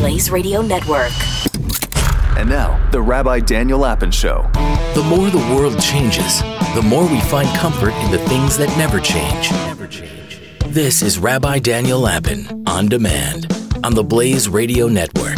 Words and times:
Blaze 0.00 0.30
Radio 0.30 0.62
Network. 0.62 1.12
And 2.38 2.48
now, 2.48 2.80
the 2.90 3.02
Rabbi 3.02 3.40
Daniel 3.40 3.80
Lapin 3.80 4.10
Show. 4.10 4.48
The 4.94 5.04
more 5.06 5.28
the 5.28 5.54
world 5.54 5.78
changes, 5.78 6.40
the 6.74 6.80
more 6.82 7.06
we 7.06 7.20
find 7.20 7.46
comfort 7.58 7.92
in 7.92 8.10
the 8.10 8.16
things 8.20 8.56
that 8.56 8.74
never 8.78 8.98
change. 8.98 9.50
Never 9.50 9.86
change. 9.86 10.40
This 10.68 11.02
is 11.02 11.18
Rabbi 11.18 11.58
Daniel 11.58 12.00
Lapin 12.00 12.64
on 12.66 12.88
demand 12.88 13.54
on 13.84 13.92
the 13.94 14.02
Blaze 14.02 14.48
Radio 14.48 14.88
Network. 14.88 15.36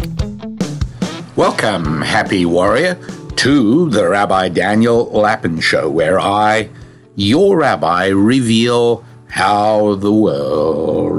Welcome, 1.35 2.01
happy 2.01 2.47
warrior, 2.47 2.95
to 3.39 3.91
the 3.91 4.09
Rabbi 4.09 4.49
Daniel 4.49 5.11
Lapin 5.11 5.59
Show, 5.59 5.91
where 5.91 6.21
I, 6.21 6.71
your 7.17 7.59
rabbi, 7.59 8.07
reveal 8.07 9.05
how 9.27 9.97
the 9.97 10.13
world 10.13 11.13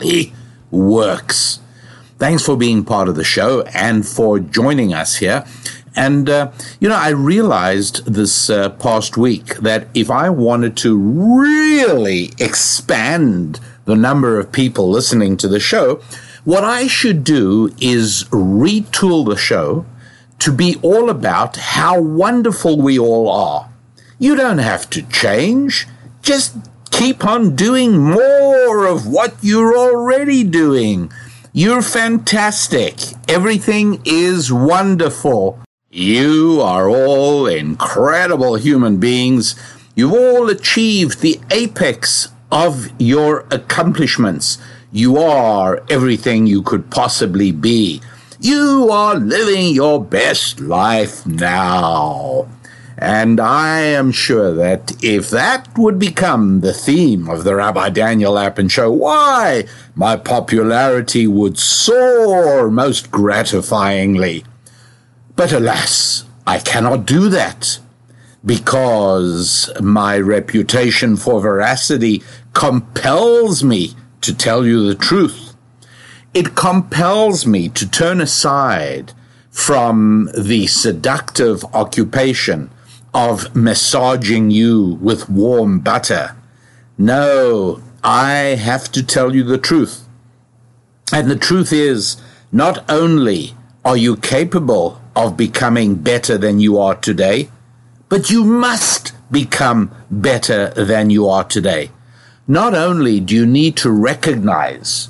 really 0.00 0.32
works. 0.88 1.60
Thanks 2.18 2.44
for 2.44 2.56
being 2.56 2.84
part 2.84 3.08
of 3.08 3.16
the 3.16 3.24
show 3.24 3.62
and 3.74 4.06
for 4.06 4.38
joining 4.38 4.92
us 4.92 5.16
here. 5.16 5.44
And, 5.96 6.28
uh, 6.28 6.52
you 6.78 6.88
know, 6.88 6.96
I 6.96 7.08
realized 7.10 8.06
this 8.06 8.48
uh, 8.48 8.70
past 8.70 9.16
week 9.16 9.56
that 9.56 9.88
if 9.94 10.10
I 10.10 10.30
wanted 10.30 10.76
to 10.78 10.96
really 10.96 12.32
expand 12.38 13.58
the 13.86 13.96
number 13.96 14.38
of 14.38 14.52
people 14.52 14.88
listening 14.88 15.36
to 15.38 15.48
the 15.48 15.60
show, 15.60 16.00
what 16.44 16.64
I 16.64 16.86
should 16.86 17.24
do 17.24 17.74
is 17.80 18.24
retool 18.30 19.26
the 19.26 19.36
show 19.36 19.84
to 20.38 20.52
be 20.52 20.76
all 20.82 21.10
about 21.10 21.56
how 21.56 22.00
wonderful 22.00 22.80
we 22.80 22.98
all 22.98 23.28
are. 23.28 23.68
You 24.18 24.36
don't 24.36 24.58
have 24.58 24.88
to 24.90 25.02
change. 25.02 25.86
Just 26.22 26.56
keep 26.90 27.24
on 27.24 27.56
doing 27.56 27.98
more 27.98 28.86
of 28.86 29.06
what 29.06 29.34
you're 29.40 29.76
already 29.76 30.44
doing. 30.44 31.10
You're 31.52 31.82
fantastic. 31.82 32.94
Everything 33.28 34.00
is 34.04 34.52
wonderful. 34.52 35.58
You 35.90 36.60
are 36.62 36.88
all 36.88 37.46
incredible 37.46 38.54
human 38.54 38.98
beings. 38.98 39.56
You've 39.96 40.12
all 40.12 40.48
achieved 40.48 41.20
the 41.20 41.40
apex 41.50 42.28
of 42.52 42.90
your 43.00 43.46
accomplishments. 43.50 44.58
You 44.92 45.18
are 45.18 45.82
everything 45.90 46.46
you 46.46 46.62
could 46.62 46.90
possibly 46.90 47.50
be. 47.50 48.00
You 48.40 48.88
are 48.90 49.16
living 49.16 49.74
your 49.74 50.02
best 50.02 50.60
life 50.60 51.26
now. 51.26 52.48
And 53.00 53.40
I 53.40 53.80
am 53.80 54.12
sure 54.12 54.54
that 54.56 55.02
if 55.02 55.30
that 55.30 55.78
would 55.78 55.98
become 55.98 56.60
the 56.60 56.74
theme 56.74 57.30
of 57.30 57.44
the 57.44 57.54
Rabbi 57.54 57.88
Daniel 57.88 58.34
Lapin 58.34 58.68
show, 58.68 58.92
why, 58.92 59.64
my 59.94 60.16
popularity 60.16 61.26
would 61.26 61.58
soar 61.58 62.70
most 62.70 63.10
gratifyingly. 63.10 64.44
But 65.34 65.50
alas, 65.50 66.26
I 66.46 66.58
cannot 66.58 67.06
do 67.06 67.30
that 67.30 67.78
because 68.44 69.70
my 69.80 70.18
reputation 70.18 71.16
for 71.16 71.40
veracity 71.40 72.22
compels 72.52 73.64
me 73.64 73.94
to 74.20 74.34
tell 74.34 74.66
you 74.66 74.86
the 74.86 74.94
truth. 74.94 75.54
It 76.34 76.54
compels 76.54 77.46
me 77.46 77.70
to 77.70 77.88
turn 77.88 78.20
aside 78.20 79.14
from 79.50 80.28
the 80.36 80.66
seductive 80.66 81.64
occupation 81.74 82.70
of 83.12 83.54
massaging 83.54 84.50
you 84.50 84.98
with 85.00 85.28
warm 85.28 85.80
butter. 85.80 86.36
No, 86.96 87.82
I 88.04 88.56
have 88.60 88.90
to 88.92 89.02
tell 89.02 89.34
you 89.34 89.42
the 89.42 89.58
truth. 89.58 90.06
And 91.12 91.30
the 91.30 91.36
truth 91.36 91.72
is, 91.72 92.16
not 92.52 92.88
only 92.88 93.54
are 93.84 93.96
you 93.96 94.16
capable 94.16 95.00
of 95.16 95.36
becoming 95.36 95.96
better 95.96 96.38
than 96.38 96.60
you 96.60 96.78
are 96.78 96.94
today, 96.94 97.50
but 98.08 98.30
you 98.30 98.44
must 98.44 99.12
become 99.30 99.94
better 100.10 100.70
than 100.70 101.10
you 101.10 101.28
are 101.28 101.44
today. 101.44 101.90
Not 102.46 102.74
only 102.74 103.20
do 103.20 103.34
you 103.34 103.46
need 103.46 103.76
to 103.78 103.90
recognize 103.90 105.08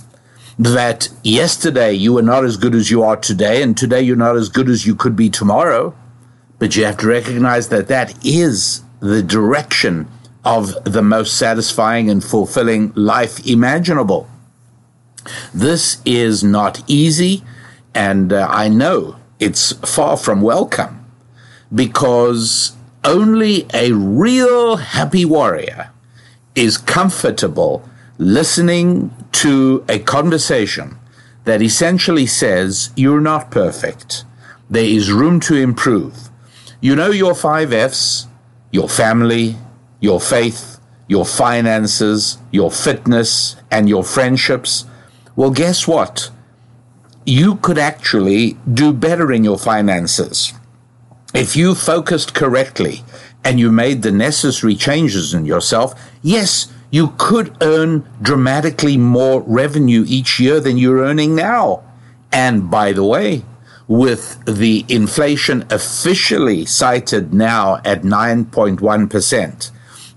that 0.58 1.08
yesterday 1.24 1.94
you 1.94 2.12
were 2.12 2.22
not 2.22 2.44
as 2.44 2.58
good 2.58 2.74
as 2.74 2.90
you 2.90 3.02
are 3.02 3.16
today, 3.16 3.62
and 3.62 3.76
today 3.76 4.02
you're 4.02 4.16
not 4.16 4.36
as 4.36 4.50
good 4.50 4.68
as 4.68 4.86
you 4.86 4.94
could 4.94 5.16
be 5.16 5.30
tomorrow, 5.30 5.94
but 6.60 6.76
you 6.76 6.84
have 6.84 6.98
to 6.98 7.08
recognize 7.08 7.70
that 7.70 7.88
that 7.88 8.14
is 8.24 8.82
the 9.00 9.22
direction 9.22 10.06
of 10.44 10.72
the 10.84 11.02
most 11.02 11.36
satisfying 11.36 12.08
and 12.08 12.22
fulfilling 12.22 12.92
life 12.94 13.44
imaginable. 13.46 14.28
This 15.52 16.00
is 16.04 16.44
not 16.44 16.82
easy, 16.86 17.42
and 17.94 18.32
uh, 18.32 18.46
I 18.48 18.68
know 18.68 19.16
it's 19.38 19.72
far 19.90 20.16
from 20.16 20.42
welcome 20.42 21.04
because 21.74 22.76
only 23.04 23.66
a 23.72 23.92
real 23.92 24.76
happy 24.76 25.24
warrior 25.24 25.90
is 26.54 26.76
comfortable 26.76 27.88
listening 28.18 29.14
to 29.32 29.82
a 29.88 29.98
conversation 29.98 30.98
that 31.44 31.62
essentially 31.62 32.26
says 32.26 32.90
you're 32.96 33.20
not 33.20 33.50
perfect. 33.50 34.24
There 34.68 34.84
is 34.84 35.10
room 35.10 35.40
to 35.40 35.54
improve. 35.56 36.29
You 36.80 36.96
know 36.96 37.10
your 37.10 37.34
five 37.34 37.72
F's 37.72 38.26
your 38.70 38.88
family, 38.88 39.56
your 40.00 40.20
faith, 40.20 40.80
your 41.08 41.24
finances, 41.24 42.38
your 42.50 42.70
fitness, 42.70 43.56
and 43.70 43.88
your 43.88 44.04
friendships. 44.04 44.84
Well, 45.36 45.50
guess 45.50 45.88
what? 45.88 46.30
You 47.26 47.56
could 47.56 47.78
actually 47.78 48.56
do 48.72 48.92
better 48.92 49.32
in 49.32 49.44
your 49.44 49.58
finances. 49.58 50.52
If 51.34 51.56
you 51.56 51.74
focused 51.74 52.34
correctly 52.34 53.04
and 53.44 53.60
you 53.60 53.70
made 53.70 54.02
the 54.02 54.12
necessary 54.12 54.74
changes 54.74 55.34
in 55.34 55.46
yourself, 55.46 56.00
yes, 56.22 56.72
you 56.90 57.14
could 57.18 57.56
earn 57.60 58.08
dramatically 58.20 58.96
more 58.96 59.42
revenue 59.42 60.04
each 60.06 60.40
year 60.40 60.60
than 60.60 60.76
you're 60.76 61.04
earning 61.04 61.34
now. 61.34 61.84
And 62.32 62.70
by 62.70 62.92
the 62.92 63.04
way, 63.04 63.44
with 63.90 64.38
the 64.44 64.84
inflation 64.88 65.66
officially 65.68 66.64
cited 66.64 67.34
now 67.34 67.74
at 67.84 68.02
9.1%, 68.02 69.70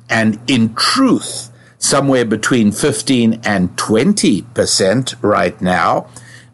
and 0.08 0.40
in 0.46 0.76
truth, 0.76 1.50
somewhere 1.80 2.24
between 2.24 2.72
15 2.72 3.42
and 3.44 3.76
20% 3.76 5.16
right 5.24 5.60
now, 5.60 6.08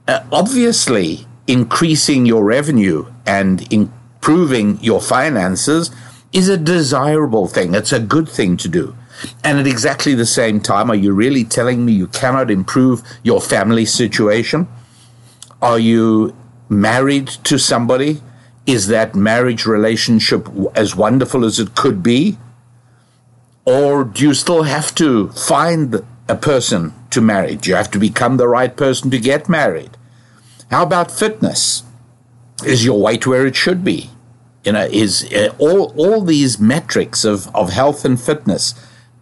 uh, 0.08 0.24
obviously 0.32 1.28
increasing 1.46 2.26
your 2.26 2.46
revenue 2.46 3.06
and 3.26 3.70
improving 3.72 4.82
your 4.82 5.02
finances 5.02 5.92
is 6.32 6.48
a 6.48 6.56
desirable 6.56 7.48
thing. 7.48 7.76
It's 7.76 7.92
a 7.92 8.00
good 8.00 8.30
thing 8.30 8.56
to 8.56 8.70
do. 8.70 8.96
And 9.44 9.60
at 9.60 9.68
exactly 9.68 10.14
the 10.14 10.26
same 10.26 10.62
time, 10.62 10.90
are 10.90 10.96
you 10.96 11.12
really 11.12 11.44
telling 11.44 11.84
me 11.84 11.92
you 11.92 12.08
cannot 12.08 12.50
improve 12.50 13.04
your 13.24 13.42
family 13.42 13.84
situation? 13.84 14.70
Are 15.62 15.80
you 15.80 16.34
married 16.70 17.28
to 17.46 17.58
somebody? 17.58 18.22
Is 18.66 18.88
that 18.88 19.16
marriage 19.16 19.66
relationship 19.66 20.48
as 20.76 20.96
wonderful 20.96 21.44
as 21.44 21.60
it 21.60 21.76
could 21.76 22.04
be? 22.04 22.38
Or 23.66 24.04
do 24.04 24.24
you 24.24 24.34
still 24.34 24.64
have 24.64 24.94
to 24.96 25.30
find 25.30 26.02
a 26.28 26.36
person 26.36 26.94
to 27.10 27.22
marry? 27.22 27.56
Do 27.56 27.70
you 27.70 27.76
have 27.76 27.92
to 27.92 28.00
become 28.00 28.38
the 28.38 28.48
right 28.48 28.76
person 28.76 29.10
to 29.12 29.20
get 29.20 29.50
married? 29.50 29.98
How 30.70 30.84
about 30.84 31.12
fitness? 31.12 31.84
Is 32.64 32.86
your 32.86 33.02
weight 33.02 33.26
where 33.26 33.46
it 33.48 33.56
should 33.56 33.84
be? 33.84 34.12
You 34.64 34.74
know, 34.74 34.86
is 34.92 35.32
uh, 35.34 35.56
all 35.58 35.94
all 35.98 36.22
these 36.22 36.60
metrics 36.60 37.24
of, 37.24 37.54
of 37.56 37.72
health 37.72 38.04
and 38.06 38.20
fitness 38.20 38.76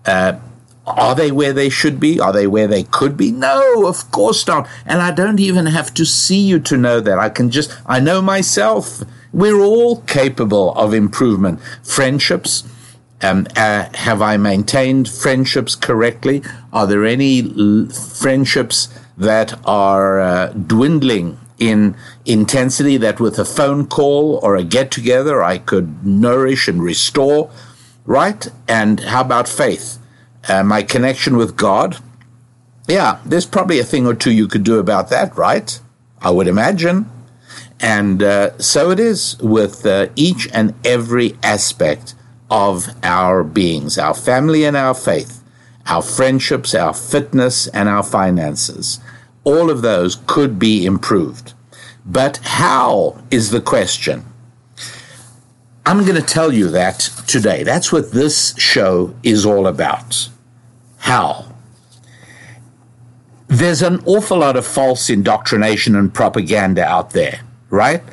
uh, 0.06 0.40
are 0.88 1.14
they 1.16 1.32
where 1.32 1.52
they 1.52 1.70
should 1.70 2.00
be? 2.00 2.20
Are 2.20 2.32
they 2.32 2.48
where 2.48 2.68
they 2.68 2.84
could 2.84 3.18
be? 3.18 3.32
No, 3.32 3.86
of 3.86 4.10
course 4.12 4.48
not. 4.48 4.68
And 4.86 5.02
I 5.02 5.12
don't 5.12 5.40
even 5.40 5.66
have 5.66 5.94
to 5.96 6.06
see 6.06 6.40
you 6.40 6.60
to 6.62 6.78
know 6.78 7.02
that. 7.02 7.20
I 7.20 7.30
can 7.30 7.52
just, 7.52 7.78
I 7.86 8.00
know 8.00 8.22
myself. 8.22 9.04
We're 9.34 9.60
all 9.60 10.02
capable 10.02 10.74
of 10.76 10.94
improvement. 10.94 11.60
Friendships, 11.84 12.64
um, 13.22 13.48
uh, 13.58 13.90
have 13.96 14.22
I 14.22 14.38
maintained 14.38 15.10
friendships 15.10 15.76
correctly? 15.76 16.42
Are 16.72 16.88
there 16.88 17.06
any 17.06 17.42
l- 17.42 17.90
friendships 17.90 18.88
that 19.18 19.60
are 19.66 20.22
uh, 20.22 20.48
dwindling 20.54 21.38
in 21.60 21.98
intensity 22.26 22.96
that 22.98 23.20
with 23.20 23.38
a 23.38 23.46
phone 23.46 23.88
call 23.88 24.40
or 24.42 24.56
a 24.56 24.64
get 24.64 24.92
together 24.92 25.44
I 25.44 25.58
could 25.58 26.06
nourish 26.06 26.70
and 26.70 26.82
restore? 26.82 27.52
Right? 28.06 28.48
And 28.70 29.02
how 29.02 29.22
about 29.22 29.50
faith? 29.50 30.00
Uh, 30.48 30.64
my 30.64 30.84
connection 30.84 31.38
with 31.38 31.56
God, 31.56 31.98
yeah, 32.88 33.20
there's 33.26 33.46
probably 33.46 33.80
a 33.80 33.84
thing 33.84 34.06
or 34.06 34.14
two 34.14 34.32
you 34.32 34.48
could 34.48 34.64
do 34.64 34.80
about 34.80 35.10
that, 35.10 35.36
right? 35.36 35.80
I 36.22 36.32
would 36.32 36.48
imagine. 36.48 37.10
And 37.80 38.24
uh, 38.24 38.58
so 38.58 38.90
it 38.90 39.00
is 39.00 39.38
with 39.40 39.86
uh, 39.86 40.08
each 40.16 40.48
and 40.54 40.74
every 40.86 41.38
aspect 41.44 42.16
of 42.50 42.88
our 43.04 43.44
beings, 43.44 43.98
our 43.98 44.14
family 44.14 44.64
and 44.64 44.76
our 44.76 44.94
faith, 44.94 45.44
our 45.86 46.02
friendships, 46.02 46.74
our 46.74 46.94
fitness, 46.94 47.68
and 47.68 47.88
our 47.90 48.04
finances. 48.04 49.00
All 49.44 49.70
of 49.70 49.82
those 49.82 50.18
could 50.28 50.58
be 50.58 50.86
improved. 50.86 51.54
But 52.06 52.38
how 52.44 53.22
is 53.30 53.52
the 53.52 53.62
question? 53.62 54.26
I'm 55.86 56.04
going 56.04 56.16
to 56.16 56.22
tell 56.22 56.52
you 56.52 56.70
that 56.70 57.00
today. 57.28 57.64
That's 57.64 57.92
what 57.92 58.12
this 58.12 58.58
show 58.58 59.14
is 59.24 59.46
all 59.46 59.68
about. 59.68 60.30
How? 61.08 61.46
There's 63.48 63.82
an 63.82 64.04
awful 64.06 64.40
lot 64.40 64.58
of 64.58 64.68
false 64.68 65.10
indoctrination 65.10 65.96
and 65.96 66.14
propaganda 66.14 66.84
out 66.84 67.12
there, 67.12 67.40
right? 67.70 68.04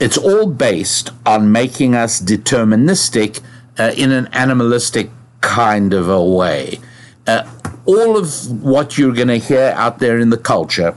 It's 0.00 0.16
all 0.16 0.46
based 0.46 1.10
on 1.26 1.52
making 1.52 1.94
us 1.94 2.22
deterministic 2.22 3.42
uh, 3.78 3.92
in 3.98 4.12
an 4.12 4.28
animalistic 4.32 5.10
kind 5.42 5.92
of 5.92 6.08
a 6.08 6.24
way. 6.24 6.80
Uh, 7.26 7.46
all 7.84 8.16
of 8.16 8.50
what 8.62 8.96
you're 8.96 9.12
going 9.12 9.28
to 9.28 9.36
hear 9.36 9.74
out 9.76 9.98
there 9.98 10.18
in 10.18 10.30
the 10.30 10.38
culture 10.38 10.96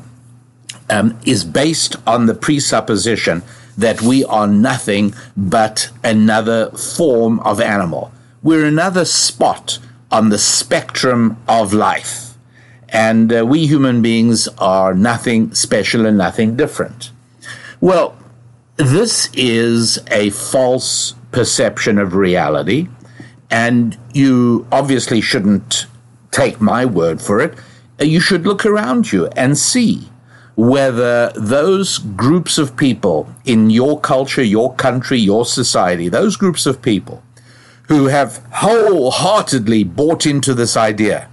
um, 0.89 1.19
is 1.25 1.43
based 1.43 1.97
on 2.07 2.27
the 2.27 2.33
presupposition 2.33 3.43
that 3.77 4.01
we 4.01 4.23
are 4.23 4.47
nothing 4.47 5.13
but 5.35 5.89
another 6.01 6.71
form 6.71 7.41
of 7.41 7.59
animal. 7.59 8.09
We're 8.41 8.65
another 8.65 9.03
spot 9.03 9.79
on 10.11 10.29
the 10.29 10.37
spectrum 10.37 11.37
of 11.47 11.73
life. 11.73 12.37
And 12.89 13.31
uh, 13.31 13.45
we 13.45 13.67
human 13.67 14.01
beings 14.01 14.47
are 14.57 14.93
nothing 14.93 15.55
special 15.55 16.05
and 16.05 16.17
nothing 16.17 16.57
different. 16.57 17.11
Well, 17.79 18.17
this 18.75 19.29
is 19.33 19.99
a 20.11 20.29
false 20.31 21.15
perception 21.31 21.97
of 21.97 22.15
reality, 22.15 22.89
and 23.49 23.97
you 24.13 24.67
obviously 24.71 25.21
shouldn't 25.21 25.85
take 26.31 26.59
my 26.59 26.85
word 26.85 27.21
for 27.21 27.39
it. 27.39 27.57
You 27.99 28.19
should 28.19 28.45
look 28.45 28.65
around 28.65 29.11
you 29.11 29.27
and 29.37 29.57
see 29.57 30.09
whether 30.55 31.31
those 31.35 31.97
groups 31.97 32.57
of 32.57 32.75
people 32.75 33.29
in 33.45 33.69
your 33.69 33.99
culture, 33.99 34.43
your 34.43 34.73
country, 34.75 35.17
your 35.17 35.45
society, 35.45 36.09
those 36.09 36.35
groups 36.35 36.65
of 36.65 36.81
people 36.81 37.23
who 37.87 38.07
have 38.07 38.37
wholeheartedly 38.51 39.83
bought 39.83 40.25
into 40.25 40.53
this 40.53 40.77
idea 40.77 41.29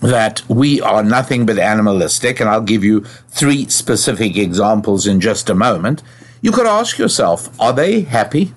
that 0.00 0.42
we 0.48 0.80
are 0.80 1.02
nothing 1.02 1.46
but 1.46 1.58
animalistic, 1.58 2.40
and 2.40 2.48
I'll 2.48 2.60
give 2.60 2.84
you 2.84 3.00
three 3.28 3.68
specific 3.68 4.36
examples 4.36 5.06
in 5.06 5.20
just 5.20 5.48
a 5.48 5.54
moment, 5.54 6.02
you 6.42 6.52
could 6.52 6.66
ask 6.66 6.98
yourself 6.98 7.48
are 7.60 7.72
they 7.72 8.02
happy? 8.02 8.54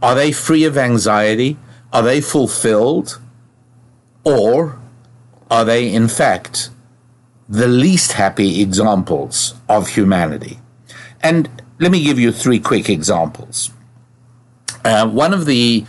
Are 0.00 0.14
they 0.14 0.30
free 0.30 0.64
of 0.64 0.78
anxiety? 0.78 1.56
Are 1.92 2.02
they 2.02 2.20
fulfilled? 2.20 3.20
Or 4.24 4.78
are 5.50 5.64
they, 5.64 5.92
in 5.92 6.06
fact, 6.06 6.70
the 7.48 7.66
least 7.66 8.12
happy 8.12 8.60
examples 8.60 9.54
of 9.68 9.88
humanity. 9.88 10.60
And 11.22 11.62
let 11.78 11.90
me 11.90 12.02
give 12.02 12.18
you 12.18 12.30
three 12.30 12.60
quick 12.60 12.90
examples. 12.90 13.70
Uh, 14.84 15.08
one 15.08 15.34
of 15.34 15.46
the 15.46 15.84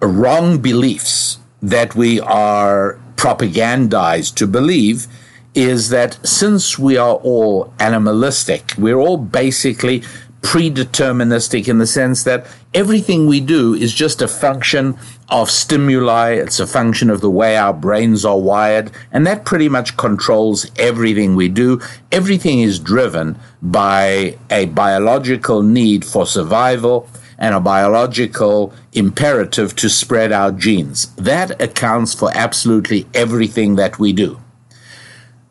wrong 0.00 0.58
beliefs 0.58 1.38
that 1.60 1.94
we 1.94 2.20
are 2.20 2.98
propagandized 3.16 4.34
to 4.36 4.46
believe 4.46 5.06
is 5.54 5.88
that 5.88 6.24
since 6.26 6.78
we 6.78 6.96
are 6.96 7.16
all 7.16 7.72
animalistic, 7.80 8.72
we're 8.78 8.98
all 8.98 9.16
basically 9.16 10.02
predeterministic 10.40 11.66
in 11.66 11.78
the 11.78 11.86
sense 11.86 12.22
that 12.22 12.46
everything 12.72 13.26
we 13.26 13.40
do 13.40 13.74
is 13.74 13.92
just 13.92 14.22
a 14.22 14.28
function 14.28 14.96
of 15.28 15.50
stimuli. 15.50 16.30
It's 16.30 16.60
a 16.60 16.66
function 16.66 17.10
of 17.10 17.20
the 17.20 17.30
way 17.30 17.56
our 17.56 17.74
brains 17.74 18.24
are 18.24 18.38
wired. 18.38 18.92
And 19.10 19.26
that 19.26 19.44
pretty 19.44 19.68
much 19.68 19.96
controls 19.96 20.70
everything 20.78 21.34
we 21.34 21.48
do. 21.48 21.80
Everything 22.12 22.60
is 22.60 22.78
driven 22.78 23.36
by 23.60 24.38
a 24.48 24.66
biological 24.66 25.62
need 25.62 26.04
for 26.04 26.24
survival 26.24 27.08
and 27.38 27.54
a 27.54 27.60
biological 27.60 28.72
imperative 28.92 29.76
to 29.76 29.88
spread 29.88 30.32
our 30.32 30.50
genes. 30.50 31.14
That 31.14 31.60
accounts 31.62 32.14
for 32.14 32.30
absolutely 32.34 33.06
everything 33.14 33.76
that 33.76 33.98
we 33.98 34.12
do. 34.12 34.40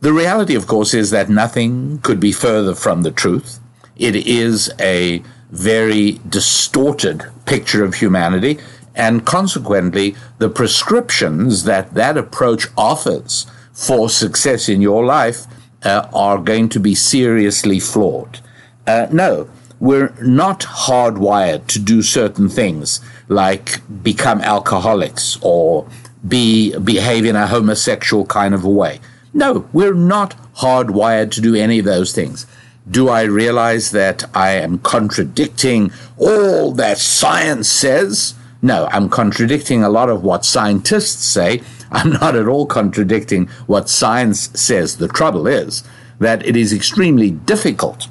The 0.02 0.14
reality, 0.14 0.54
of 0.54 0.68
course, 0.68 0.94
is 0.94 1.10
that 1.12 1.30
nothing 1.30 2.00
could 2.00 2.20
be 2.20 2.32
further 2.32 2.76
from 2.76 3.02
the 3.02 3.12
truth. 3.12 3.60
It 3.96 4.16
is 4.16 4.72
a 4.80 5.24
very 5.50 6.20
distorted 6.28 7.24
picture 7.46 7.84
of 7.84 7.96
humanity, 7.96 8.60
and 8.94 9.26
consequently, 9.26 10.16
the 10.38 10.50
prescriptions 10.50 11.64
that 11.64 11.94
that 11.94 12.18
approach 12.18 12.68
offers 12.78 13.48
for 13.72 14.10
success 14.10 14.68
in 14.68 14.82
your 14.82 15.06
life 15.06 15.46
uh, 15.84 16.08
are 16.14 16.38
going 16.40 16.70
to 16.70 16.80
be 16.80 16.96
seriously 16.96 17.80
flawed. 17.80 18.40
Uh, 18.86 19.08
no, 19.12 19.50
we're 19.80 20.14
not 20.22 20.62
hardwired 20.62 21.68
to 21.68 21.80
do 21.80 22.02
certain 22.02 22.50
things 22.50 23.00
like 23.28 23.82
become 24.04 24.42
alcoholics 24.42 25.38
or 25.42 25.88
be 26.28 26.78
behave 26.80 27.26
in 27.26 27.36
a 27.36 27.48
homosexual 27.48 28.26
kind 28.26 28.54
of 28.54 28.64
a 28.64 28.70
way. 28.70 29.00
No, 29.34 29.68
we're 29.72 29.94
not 29.94 30.36
hardwired 30.56 31.32
to 31.32 31.42
do 31.42 31.56
any 31.56 31.80
of 31.80 31.86
those 31.86 32.14
things. 32.14 32.48
Do 32.90 33.10
I 33.10 33.24
realize 33.24 33.92
that 33.92 34.24
I 34.34 34.52
am 34.52 34.80
contradicting 34.80 35.92
all 36.18 36.72
that 36.74 36.98
science 36.98 37.70
says? 37.70 38.34
No, 38.62 38.88
I'm 38.92 39.10
contradicting 39.10 39.84
a 39.84 39.90
lot 39.90 40.10
of 40.10 40.24
what 40.24 40.46
scientists 40.46 41.26
say. 41.26 41.62
I'm 41.92 42.12
not 42.12 42.36
at 42.36 42.48
all 42.48 42.66
contradicting 42.66 43.48
what 43.68 43.90
science 43.90 44.50
says. 44.60 44.98
The 44.98 45.08
trouble 45.08 45.48
is 45.48 45.84
that 46.20 46.46
it 46.46 46.56
is 46.56 46.74
extremely 46.74 47.30
difficult. 47.30 48.08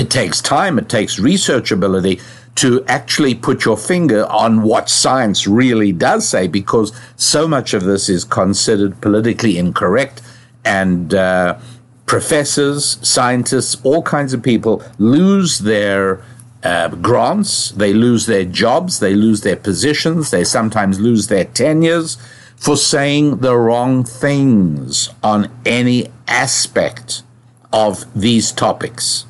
It 0.00 0.08
takes 0.08 0.40
time, 0.40 0.78
it 0.78 0.88
takes 0.88 1.18
research 1.18 1.70
ability 1.70 2.22
to 2.54 2.82
actually 2.86 3.34
put 3.34 3.66
your 3.66 3.76
finger 3.76 4.24
on 4.30 4.62
what 4.62 4.88
science 4.88 5.46
really 5.46 5.92
does 5.92 6.26
say 6.26 6.48
because 6.48 6.98
so 7.16 7.46
much 7.46 7.74
of 7.74 7.84
this 7.84 8.08
is 8.08 8.24
considered 8.24 8.98
politically 9.02 9.58
incorrect 9.58 10.22
and 10.64 11.12
uh, 11.12 11.58
professors, 12.06 12.96
scientists, 13.06 13.76
all 13.84 14.02
kinds 14.02 14.32
of 14.32 14.42
people 14.42 14.82
lose 14.96 15.58
their 15.58 16.24
uh, 16.62 16.88
grants, 16.88 17.72
they 17.72 17.92
lose 17.92 18.24
their 18.24 18.46
jobs, 18.46 19.00
they 19.00 19.14
lose 19.14 19.42
their 19.42 19.56
positions, 19.56 20.30
they 20.30 20.44
sometimes 20.44 20.98
lose 20.98 21.26
their 21.26 21.44
tenures 21.44 22.16
for 22.56 22.78
saying 22.78 23.40
the 23.40 23.54
wrong 23.54 24.02
things 24.02 25.10
on 25.22 25.50
any 25.66 26.06
aspect 26.26 27.22
of 27.70 28.06
these 28.18 28.50
topics. 28.50 29.26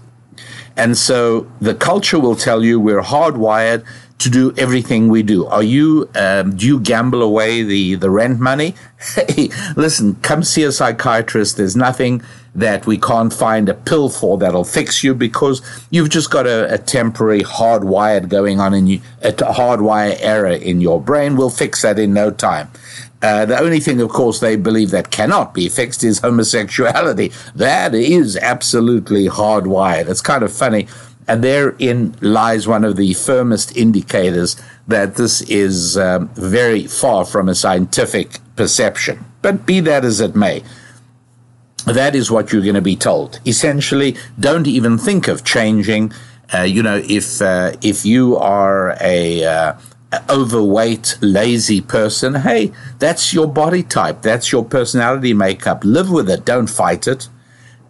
And 0.77 0.97
so 0.97 1.51
the 1.61 1.75
culture 1.75 2.19
will 2.19 2.37
tell 2.37 2.65
you 2.65 2.81
we're 2.81 3.03
hardwired 3.03 3.85
to 4.21 4.29
do 4.29 4.53
everything 4.59 5.09
we 5.09 5.23
do. 5.23 5.47
Are 5.47 5.63
you, 5.63 6.11
um, 6.15 6.55
do 6.55 6.67
you 6.67 6.79
gamble 6.79 7.23
away 7.23 7.63
the, 7.63 7.95
the 7.95 8.11
rent 8.11 8.39
money? 8.39 8.75
Hey, 9.17 9.49
listen, 9.77 10.17
come 10.17 10.43
see 10.43 10.63
a 10.63 10.73
psychiatrist. 10.73 11.57
There's 11.57 11.75
nothing 11.75 12.23
that 12.55 12.87
we 12.87 12.99
can't 12.99 13.33
find 13.33 13.69
a 13.69 13.75
pill 13.75 14.11
for 14.11 14.37
that'll 14.37 14.65
fix 14.65 15.03
you 15.03 15.15
because 15.15 15.63
you've 15.91 16.11
just 16.11 16.31
got 16.31 16.47
a, 16.47 16.73
a 16.75 16.77
temporary 16.77 17.41
hardwired 17.41 18.29
going 18.29 18.61
on 18.61 18.75
in 18.75 18.87
you, 18.87 19.01
a 19.23 19.33
hardwire 19.33 20.17
error 20.21 20.49
in 20.49 20.83
your 20.83 21.01
brain. 21.01 21.37
We'll 21.37 21.49
fix 21.49 21.81
that 21.83 21.99
in 21.99 22.13
no 22.13 22.31
time. 22.31 22.71
Uh, 23.23 23.45
the 23.45 23.59
only 23.59 23.81
thing, 23.81 24.01
of 24.01 24.09
course, 24.09 24.41
they 24.41 24.57
believe 24.57 24.91
that 24.91 25.11
cannot 25.11 25.53
be 25.53 25.69
fixed 25.69 26.03
is 26.03 26.21
homosexuality. 26.21 27.33
That 27.55 27.95
is 27.95 28.37
absolutely 28.37 29.29
hardwired. 29.29 30.09
It's 30.09 30.23
kind 30.23 30.43
of 30.43 30.53
funny. 30.53 30.89
And 31.29 31.45
therein 31.45 32.17
lies 32.21 32.67
one 32.67 32.85
of 32.85 32.97
the 32.97 33.13
firmest 33.15 33.77
indicators 33.77 34.61
that 34.89 35.17
this 35.17 35.43
is 35.43 35.99
um, 35.99 36.29
very 36.35 36.87
far 36.87 37.25
from 37.25 37.49
a 37.49 37.55
scientific 37.55 38.39
perception. 38.57 39.25
But 39.43 39.67
be 39.67 39.81
that 39.81 40.05
as 40.05 40.21
it 40.21 40.35
may, 40.35 40.63
that 41.87 42.15
is 42.15 42.31
what 42.31 42.53
you're 42.53 42.63
going 42.63 42.75
to 42.75 42.81
be 42.81 42.97
told. 42.97 43.41
Essentially, 43.47 44.17
don't 44.39 44.67
even 44.67 44.99
think 44.99 45.29
of 45.29 45.45
changing. 45.45 46.13
Uh, 46.53 46.63
you 46.63 46.83
know, 46.83 47.01
if 47.09 47.41
uh, 47.41 47.73
if 47.81 48.05
you 48.05 48.37
are 48.37 48.97
a 49.01 49.45
uh, 49.45 49.73
overweight, 50.29 51.17
lazy 51.21 51.81
person, 51.81 52.35
hey, 52.35 52.73
that's 52.99 53.33
your 53.33 53.47
body 53.47 53.83
type. 53.83 54.23
That's 54.23 54.51
your 54.51 54.65
personality 54.65 55.35
makeup. 55.35 55.85
Live 55.85 56.11
with 56.11 56.29
it. 56.29 56.45
Don't 56.45 56.67
fight 56.67 57.07
it. 57.07 57.29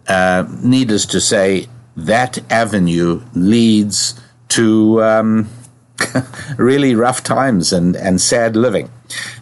Uh, 0.07 0.45
needless 0.63 1.05
to 1.07 1.19
say, 1.19 1.67
that 1.95 2.39
avenue 2.51 3.21
leads 3.33 4.19
to 4.49 5.03
um, 5.03 5.49
really 6.57 6.95
rough 6.95 7.23
times 7.23 7.73
and, 7.73 7.95
and 7.95 8.21
sad 8.21 8.55
living. 8.55 8.89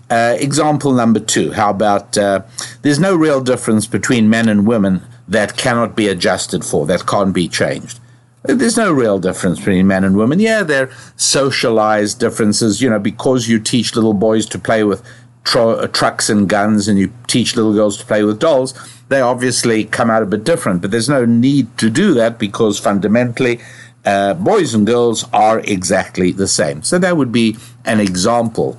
Uh, 0.10 0.36
example 0.40 0.94
number 0.94 1.20
two 1.20 1.52
how 1.52 1.70
about 1.70 2.18
uh, 2.18 2.42
there's 2.82 3.00
no 3.00 3.16
real 3.16 3.42
difference 3.42 3.86
between 3.86 4.28
men 4.28 4.50
and 4.50 4.66
women 4.66 5.00
that 5.28 5.56
cannot 5.56 5.96
be 5.96 6.08
adjusted 6.08 6.66
for, 6.66 6.88
that 6.88 7.06
can't 7.06 7.34
be 7.34 7.48
changed. 7.48 8.00
There's 8.44 8.78
no 8.78 8.92
real 8.92 9.20
difference 9.20 9.60
between 9.60 9.88
men 9.88 10.04
and 10.04 10.16
women. 10.16 10.40
Yeah, 10.40 10.64
there 10.64 10.88
are 10.88 10.92
socialized 11.18 12.20
differences, 12.20 12.82
you 12.82 12.90
know, 12.90 13.00
because 13.00 13.50
you 13.50 13.60
teach 13.60 13.96
little 13.96 14.14
boys 14.14 14.46
to 14.48 14.60
play 14.60 14.84
with 14.84 15.04
tro- 15.44 15.88
trucks 15.88 16.30
and 16.30 16.48
guns 16.48 16.88
and 16.88 16.98
you 16.98 17.12
teach 17.28 17.56
little 17.56 17.74
girls 17.74 17.98
to 17.98 18.06
play 18.06 18.24
with 18.24 18.40
dolls, 18.40 18.74
they 19.10 19.20
obviously 19.20 19.84
come 19.84 20.10
out 20.10 20.24
a 20.24 20.26
bit 20.26 20.46
different. 20.46 20.82
But 20.82 20.92
there's 20.92 21.10
no 21.10 21.26
need 21.26 21.78
to 21.80 21.90
do 21.90 22.14
that 22.14 22.40
because 22.40 22.80
fundamentally, 22.80 23.60
uh, 24.06 24.36
boys 24.36 24.74
and 24.74 24.88
girls 24.88 25.26
are 25.34 25.60
exactly 25.60 26.32
the 26.32 26.48
same. 26.48 26.82
So 26.84 26.98
that 27.00 27.18
would 27.18 27.34
be 27.34 27.58
an 27.84 28.00
example 28.00 28.78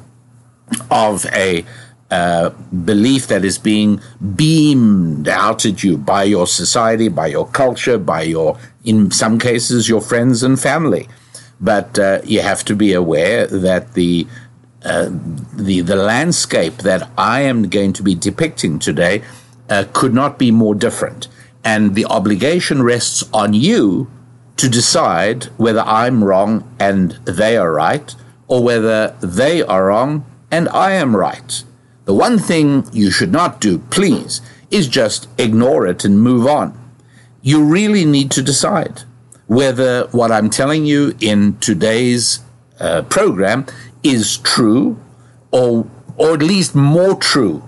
of 0.91 1.27
a 1.27 1.65
uh, 2.11 2.51
belief 2.85 3.29
that 3.29 3.45
is 3.45 3.59
being 3.59 4.01
beamed 4.35 5.29
out 5.29 5.65
at 5.65 5.85
you 5.85 5.97
by 5.97 6.25
your 6.25 6.47
society, 6.47 7.09
by 7.09 7.29
your 7.29 7.47
culture, 7.47 7.99
by 7.99 8.23
your, 8.23 8.59
in 8.85 9.11
some 9.11 9.39
cases, 9.39 9.89
your 9.89 10.01
friends 10.01 10.43
and 10.43 10.59
family. 10.59 11.09
But 11.61 11.99
uh, 11.99 12.21
you 12.25 12.41
have 12.41 12.65
to 12.65 12.75
be 12.75 12.93
aware 12.93 13.47
that 13.47 13.95
the 13.95 14.27
uh, 14.83 15.11
the 15.55 15.83
the 15.83 15.95
landscape 15.95 16.79
that 16.79 17.11
I 17.19 17.43
am 17.43 17.69
going 17.69 17.93
to 17.93 18.03
be 18.03 18.15
depicting 18.15 18.79
today 18.79 19.23
uh, 19.69 19.85
could 19.93 20.15
not 20.15 20.39
be 20.39 20.51
more 20.51 20.75
different, 20.75 21.29
and 21.63 21.95
the 21.95 22.07
obligation 22.07 22.83
rests 22.83 23.23
on 23.35 23.53
you 23.53 24.11
to 24.57 24.71
decide 24.71 25.45
whether 25.59 25.81
I'm 25.81 26.25
wrong 26.25 26.65
and 26.79 27.13
they 27.27 27.59
are 27.59 27.71
right, 27.71 28.15
or 28.49 28.65
whether 28.65 29.15
they 29.21 29.63
are 29.63 29.87
wrong 29.87 30.25
and 30.51 30.69
I 30.71 30.93
am 30.93 31.15
right. 31.15 31.63
The 32.11 32.15
one 32.15 32.41
thing 32.41 32.89
you 32.93 33.13
should 33.13 33.31
not 33.31 33.61
do, 33.61 33.79
please, 33.79 34.41
is 34.69 34.89
just 34.89 35.29
ignore 35.39 35.87
it 35.87 36.05
and 36.05 36.21
move 36.21 36.45
on. 36.45 36.77
You 37.41 37.63
really 37.63 38.05
need 38.05 38.33
to 38.33 38.43
decide 38.43 39.03
whether 39.47 40.09
what 40.09 40.33
I'm 40.33 40.51
telling 40.51 40.85
you 40.85 41.15
in 41.21 41.57
today's 41.59 42.41
uh, 42.81 43.03
program 43.03 43.65
is 44.03 44.39
true 44.39 44.99
or, 45.53 45.89
or 46.17 46.35
at 46.35 46.43
least 46.43 46.75
more 46.75 47.15
true, 47.15 47.63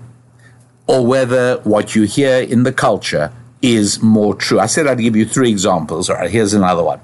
or 0.87 1.07
whether 1.07 1.61
what 1.63 1.95
you 1.95 2.03
hear 2.03 2.41
in 2.41 2.63
the 2.63 2.73
culture 2.73 3.31
is 3.61 4.01
more 4.01 4.35
true. 4.35 4.59
I 4.59 4.65
said 4.65 4.87
I'd 4.87 4.99
give 4.99 5.15
you 5.15 5.25
three 5.25 5.51
examples. 5.51 6.09
All 6.09 6.17
right, 6.17 6.29
here's 6.29 6.53
another 6.53 6.83
one. 6.83 6.99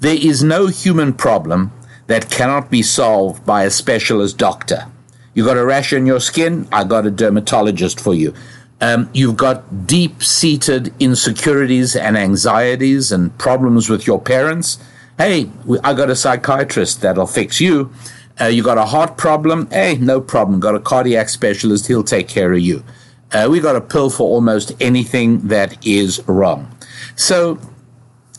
There 0.00 0.16
is 0.16 0.42
no 0.42 0.68
human 0.68 1.12
problem 1.12 1.72
that 2.06 2.30
cannot 2.30 2.70
be 2.70 2.80
solved 2.82 3.44
by 3.44 3.64
a 3.64 3.70
specialist 3.70 4.38
doctor. 4.38 4.86
You 5.34 5.44
got 5.44 5.56
a 5.56 5.64
rash 5.64 5.92
on 5.92 6.06
your 6.06 6.20
skin? 6.20 6.68
I 6.72 6.84
got 6.84 7.06
a 7.06 7.10
dermatologist 7.10 8.00
for 8.00 8.14
you. 8.14 8.34
Um, 8.80 9.10
you've 9.12 9.36
got 9.36 9.86
deep 9.86 10.22
seated 10.22 10.92
insecurities 10.98 11.94
and 11.94 12.16
anxieties 12.16 13.12
and 13.12 13.36
problems 13.38 13.88
with 13.88 14.06
your 14.06 14.20
parents. 14.20 14.78
Hey, 15.18 15.50
I 15.84 15.92
got 15.92 16.08
a 16.08 16.16
psychiatrist 16.16 17.02
that'll 17.02 17.26
fix 17.26 17.60
you. 17.60 17.92
Uh, 18.40 18.46
you 18.46 18.62
got 18.62 18.78
a 18.78 18.86
heart 18.86 19.18
problem? 19.18 19.68
Hey, 19.70 19.96
no 19.96 20.20
problem. 20.20 20.60
Got 20.60 20.74
a 20.74 20.80
cardiac 20.80 21.28
specialist. 21.28 21.86
He'll 21.88 22.02
take 22.02 22.26
care 22.26 22.52
of 22.52 22.60
you. 22.60 22.82
Uh, 23.30 23.48
we 23.50 23.60
got 23.60 23.76
a 23.76 23.80
pill 23.80 24.08
for 24.10 24.24
almost 24.24 24.72
anything 24.80 25.48
that 25.48 25.86
is 25.86 26.26
wrong. 26.26 26.74
So 27.16 27.60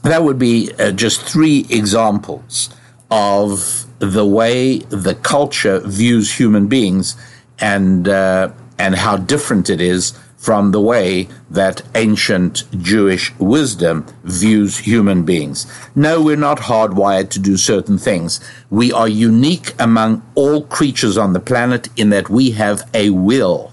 that 0.04 0.24
would 0.24 0.40
be 0.40 0.72
uh, 0.80 0.92
just 0.92 1.22
three 1.22 1.68
examples 1.70 2.70
of 3.12 3.86
the 4.02 4.26
way 4.26 4.80
the 4.90 5.16
culture 5.16 5.80
views 5.80 6.34
human 6.34 6.68
beings 6.68 7.16
and 7.60 8.08
uh, 8.08 8.52
and 8.80 8.96
how 8.96 9.16
different 9.16 9.70
it 9.70 9.80
is 9.80 10.18
from 10.38 10.72
the 10.72 10.82
way 10.82 11.28
that 11.52 11.84
ancient 11.94 12.64
Jewish 12.82 13.32
wisdom 13.38 14.08
views 14.24 14.80
human 14.80 15.24
beings. 15.24 15.72
No, 15.94 16.20
we're 16.20 16.36
not 16.36 16.62
hardwired 16.62 17.30
to 17.30 17.40
do 17.40 17.58
certain 17.58 18.00
things. 18.00 18.40
We 18.72 18.92
are 18.92 19.08
unique 19.08 19.76
among 19.78 20.24
all 20.34 20.64
creatures 20.64 21.16
on 21.16 21.34
the 21.34 21.40
planet 21.40 21.90
in 21.96 22.10
that 22.10 22.28
we 22.28 22.52
have 22.52 22.90
a 22.96 23.12
will. 23.12 23.72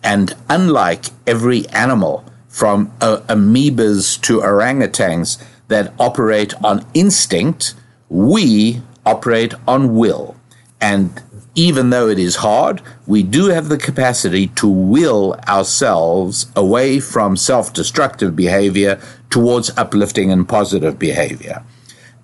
And 0.00 0.32
unlike 0.48 1.06
every 1.26 1.68
animal, 1.70 2.24
from 2.56 2.90
uh, 3.02 3.18
amoebas 3.28 4.18
to 4.22 4.40
orangutans 4.40 5.36
that 5.68 5.92
operate 5.98 6.54
on 6.64 6.86
instinct, 6.94 7.74
we 8.08 8.80
operate 9.06 9.54
on 9.66 9.94
will. 9.96 10.36
And 10.80 11.22
even 11.54 11.88
though 11.88 12.08
it 12.08 12.18
is 12.18 12.36
hard, 12.36 12.82
we 13.06 13.22
do 13.22 13.46
have 13.46 13.68
the 13.68 13.78
capacity 13.78 14.48
to 14.48 14.68
will 14.68 15.34
ourselves 15.48 16.52
away 16.54 17.00
from 17.00 17.36
self 17.36 17.72
destructive 17.72 18.36
behavior 18.36 19.00
towards 19.30 19.76
uplifting 19.78 20.30
and 20.30 20.46
positive 20.46 20.98
behavior. 20.98 21.64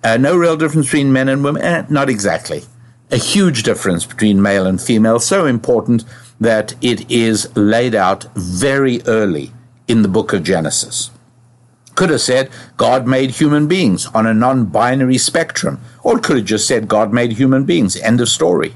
Uh, 0.03 0.17
no 0.17 0.35
real 0.35 0.57
difference 0.57 0.87
between 0.87 1.11
men 1.11 1.29
and 1.29 1.43
women? 1.43 1.61
Eh, 1.63 1.85
not 1.89 2.09
exactly. 2.09 2.63
A 3.09 3.17
huge 3.17 3.63
difference 3.63 4.05
between 4.05 4.41
male 4.41 4.67
and 4.67 4.79
female, 4.81 5.19
so 5.19 5.45
important 5.45 6.03
that 6.39 6.75
it 6.81 7.09
is 7.09 7.55
laid 7.55 7.95
out 7.95 8.25
very 8.35 9.01
early 9.03 9.51
in 9.87 10.01
the 10.01 10.07
book 10.07 10.33
of 10.33 10.43
Genesis. 10.43 11.09
Could 11.95 12.09
have 12.09 12.21
said 12.21 12.49
God 12.77 13.07
made 13.07 13.31
human 13.31 13.67
beings 13.67 14.07
on 14.07 14.25
a 14.25 14.33
non 14.33 14.65
binary 14.65 15.17
spectrum, 15.17 15.79
or 16.03 16.19
could 16.19 16.37
have 16.37 16.45
just 16.45 16.67
said 16.67 16.87
God 16.87 17.11
made 17.11 17.33
human 17.33 17.63
beings. 17.63 17.95
End 17.97 18.21
of 18.21 18.29
story 18.29 18.75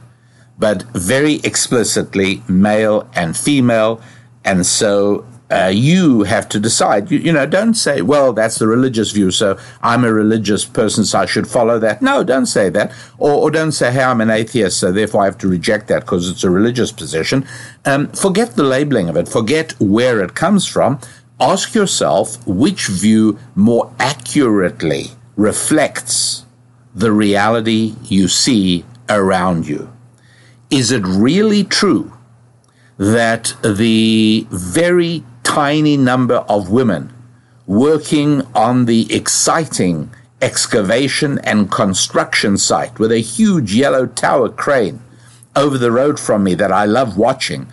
but 0.57 0.83
very 0.93 1.35
explicitly 1.43 2.41
male 2.47 3.07
and 3.13 3.37
female. 3.37 4.01
And 4.43 4.65
so 4.65 5.25
uh, 5.51 5.71
you 5.73 6.23
have 6.23 6.49
to 6.49 6.59
decide. 6.59 7.11
You, 7.11 7.19
you, 7.19 7.31
know, 7.31 7.45
don't 7.45 7.75
say, 7.75 8.01
well, 8.01 8.33
that's 8.33 8.57
the 8.59 8.67
religious 8.67 9.11
view, 9.11 9.31
so 9.31 9.57
I'm 9.81 10.03
a 10.03 10.11
religious 10.11 10.65
person, 10.65 11.05
so 11.05 11.19
I 11.19 11.25
should 11.25 11.47
follow 11.47 11.79
that. 11.79 12.01
No, 12.01 12.23
don't 12.23 12.47
say 12.47 12.69
that. 12.69 12.91
Or, 13.17 13.31
or 13.31 13.51
don't 13.51 13.71
say, 13.71 13.91
hey, 13.91 14.03
I'm 14.03 14.21
an 14.21 14.29
atheist, 14.29 14.79
so 14.79 14.91
therefore 14.91 15.21
I 15.21 15.25
have 15.25 15.37
to 15.39 15.47
reject 15.47 15.87
that 15.87 16.01
because 16.01 16.29
it's 16.29 16.43
a 16.43 16.49
religious 16.49 16.91
position. 16.91 17.45
Um, 17.85 18.07
forget 18.09 18.55
the 18.55 18.63
labeling 18.63 19.09
of 19.09 19.15
it, 19.15 19.29
forget 19.29 19.73
where 19.79 20.21
it 20.21 20.33
comes 20.33 20.65
from. 20.65 20.99
Ask 21.39 21.75
yourself 21.75 22.45
which 22.47 22.87
view 22.87 23.37
more 23.55 23.93
accurately 23.99 25.11
reflects 25.35 26.46
the 26.97 27.11
reality 27.11 27.93
you 28.05 28.27
see 28.27 28.83
around 29.07 29.67
you. 29.67 29.93
Is 30.71 30.91
it 30.91 31.05
really 31.05 31.63
true 31.63 32.11
that 32.97 33.53
the 33.63 34.47
very 34.49 35.23
tiny 35.43 35.95
number 35.95 36.37
of 36.49 36.71
women 36.71 37.13
working 37.67 38.41
on 38.55 38.85
the 38.85 39.13
exciting 39.13 40.09
excavation 40.41 41.37
and 41.43 41.69
construction 41.69 42.57
site 42.57 42.97
with 42.97 43.11
a 43.11 43.19
huge 43.19 43.75
yellow 43.75 44.07
tower 44.07 44.49
crane 44.49 44.99
over 45.55 45.77
the 45.77 45.91
road 45.91 46.19
from 46.19 46.43
me 46.43 46.55
that 46.55 46.71
I 46.71 46.85
love 46.85 47.15
watching, 47.15 47.67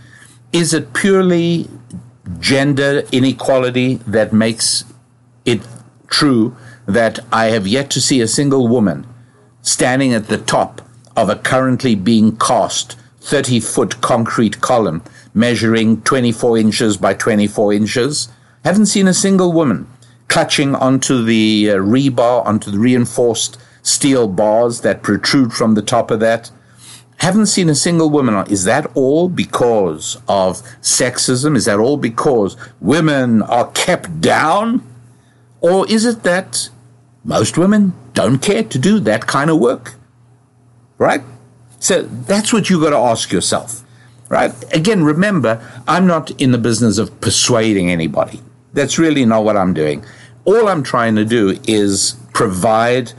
is 0.53 0.75
it 0.75 0.93
purely 0.93 1.71
gender 2.41 3.05
inequality 3.11 3.95
that 4.07 4.35
makes 4.35 4.85
it 5.47 5.63
true 6.09 6.55
that 6.85 7.21
I 7.33 7.47
have 7.47 7.67
yet 7.67 7.89
to 7.93 8.03
see 8.03 8.21
a 8.21 8.29
single 8.29 8.69
woman 8.69 9.07
standing 9.65 10.13
at 10.13 10.29
the 10.29 10.39
top 10.39 10.83
of 11.17 11.29
a 11.29 11.37
currently 11.37 11.95
being 11.95 12.37
cast 12.37 12.97
30 13.21 13.61
foot 13.61 14.01
concrete 14.03 14.61
column 14.61 15.03
measuring 15.33 16.03
24 16.03 16.59
inches 16.59 16.97
by 16.99 17.15
24 17.15 17.73
inches. 17.73 18.29
Haven't 18.63 18.87
seen 18.87 19.09
a 19.09 19.15
single 19.15 19.53
woman 19.53 19.89
clutching 20.29 20.75
onto 20.75 21.25
the 21.25 21.71
uh, 21.71 21.77
rebar, 21.77 22.45
onto 22.45 22.71
the 22.71 22.79
reinforced 22.79 23.59
steel 23.83 24.29
bars 24.29 24.83
that 24.83 25.03
protrude 25.03 25.53
from 25.53 25.75
the 25.75 25.83
top 25.83 26.11
of 26.11 26.21
that. 26.21 26.51
Haven't 27.19 27.47
seen 27.47 27.71
a 27.71 27.75
single 27.75 28.11
woman. 28.11 28.47
Is 28.49 28.65
that 28.65 28.91
all 28.95 29.31
because 29.31 30.17
of 30.29 30.61
sexism? 30.83 31.57
Is 31.57 31.65
that 31.65 31.79
all 31.79 31.97
because 31.97 32.57
women 32.81 33.41
are 33.43 33.71
kept 33.71 34.21
down? 34.21 34.87
Or 35.61 35.89
is 35.89 36.05
it 36.05 36.23
that 36.25 36.69
most 37.25 37.59
women 37.59 37.93
don't 38.13 38.39
care 38.39 38.63
to 38.63 38.79
do 38.79 39.01
that 39.01 39.27
kind 39.27 39.51
of 39.51 39.59
work? 39.59 39.95
right? 40.99 41.23
So 41.79 42.03
that's 42.03 42.53
what 42.53 42.71
you've 42.71 42.83
got 42.83 42.91
to 42.91 42.97
ask 42.97 43.33
yourself, 43.33 43.83
right? 44.29 44.53
Again, 44.73 45.05
remember, 45.05 45.61
I'm 45.87 46.07
not 46.07 46.31
in 46.41 46.53
the 46.53 46.59
business 46.59 46.99
of 46.99 47.21
persuading 47.21 47.91
anybody. 47.91 48.41
That's 48.73 48.99
really 48.99 49.25
not 49.25 49.45
what 49.45 49.57
I'm 49.57 49.75
doing. 49.75 50.05
All 50.45 50.69
I'm 50.69 50.83
trying 50.83 51.15
to 51.17 51.25
do 51.25 51.59
is 51.67 52.17
provide 52.33 53.13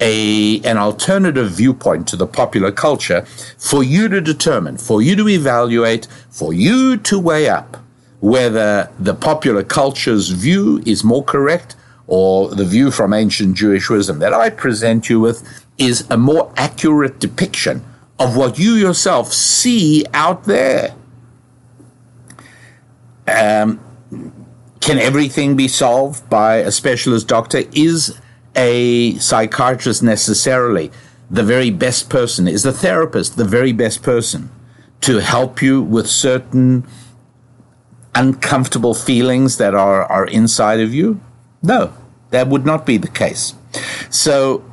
a, 0.00 0.60
an 0.60 0.78
alternative 0.78 1.50
viewpoint 1.50 2.08
to 2.08 2.16
the 2.16 2.26
popular 2.26 2.72
culture 2.72 3.22
for 3.58 3.84
you 3.84 4.08
to 4.08 4.20
determine, 4.20 4.76
for 4.78 5.02
you 5.02 5.14
to 5.16 5.28
evaluate, 5.28 6.06
for 6.30 6.52
you 6.52 6.96
to 6.96 7.18
weigh 7.18 7.48
up 7.48 7.76
whether 8.20 8.88
the 9.00 9.14
popular 9.14 9.64
culture's 9.64 10.28
view 10.28 10.80
is 10.86 11.02
more 11.02 11.24
correct 11.24 11.74
or 12.12 12.50
the 12.50 12.64
view 12.66 12.90
from 12.90 13.14
ancient 13.14 13.56
Jewish 13.56 13.88
wisdom 13.88 14.18
that 14.18 14.34
I 14.34 14.50
present 14.50 15.08
you 15.08 15.18
with 15.18 15.64
is 15.78 16.06
a 16.10 16.18
more 16.18 16.52
accurate 16.58 17.18
depiction 17.18 17.82
of 18.18 18.36
what 18.36 18.58
you 18.58 18.72
yourself 18.74 19.32
see 19.32 20.04
out 20.12 20.44
there. 20.44 20.94
Um, 23.26 23.80
can 24.80 24.98
everything 24.98 25.56
be 25.56 25.68
solved 25.68 26.28
by 26.28 26.56
a 26.56 26.70
specialist 26.70 27.28
doctor? 27.28 27.62
Is 27.72 28.20
a 28.54 29.14
psychiatrist 29.14 30.02
necessarily 30.02 30.92
the 31.30 31.42
very 31.42 31.70
best 31.70 32.10
person? 32.10 32.46
Is 32.46 32.62
the 32.62 32.74
therapist 32.74 33.38
the 33.38 33.46
very 33.46 33.72
best 33.72 34.02
person 34.02 34.50
to 35.00 35.22
help 35.22 35.62
you 35.62 35.80
with 35.80 36.06
certain 36.08 36.86
uncomfortable 38.14 38.92
feelings 38.92 39.56
that 39.56 39.74
are, 39.74 40.04
are 40.04 40.26
inside 40.26 40.80
of 40.80 40.92
you? 40.92 41.18
No, 41.62 41.94
that 42.32 42.48
would 42.48 42.66
not 42.66 42.84
be 42.84 42.96
the 42.96 43.08
case. 43.08 43.54
So, 44.10 44.64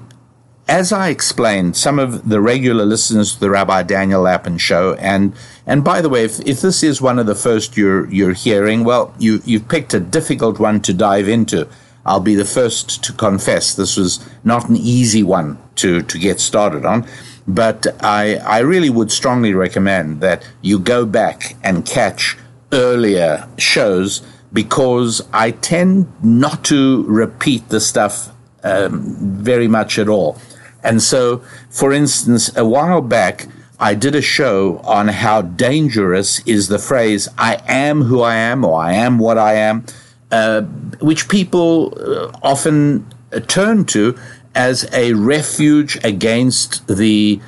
as 0.68 0.92
I 0.92 1.10
explained, 1.10 1.75
some 1.75 2.00
of 2.00 2.30
the 2.30 2.42
regular 2.42 2.86
listeners 2.86 3.34
to 3.34 3.39
the 3.39 3.50
Rabbi 3.50 3.84
Daniel 3.84 4.22
Lapin 4.22 4.58
show, 4.58 4.96
and 4.96 5.34
and 5.66 5.84
by 5.84 6.01
the 6.01 6.10
way, 6.10 6.24
if, 6.24 6.39
if 6.42 6.62
this 6.62 6.84
is 6.84 7.01
one 7.01 7.20
of 7.20 7.28
the 7.28 7.36
first 7.36 7.78
you're 7.78 8.10
you're 8.10 8.34
hearing, 8.34 8.84
well, 8.84 9.13
you 9.20 9.42
you've 9.46 9.68
picked 9.70 9.94
a 9.94 10.00
difficult 10.00 10.60
one 10.60 10.82
to 10.82 10.94
dive 10.94 11.28
into. 11.28 11.68
I'll 12.06 12.20
be 12.20 12.36
the 12.36 12.46
first 12.46 13.04
to 13.04 13.13
confess 13.13 13.75
this 13.75 13.98
was 13.98 14.25
not 14.44 14.70
an 14.70 14.78
easy 14.78 15.22
one 15.24 15.58
to 15.75 16.01
to 16.01 16.18
get 16.18 16.39
started 16.39 16.86
on, 16.86 17.08
but 17.48 17.88
I 18.04 18.36
I 18.38 18.60
really 18.60 18.89
would 18.89 19.12
strongly 19.12 19.54
recommend 19.54 20.22
that 20.22 20.48
you 20.62 20.80
go 20.80 21.06
back 21.06 21.56
and 21.63 21.86
catch 21.86 22.38
earlier 22.72 23.48
shows 23.58 24.22
because 24.51 25.22
I 25.32 25.51
tend 25.51 26.12
not 26.24 26.63
to 26.65 27.03
repeat 27.03 27.70
the 27.70 27.79
stuff 27.79 28.32
um, 28.63 29.15
very 29.20 29.68
much 29.68 30.00
at 30.00 30.10
all. 30.10 30.38
And 30.84 31.01
so, 31.01 31.44
for 31.70 31.91
instance, 31.91 32.56
a 32.56 32.65
while 32.65 33.01
back, 33.01 33.48
I 33.79 33.94
did 33.96 34.15
a 34.15 34.22
show 34.22 34.79
on 34.79 35.08
how 35.08 35.41
dangerous 35.41 36.39
is 36.46 36.68
the 36.68 36.79
phrase, 36.79 37.29
I 37.38 37.62
am 37.68 38.03
who 38.03 38.22
I 38.22 38.36
am, 38.36 38.65
or 38.65 38.82
I 38.82 38.94
am 38.94 39.20
what 39.20 39.38
I 39.38 39.53
am, 39.53 39.86
uh, 40.32 40.62
which 41.01 41.29
people 41.29 41.94
uh, 41.98 42.38
often 42.44 43.08
uh, 43.32 43.39
turn 43.39 43.86
to 43.86 44.18
as 44.53 44.89
a 44.91 45.13
refuge 45.13 45.98
against 46.03 46.88
the 46.88 47.39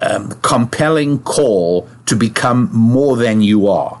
um, 0.00 0.30
compelling 0.42 1.18
call 1.20 1.88
to 2.06 2.14
become 2.14 2.70
more 2.72 3.16
than 3.16 3.40
you 3.40 3.68
are. 3.68 3.99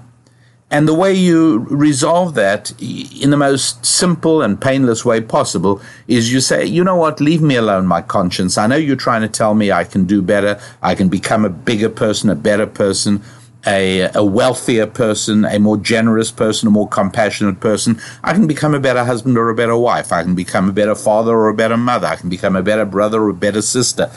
And 0.72 0.86
the 0.86 0.94
way 0.94 1.12
you 1.12 1.58
resolve 1.68 2.34
that 2.34 2.72
in 2.80 3.30
the 3.30 3.36
most 3.36 3.84
simple 3.84 4.40
and 4.40 4.60
painless 4.60 5.04
way 5.04 5.20
possible 5.20 5.82
is 6.06 6.32
you 6.32 6.40
say, 6.40 6.64
you 6.64 6.84
know 6.84 6.94
what, 6.94 7.20
leave 7.20 7.42
me 7.42 7.56
alone, 7.56 7.86
my 7.86 8.02
conscience. 8.02 8.56
I 8.56 8.68
know 8.68 8.76
you're 8.76 8.94
trying 8.94 9.22
to 9.22 9.28
tell 9.28 9.54
me 9.54 9.72
I 9.72 9.82
can 9.82 10.04
do 10.04 10.22
better, 10.22 10.60
I 10.80 10.94
can 10.94 11.08
become 11.08 11.44
a 11.44 11.50
bigger 11.50 11.88
person, 11.88 12.30
a 12.30 12.36
better 12.36 12.68
person, 12.68 13.20
a, 13.66 14.10
a 14.14 14.24
wealthier 14.24 14.86
person, 14.86 15.44
a 15.44 15.58
more 15.58 15.76
generous 15.76 16.30
person, 16.30 16.68
a 16.68 16.70
more 16.70 16.88
compassionate 16.88 17.58
person. 17.58 18.00
I 18.22 18.32
can 18.32 18.46
become 18.46 18.72
a 18.72 18.80
better 18.80 19.04
husband 19.04 19.36
or 19.36 19.50
a 19.50 19.54
better 19.56 19.76
wife. 19.76 20.12
I 20.12 20.22
can 20.22 20.36
become 20.36 20.68
a 20.68 20.72
better 20.72 20.94
father 20.94 21.32
or 21.32 21.48
a 21.48 21.54
better 21.54 21.76
mother. 21.76 22.06
I 22.06 22.16
can 22.16 22.28
become 22.28 22.54
a 22.54 22.62
better 22.62 22.84
brother 22.84 23.22
or 23.22 23.30
a 23.30 23.34
better 23.34 23.60
sister. 23.60 24.10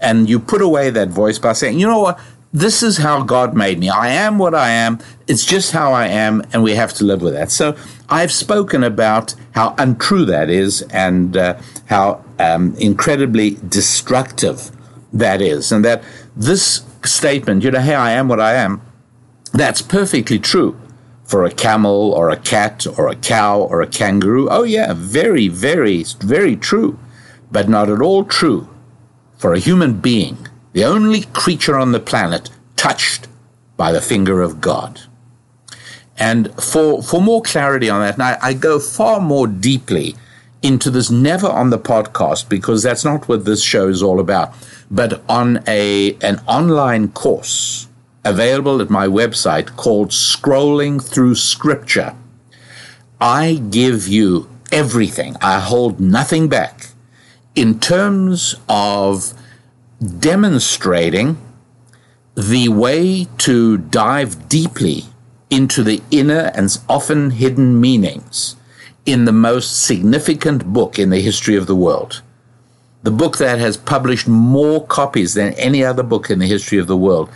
And 0.00 0.30
you 0.30 0.40
put 0.40 0.62
away 0.62 0.88
that 0.90 1.08
voice 1.08 1.38
by 1.38 1.52
saying, 1.52 1.78
you 1.78 1.86
know 1.86 2.00
what, 2.00 2.18
this 2.52 2.82
is 2.82 2.98
how 2.98 3.22
God 3.22 3.54
made 3.54 3.78
me. 3.78 3.88
I 3.88 4.08
am 4.08 4.38
what 4.38 4.54
I 4.54 4.70
am. 4.70 4.98
It's 5.28 5.44
just 5.44 5.72
how 5.72 5.92
I 5.92 6.08
am, 6.08 6.42
and 6.52 6.62
we 6.62 6.74
have 6.74 6.92
to 6.94 7.04
live 7.04 7.22
with 7.22 7.32
that. 7.34 7.50
So 7.52 7.76
I've 8.08 8.32
spoken 8.32 8.82
about 8.82 9.34
how 9.52 9.74
untrue 9.78 10.24
that 10.24 10.50
is 10.50 10.82
and 10.90 11.36
uh, 11.36 11.60
how 11.86 12.24
um, 12.40 12.74
incredibly 12.76 13.56
destructive 13.68 14.72
that 15.12 15.40
is. 15.40 15.70
And 15.70 15.84
that 15.84 16.02
this 16.34 16.84
statement, 17.04 17.62
you 17.62 17.70
know, 17.70 17.80
hey, 17.80 17.94
I 17.94 18.12
am 18.12 18.26
what 18.26 18.40
I 18.40 18.54
am, 18.54 18.82
that's 19.52 19.82
perfectly 19.82 20.40
true 20.40 20.80
for 21.24 21.44
a 21.44 21.52
camel 21.52 22.12
or 22.12 22.30
a 22.30 22.36
cat 22.36 22.84
or 22.98 23.06
a 23.06 23.14
cow 23.14 23.60
or 23.60 23.80
a 23.80 23.86
kangaroo. 23.86 24.48
Oh, 24.50 24.64
yeah, 24.64 24.92
very, 24.92 25.46
very, 25.46 26.04
very 26.20 26.56
true, 26.56 26.98
but 27.52 27.68
not 27.68 27.88
at 27.88 28.02
all 28.02 28.24
true 28.24 28.68
for 29.38 29.54
a 29.54 29.60
human 29.60 30.00
being 30.00 30.48
the 30.72 30.84
only 30.84 31.22
creature 31.32 31.76
on 31.76 31.92
the 31.92 32.00
planet 32.00 32.50
touched 32.76 33.28
by 33.76 33.92
the 33.92 34.00
finger 34.00 34.42
of 34.42 34.60
God. 34.60 35.00
And 36.18 36.52
for, 36.62 37.02
for 37.02 37.20
more 37.22 37.42
clarity 37.42 37.88
on 37.88 38.00
that, 38.00 38.14
and 38.14 38.22
I, 38.22 38.38
I 38.42 38.52
go 38.52 38.78
far 38.78 39.20
more 39.20 39.46
deeply 39.46 40.16
into 40.62 40.90
this, 40.90 41.10
never 41.10 41.48
on 41.48 41.70
the 41.70 41.78
podcast, 41.78 42.48
because 42.48 42.82
that's 42.82 43.04
not 43.04 43.26
what 43.26 43.46
this 43.46 43.62
show 43.62 43.88
is 43.88 44.02
all 44.02 44.20
about, 44.20 44.54
but 44.90 45.22
on 45.28 45.62
a, 45.66 46.14
an 46.20 46.40
online 46.46 47.08
course 47.12 47.88
available 48.24 48.82
at 48.82 48.90
my 48.90 49.06
website 49.06 49.76
called 49.76 50.10
Scrolling 50.10 51.02
Through 51.02 51.36
Scripture. 51.36 52.14
I 53.18 53.54
give 53.70 54.06
you 54.06 54.50
everything. 54.70 55.36
I 55.40 55.60
hold 55.60 56.00
nothing 56.00 56.48
back 56.48 56.88
in 57.54 57.80
terms 57.80 58.54
of 58.68 59.32
demonstrating 60.00 61.36
the 62.34 62.68
way 62.68 63.26
to 63.38 63.76
dive 63.76 64.48
deeply 64.48 65.04
into 65.50 65.82
the 65.82 66.02
inner 66.10 66.50
and 66.54 66.78
often 66.88 67.30
hidden 67.30 67.80
meanings 67.80 68.56
in 69.04 69.24
the 69.24 69.32
most 69.32 69.82
significant 69.82 70.72
book 70.72 70.98
in 70.98 71.10
the 71.10 71.20
history 71.20 71.56
of 71.56 71.66
the 71.66 71.76
world. 71.76 72.22
The 73.02 73.10
book 73.10 73.38
that 73.38 73.58
has 73.58 73.76
published 73.76 74.28
more 74.28 74.86
copies 74.86 75.34
than 75.34 75.54
any 75.54 75.84
other 75.84 76.02
book 76.02 76.30
in 76.30 76.38
the 76.38 76.46
history 76.46 76.78
of 76.78 76.86
the 76.86 76.96
world. 76.96 77.30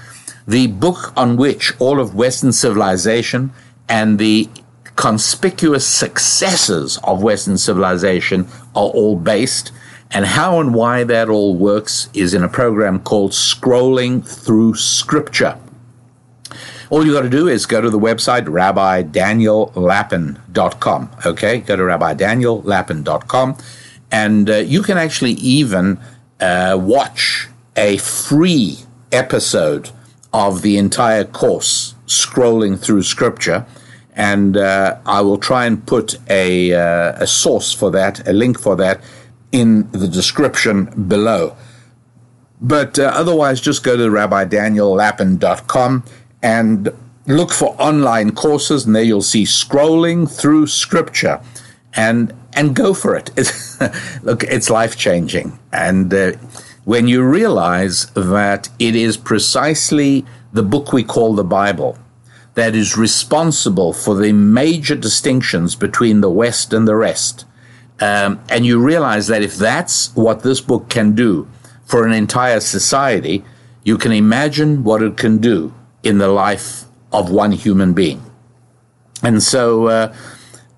The 0.47 0.67
book 0.69 1.13
on 1.17 1.37
which 1.37 1.73
all 1.81 2.01
of 2.01 2.15
Western 2.15 2.53
civilization 2.53 3.53
and 3.89 4.19
the 4.19 4.49
conspicuous 4.97 5.87
successes 5.87 6.99
of 7.03 7.23
Western 7.23 7.59
civilization 7.59 8.47
are 8.75 8.89
all 8.89 9.17
based 9.17 9.73
and 10.11 10.27
how 10.27 10.61
and 10.61 10.75
why 10.75 11.05
that 11.05 11.29
all 11.29 11.55
works 11.57 12.09
is 12.15 12.35
in 12.35 12.43
a 12.43 12.49
program 12.49 12.99
called 13.01 13.31
Scrolling 13.33 14.27
Through 14.27 14.75
Scripture. 14.75 15.59
All 16.91 17.05
you 17.05 17.13
got 17.13 17.23
to 17.23 17.31
do 17.31 17.49
is 17.49 17.67
go 17.67 17.81
to 17.81 17.91
the 17.91 17.99
website 17.99 18.47
rabbidaniellapin.com. 18.47 21.11
Okay, 21.27 21.59
go 21.61 21.75
to 21.77 21.83
rabbidaniellapin.com, 21.83 23.57
and 24.13 24.51
uh, 24.51 24.57
you 24.57 24.83
can 24.83 24.99
actually 24.99 25.33
even 25.33 25.99
uh, 26.41 26.79
watch 26.81 27.49
a 27.77 27.97
free 27.99 28.79
episode 29.11 29.91
of 30.33 30.63
the 30.63 30.77
entire 30.77 31.25
course, 31.25 31.97
Scrolling 32.07 32.79
Through 32.79 33.03
Scripture. 33.05 33.67
And 34.17 34.57
uh, 34.57 34.99
I 35.07 35.23
will 35.23 35.39
try 35.39 35.67
and 35.67 35.85
put 35.85 36.19
a, 36.29 36.73
uh, 36.73 37.15
a 37.17 37.27
source 37.27 37.73
for 37.73 37.91
that, 37.93 38.29
a 38.29 38.33
link 38.33 38.61
for 38.61 38.77
that 38.77 39.01
in 39.55 39.89
the 39.93 40.09
description 40.09 40.87
below. 41.07 41.57
But 42.61 42.99
uh, 42.99 43.13
otherwise, 43.15 43.61
just 43.61 43.85
go 43.85 43.97
to 43.97 44.03
rabbidaniellapin.com 44.11 46.05
and 46.43 46.89
look 47.29 47.53
for 47.53 47.81
online 47.81 48.33
courses, 48.33 48.85
and 48.85 48.97
there 48.97 49.05
you'll 49.05 49.23
see 49.23 49.45
scrolling 49.45 50.29
through 50.29 50.67
scripture, 50.67 51.41
and 51.95 52.35
and 52.55 52.75
go 52.75 52.95
for 52.95 53.15
it. 53.15 53.31
It's, 53.37 53.81
look, 54.25 54.43
it's 54.43 54.71
life 54.71 54.97
changing, 54.97 55.57
and 55.73 56.13
uh, 56.13 56.33
when 56.85 57.07
you 57.07 57.23
realize 57.23 58.07
that 58.15 58.69
it 58.81 58.97
is 58.97 59.17
precisely 59.17 60.27
the 60.53 60.65
book 60.65 60.93
we 60.93 61.05
call 61.05 61.35
the 61.35 61.45
Bible 61.45 61.97
that 62.55 62.75
is 62.75 62.97
responsible 62.97 63.93
for 63.93 64.17
the 64.17 64.33
major 64.33 64.97
distinctions 64.97 65.77
between 65.77 66.23
the 66.23 66.31
West 66.31 66.73
and 66.73 66.89
the 66.89 66.97
rest 66.97 67.45
um, 68.01 68.41
and 68.49 68.67
you 68.67 68.79
realize 68.79 69.29
that 69.29 69.43
if 69.43 69.57
that's 69.57 70.15
what 70.17 70.43
this 70.43 70.61
book 70.61 70.89
can 70.89 71.15
do 71.15 71.49
for 71.85 72.07
an 72.07 72.13
entire 72.13 72.61
society, 72.61 73.45
you 73.85 73.99
can 73.99 74.13
imagine 74.13 74.85
what 74.85 75.03
it 75.03 75.17
can 75.17 75.39
do 75.39 75.73
in 76.03 76.19
the 76.19 76.29
life 76.29 76.85
of 77.13 77.31
one 77.31 77.53
human 77.53 77.93
being. 77.93 78.23
And 79.23 79.43
so 79.43 79.87
uh, 79.87 80.15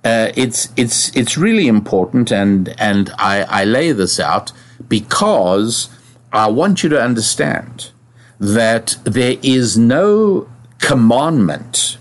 uh, 0.04 0.32
it's 0.36 0.68
it's 0.76 1.14
it's 1.16 1.36
really 1.36 1.66
important, 1.66 2.30
and 2.30 2.74
and 2.78 3.10
I, 3.18 3.42
I 3.42 3.64
lay 3.64 3.92
this 3.92 4.20
out 4.20 4.52
because 4.88 5.88
I 6.32 6.48
want 6.48 6.82
you 6.82 6.88
to 6.90 7.02
understand 7.02 7.90
that 8.38 8.96
there 9.04 9.36
is 9.42 9.76
no 9.76 10.48
commandment 10.78 11.98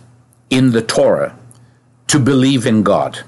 in 0.50 0.72
the 0.72 0.82
Torah 0.82 1.36
to 2.08 2.20
believe 2.20 2.68
in 2.68 2.84
God. 2.84 3.24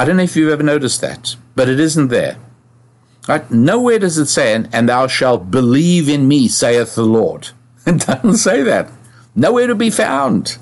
I 0.00 0.06
don't 0.06 0.16
know 0.16 0.22
if 0.22 0.34
you've 0.34 0.50
ever 0.50 0.62
noticed 0.62 1.02
that, 1.02 1.36
but 1.54 1.68
it 1.68 1.78
isn't 1.78 2.08
there. 2.08 2.38
Right? 3.28 3.50
Nowhere 3.50 3.98
does 3.98 4.16
it 4.16 4.28
say, 4.28 4.54
and 4.54 4.88
thou 4.88 5.06
shalt 5.06 5.50
believe 5.50 6.08
in 6.08 6.26
me, 6.26 6.48
saith 6.48 6.94
the 6.94 7.04
Lord. 7.04 7.48
It 7.86 8.06
doesn't 8.06 8.38
say 8.38 8.62
that. 8.62 8.90
Nowhere 9.34 9.66
to 9.66 9.74
be 9.74 9.90
found. 9.90 10.56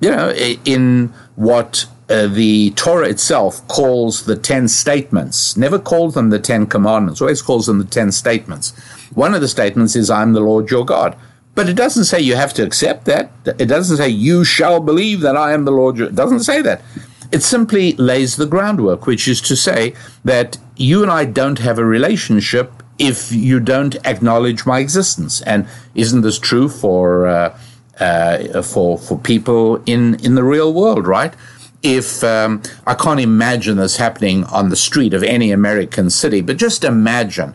You 0.00 0.10
know, 0.10 0.30
in 0.66 1.14
what 1.34 1.86
uh, 2.10 2.26
the 2.26 2.72
Torah 2.72 3.08
itself 3.08 3.66
calls 3.68 4.26
the 4.26 4.36
Ten 4.36 4.68
Statements, 4.68 5.56
never 5.56 5.78
calls 5.78 6.12
them 6.12 6.28
the 6.28 6.38
Ten 6.38 6.66
Commandments, 6.66 7.22
always 7.22 7.40
calls 7.40 7.64
them 7.64 7.78
the 7.78 7.84
Ten 7.86 8.12
Statements. 8.12 8.78
One 9.14 9.32
of 9.32 9.40
the 9.40 9.48
statements 9.48 9.96
is, 9.96 10.10
I'm 10.10 10.34
the 10.34 10.40
Lord 10.40 10.70
your 10.70 10.84
God. 10.84 11.16
But 11.54 11.70
it 11.70 11.74
doesn't 11.74 12.04
say 12.04 12.20
you 12.20 12.36
have 12.36 12.52
to 12.54 12.62
accept 12.64 13.06
that. 13.06 13.30
It 13.46 13.66
doesn't 13.66 13.96
say 13.96 14.10
you 14.10 14.44
shall 14.44 14.78
believe 14.78 15.22
that 15.22 15.36
I 15.38 15.52
am 15.52 15.64
the 15.64 15.72
Lord. 15.72 15.96
Your, 15.96 16.08
it 16.08 16.14
doesn't 16.14 16.40
say 16.40 16.60
that. 16.60 16.82
It 17.30 17.42
simply 17.42 17.92
lays 17.94 18.36
the 18.36 18.46
groundwork, 18.46 19.06
which 19.06 19.28
is 19.28 19.40
to 19.42 19.56
say 19.56 19.94
that 20.24 20.58
you 20.76 21.02
and 21.02 21.10
I 21.10 21.24
don't 21.24 21.58
have 21.58 21.78
a 21.78 21.84
relationship 21.84 22.72
if 22.98 23.30
you 23.30 23.60
don't 23.60 23.96
acknowledge 24.04 24.66
my 24.66 24.80
existence. 24.80 25.40
And 25.42 25.66
isn't 25.94 26.22
this 26.22 26.38
true 26.38 26.68
for 26.68 27.26
uh, 27.26 27.58
uh, 28.00 28.62
for 28.62 28.98
for 28.98 29.18
people 29.18 29.82
in 29.84 30.14
in 30.24 30.34
the 30.34 30.44
real 30.44 30.72
world, 30.72 31.06
right? 31.06 31.34
If 31.82 32.24
um, 32.24 32.62
I 32.86 32.94
can't 32.94 33.20
imagine 33.20 33.76
this 33.76 33.98
happening 33.98 34.44
on 34.44 34.68
the 34.68 34.76
street 34.76 35.14
of 35.14 35.22
any 35.22 35.52
American 35.52 36.10
city, 36.10 36.40
but 36.40 36.56
just 36.56 36.82
imagine 36.82 37.54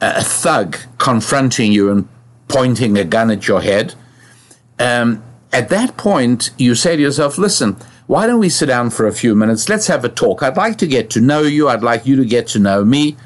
a 0.00 0.22
thug 0.22 0.76
confronting 0.98 1.72
you 1.72 1.90
and 1.90 2.08
pointing 2.46 2.96
a 2.98 3.04
gun 3.04 3.30
at 3.30 3.48
your 3.48 3.62
head. 3.62 3.94
Um, 4.78 5.24
at 5.52 5.70
that 5.70 5.96
point, 5.96 6.50
you 6.58 6.74
say 6.74 6.96
to 6.96 7.02
yourself, 7.02 7.38
"Listen." 7.38 7.76
Why 8.06 8.26
don't 8.26 8.40
we 8.40 8.50
sit 8.50 8.66
down 8.66 8.90
for 8.90 9.06
a 9.06 9.12
few 9.12 9.34
minutes? 9.34 9.68
Let's 9.68 9.86
have 9.86 10.04
a 10.04 10.10
talk. 10.10 10.42
I'd 10.42 10.58
like 10.58 10.76
to 10.78 10.86
get 10.86 11.08
to 11.10 11.20
know 11.20 11.40
you. 11.40 11.68
I'd 11.68 11.82
like 11.82 12.04
you 12.04 12.16
to 12.16 12.24
get 12.24 12.46
to 12.48 12.58
know 12.58 12.84
me. 12.84 13.16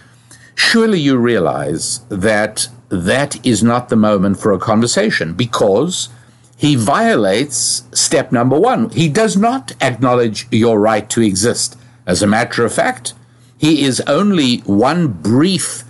Surely 0.54 1.00
you 1.00 1.16
realize 1.16 2.00
that 2.08 2.68
that 2.88 3.44
is 3.44 3.62
not 3.62 3.88
the 3.88 3.96
moment 3.96 4.38
for 4.38 4.52
a 4.52 4.58
conversation 4.58 5.34
because 5.34 6.08
he 6.56 6.76
violates 6.76 7.82
step 7.92 8.30
number 8.30 8.58
one. 8.58 8.90
He 8.90 9.08
does 9.08 9.36
not 9.36 9.72
acknowledge 9.80 10.46
your 10.50 10.78
right 10.78 11.08
to 11.10 11.22
exist. 11.22 11.76
As 12.06 12.22
a 12.22 12.26
matter 12.26 12.64
of 12.64 12.72
fact, 12.72 13.14
he 13.58 13.82
is 13.82 14.00
only 14.02 14.58
one 14.58 15.08
brief 15.08 15.82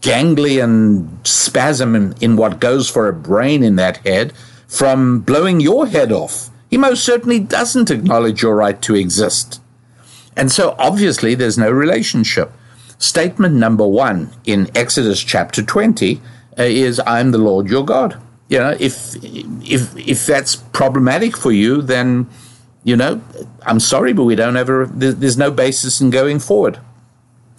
ganglion 0.00 1.24
spasm 1.24 1.94
in, 1.94 2.14
in, 2.20 2.36
what 2.36 2.60
goes 2.60 2.90
for 2.90 3.08
a 3.08 3.12
brain 3.12 3.62
in 3.62 3.76
that 3.76 3.98
head 3.98 4.32
from 4.66 5.20
blowing 5.20 5.60
your 5.60 5.86
head 5.86 6.10
off. 6.10 6.50
He 6.74 6.78
most 6.78 7.04
certainly 7.04 7.38
doesn't 7.38 7.88
acknowledge 7.88 8.42
your 8.42 8.56
right 8.56 8.82
to 8.82 8.96
exist. 8.96 9.60
And 10.36 10.50
so 10.50 10.74
obviously 10.76 11.36
there's 11.36 11.56
no 11.56 11.70
relationship. 11.70 12.50
Statement 12.98 13.54
number 13.54 13.86
one 13.86 14.32
in 14.44 14.68
Exodus 14.76 15.22
chapter 15.22 15.62
20 15.62 16.20
uh, 16.58 16.62
is, 16.64 17.00
I'm 17.06 17.30
the 17.30 17.38
Lord 17.38 17.68
your 17.68 17.84
God. 17.84 18.20
You 18.48 18.58
know, 18.58 18.76
if, 18.80 19.14
if, 19.22 19.96
if 19.96 20.26
that's 20.26 20.56
problematic 20.56 21.36
for 21.36 21.52
you, 21.52 21.80
then, 21.80 22.28
you 22.82 22.96
know, 22.96 23.22
I'm 23.62 23.78
sorry, 23.78 24.12
but 24.12 24.24
we 24.24 24.34
don't 24.34 24.56
ever, 24.56 24.86
there's 24.86 25.38
no 25.38 25.52
basis 25.52 26.00
in 26.00 26.10
going 26.10 26.40
forward. 26.40 26.80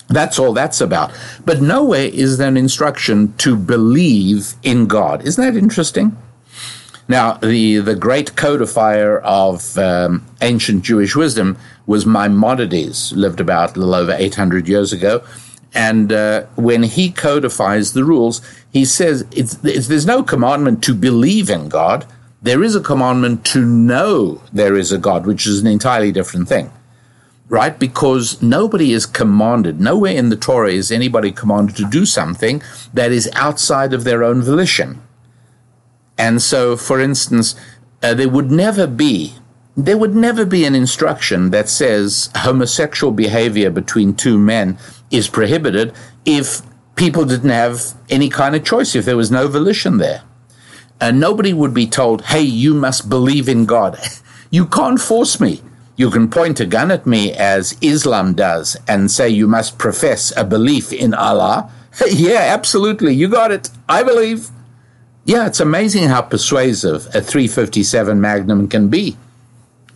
That's 0.10 0.38
all 0.38 0.52
that's 0.52 0.82
about. 0.82 1.14
But 1.46 1.62
nowhere 1.62 2.08
is 2.08 2.38
there 2.38 2.50
an 2.50 2.58
instruction 2.58 3.34
to 3.38 3.56
believe 3.56 4.56
in 4.62 4.88
God. 4.88 5.26
Isn't 5.26 5.42
that 5.42 5.58
interesting? 5.58 6.18
Now, 7.08 7.34
the, 7.34 7.78
the 7.80 7.96
great 7.96 8.36
codifier 8.36 9.20
of 9.20 9.78
um, 9.78 10.26
ancient 10.42 10.84
Jewish 10.84 11.16
wisdom 11.16 11.58
was 11.86 12.06
Maimonides, 12.06 13.14
lived 13.14 13.40
about 13.40 13.76
a 13.76 13.80
little 13.80 13.94
over 13.94 14.16
800 14.18 14.68
years 14.68 14.92
ago. 14.92 15.24
And 15.76 16.12
uh, 16.12 16.44
when 16.56 16.84
he 16.84 17.12
codifies 17.12 17.94
the 17.94 18.04
rules, 18.06 18.42
he 18.72 18.86
says 18.86 19.26
it's, 19.32 19.64
it's, 19.64 19.88
there's 19.88 20.06
no 20.06 20.24
commandment 20.24 20.84
to 20.86 20.96
believe 20.96 21.50
in 21.50 21.70
God. 21.70 22.08
There 22.42 22.64
is 22.64 22.76
a 22.76 22.82
commandment 22.82 23.46
to 23.48 23.64
know 23.64 24.42
there 24.54 24.76
is 24.76 24.92
a 24.92 24.98
God, 24.98 25.28
which 25.28 25.46
is 25.46 25.62
an 25.62 25.68
entirely 25.68 26.12
different 26.12 26.48
thing, 26.48 26.72
right? 27.50 27.78
Because 27.78 28.42
nobody 28.42 28.94
is 28.94 29.06
commanded, 29.06 29.82
nowhere 29.82 30.16
in 30.16 30.30
the 30.30 30.36
Torah 30.36 30.72
is 30.72 30.92
anybody 30.92 31.32
commanded 31.32 31.76
to 31.78 31.90
do 31.90 32.06
something 32.06 32.62
that 32.94 33.12
is 33.12 33.30
outside 33.34 33.94
of 33.94 34.06
their 34.06 34.24
own 34.24 34.42
volition. 34.42 35.05
And 36.18 36.42
so, 36.42 36.78
for 36.78 37.00
instance, 37.00 37.56
uh, 38.02 38.14
there 38.14 38.30
would 38.30 38.52
never 38.52 38.88
be 38.88 39.36
there 39.78 39.98
would 39.98 40.16
never 40.16 40.46
be 40.46 40.64
an 40.64 40.74
instruction 40.74 41.50
that 41.50 41.68
says 41.68 42.30
homosexual 42.34 43.12
behavior 43.12 43.70
between 43.70 44.16
two 44.16 44.38
men 44.38 44.78
is 45.12 45.28
prohibited 45.28 45.94
if 46.24 46.62
people 46.96 47.26
didn't 47.26 47.50
have 47.50 47.94
any 48.10 48.30
kind 48.30 48.56
of 48.56 48.64
choice, 48.64 48.96
if 48.96 49.04
there 49.04 49.18
was 49.18 49.32
no 49.32 49.48
volition 49.48 49.98
there. 49.98 50.24
And 51.02 51.20
nobody 51.20 51.52
would 51.52 51.74
be 51.74 51.88
told, 51.88 52.26
hey, 52.26 52.42
you 52.42 52.74
must 52.74 53.10
believe 53.10 53.50
in 53.50 53.66
God. 53.66 54.00
you 54.50 54.66
can't 54.66 55.00
force 55.00 55.42
me. 55.42 55.62
You 55.98 56.10
can 56.10 56.30
point 56.30 56.60
a 56.60 56.66
gun 56.66 56.92
at 56.92 57.06
me 57.06 57.34
as 57.34 57.78
Islam 57.82 58.34
does 58.34 58.78
and 58.88 59.12
say 59.12 59.30
you 59.30 59.48
must 59.48 59.78
profess 59.78 60.36
a 60.38 60.44
belief 60.44 60.92
in 60.92 61.14
Allah. 61.14 61.70
yeah, 62.10 62.40
absolutely. 62.40 63.14
You 63.14 63.28
got 63.28 63.52
it. 63.52 63.70
I 63.90 64.04
believe. 64.04 64.50
Yeah, 65.26 65.48
it's 65.48 65.60
amazing 65.60 66.08
how 66.10 66.22
persuasive 66.22 67.08
a 67.08 67.20
357 67.20 68.22
Magnum 68.22 68.68
can 68.68 68.90
be. 68.90 69.18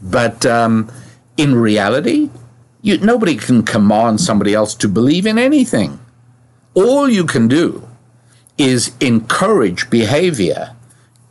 But 0.01 0.43
um, 0.43 0.91
in 1.37 1.53
reality, 1.53 2.31
you, 2.81 2.97
nobody 2.97 3.35
can 3.35 3.61
command 3.61 4.21
somebody 4.21 4.55
else 4.55 4.73
to 4.75 4.87
believe 4.87 5.27
in 5.27 5.37
anything. 5.37 5.99
All 6.73 7.07
you 7.07 7.25
can 7.25 7.47
do 7.47 7.87
is 8.57 8.91
encourage 8.99 9.91
behavior 9.91 10.75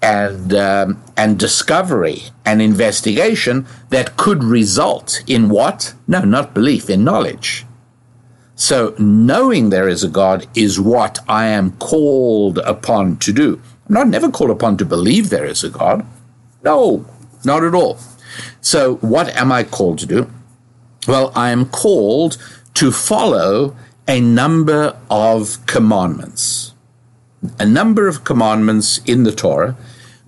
and 0.01 0.55
um, 0.55 1.03
and 1.17 1.37
discovery 1.37 2.23
and 2.45 2.63
investigation 2.63 3.67
that 3.89 4.17
could 4.17 4.45
result 4.45 5.25
in 5.27 5.49
what? 5.49 5.95
No, 6.07 6.21
not 6.21 6.55
belief, 6.55 6.89
in 6.89 7.03
knowledge. 7.03 7.67
So 8.55 8.95
knowing 8.99 9.71
there 9.71 9.89
is 9.89 10.05
a 10.05 10.09
God 10.09 10.47
is 10.55 10.81
what 10.81 11.19
I 11.29 11.47
am 11.47 11.73
called 11.79 12.59
upon 12.59 13.17
to 13.19 13.33
do. 13.33 13.61
I'm 13.89 13.95
not 13.95 14.09
never 14.09 14.31
called 14.31 14.51
upon 14.51 14.77
to 14.79 14.85
believe 14.85 15.31
there 15.31 15.47
is 15.47 15.65
a 15.65 15.71
God. 15.71 16.07
No, 16.63 17.07
not 17.45 17.65
at 17.65 17.75
all. 17.75 17.99
So, 18.61 18.97
what 18.97 19.29
am 19.31 19.51
I 19.51 19.65
called 19.65 19.99
to 20.01 20.07
do? 20.07 20.31
Well, 21.07 21.33
I 21.35 21.51
am 21.51 21.67
called 21.67 22.37
to 22.75 22.93
follow 22.93 23.75
a 24.07 24.21
number 24.21 24.97
of 25.11 25.65
commandments. 25.67 26.75
A 27.59 27.65
number 27.65 28.09
of 28.09 28.25
commandments 28.25 29.01
in 29.07 29.23
the 29.23 29.33
Torah 29.33 29.77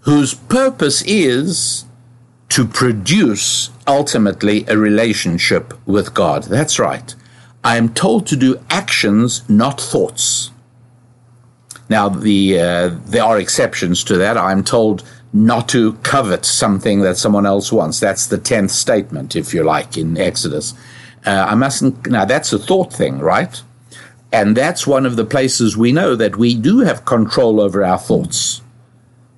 whose 0.01 0.33
purpose 0.33 1.03
is 1.03 1.85
to 2.49 2.66
produce 2.66 3.70
ultimately 3.87 4.64
a 4.68 4.79
relationship 4.79 5.75
with 5.87 6.14
God. 6.14 6.44
That's 6.44 6.79
right. 6.79 7.14
I 7.62 7.77
am 7.77 7.92
told 7.92 8.27
to 8.29 8.37
do 8.37 8.61
actions, 8.70 9.49
not 9.49 9.81
thoughts. 9.81 10.51
Now, 11.90 12.09
the, 12.09 12.61
uh, 12.61 12.88
there 13.07 13.24
are 13.24 13.38
exceptions 13.38 14.05
to 14.05 14.16
that. 14.16 14.38
I'm 14.38 14.62
told 14.62 15.03
not 15.33 15.68
to 15.70 15.94
covet 15.94 16.44
something 16.44 17.00
that 17.00 17.16
someone 17.16 17.46
else 17.46 17.72
wants. 17.72 17.98
That's 17.98 18.29
the 18.29 18.38
10th 18.38 18.70
statement, 18.70 19.35
if 19.35 19.53
you 19.53 19.64
like, 19.64 19.98
in 19.98 20.16
Exodus. 20.16 20.72
Uh, 21.26 21.46
I 21.48 21.55
mustn't, 21.57 22.07
now 22.07 22.24
that's 22.24 22.53
a 22.53 22.59
thought 22.59 22.92
thing, 22.92 23.18
right? 23.18 23.61
And 24.33 24.57
that's 24.57 24.87
one 24.87 25.05
of 25.05 25.16
the 25.16 25.24
places 25.24 25.76
we 25.76 25.90
know 25.90 26.14
that 26.14 26.37
we 26.37 26.55
do 26.55 26.79
have 26.79 27.05
control 27.05 27.61
over 27.61 27.85
our 27.85 27.98
thoughts. 27.98 28.62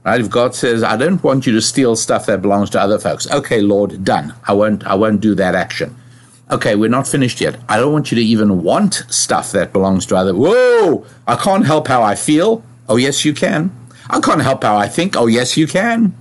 Right? 0.05 0.21
If 0.21 0.29
God 0.29 0.55
says, 0.55 0.83
I 0.83 0.97
don't 0.97 1.23
want 1.23 1.47
you 1.47 1.53
to 1.53 1.63
steal 1.63 1.97
stuff 1.97 2.27
that 2.27 2.43
belongs 2.43 2.69
to 2.71 2.81
other 2.81 2.99
folks. 2.99 3.31
Okay, 3.31 3.63
Lord, 3.63 4.05
done. 4.05 4.35
I 4.47 4.53
won't, 4.53 4.85
I 4.85 4.95
won't 4.95 5.21
do 5.21 5.35
that 5.37 5.55
action. 5.55 5.97
Okay, 6.53 6.75
we're 6.75 6.91
not 6.91 7.09
finished 7.09 7.41
yet. 7.41 7.59
I 7.67 7.79
don't 7.79 7.95
want 7.95 8.13
you 8.13 8.17
to 8.17 8.23
even 8.23 8.63
want 8.63 9.07
stuff 9.09 9.53
that 9.53 9.73
belongs 9.73 10.05
to 10.07 10.17
other. 10.17 10.35
Whoa! 10.35 11.07
I 11.27 11.35
can't 11.37 11.65
help 11.65 11.89
how 11.89 12.03
I 12.03 12.15
feel. 12.15 12.63
Oh, 12.91 12.97
yes, 12.97 13.25
you 13.25 13.33
can. 13.33 13.75
I 14.11 14.21
can't 14.21 14.43
help 14.43 14.63
how 14.63 14.77
I 14.77 14.87
think. 14.87 15.17
Oh, 15.17 15.29
yes, 15.29 15.57
you 15.57 15.67
can. 15.67 16.15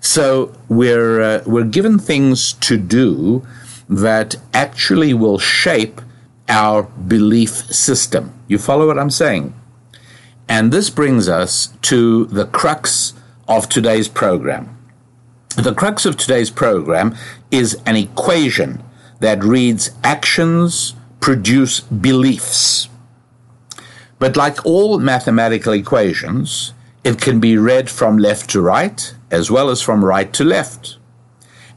So 0.00 0.56
we're 0.70 1.20
uh, 1.20 1.42
we're 1.44 1.64
given 1.64 1.98
things 1.98 2.54
to 2.54 2.78
do 2.78 3.46
that 3.90 4.36
actually 4.54 5.12
will 5.12 5.38
shape 5.38 6.00
our 6.48 6.84
belief 6.84 7.50
system. 7.50 8.32
You 8.48 8.56
follow 8.56 8.86
what 8.86 8.98
I'm 8.98 9.10
saying? 9.10 9.52
And 10.48 10.72
this 10.72 10.88
brings 10.88 11.28
us 11.28 11.74
to 11.82 12.24
the 12.26 12.46
crux 12.46 13.12
of 13.46 13.68
today's 13.68 14.08
program. 14.08 14.78
The 15.56 15.74
crux 15.74 16.06
of 16.06 16.16
today's 16.16 16.48
program 16.48 17.14
is 17.50 17.76
an 17.84 17.96
equation 17.96 18.82
that 19.20 19.42
reads 19.42 19.90
actions 20.04 20.94
produce 21.20 21.80
beliefs. 21.80 22.88
But 24.18 24.36
like 24.36 24.64
all 24.64 24.98
mathematical 24.98 25.72
equations, 25.72 26.72
it 27.04 27.20
can 27.20 27.40
be 27.40 27.56
read 27.56 27.88
from 27.88 28.18
left 28.18 28.50
to 28.50 28.60
right 28.60 29.14
as 29.30 29.50
well 29.50 29.70
as 29.70 29.80
from 29.80 30.04
right 30.04 30.32
to 30.32 30.44
left. 30.44 30.96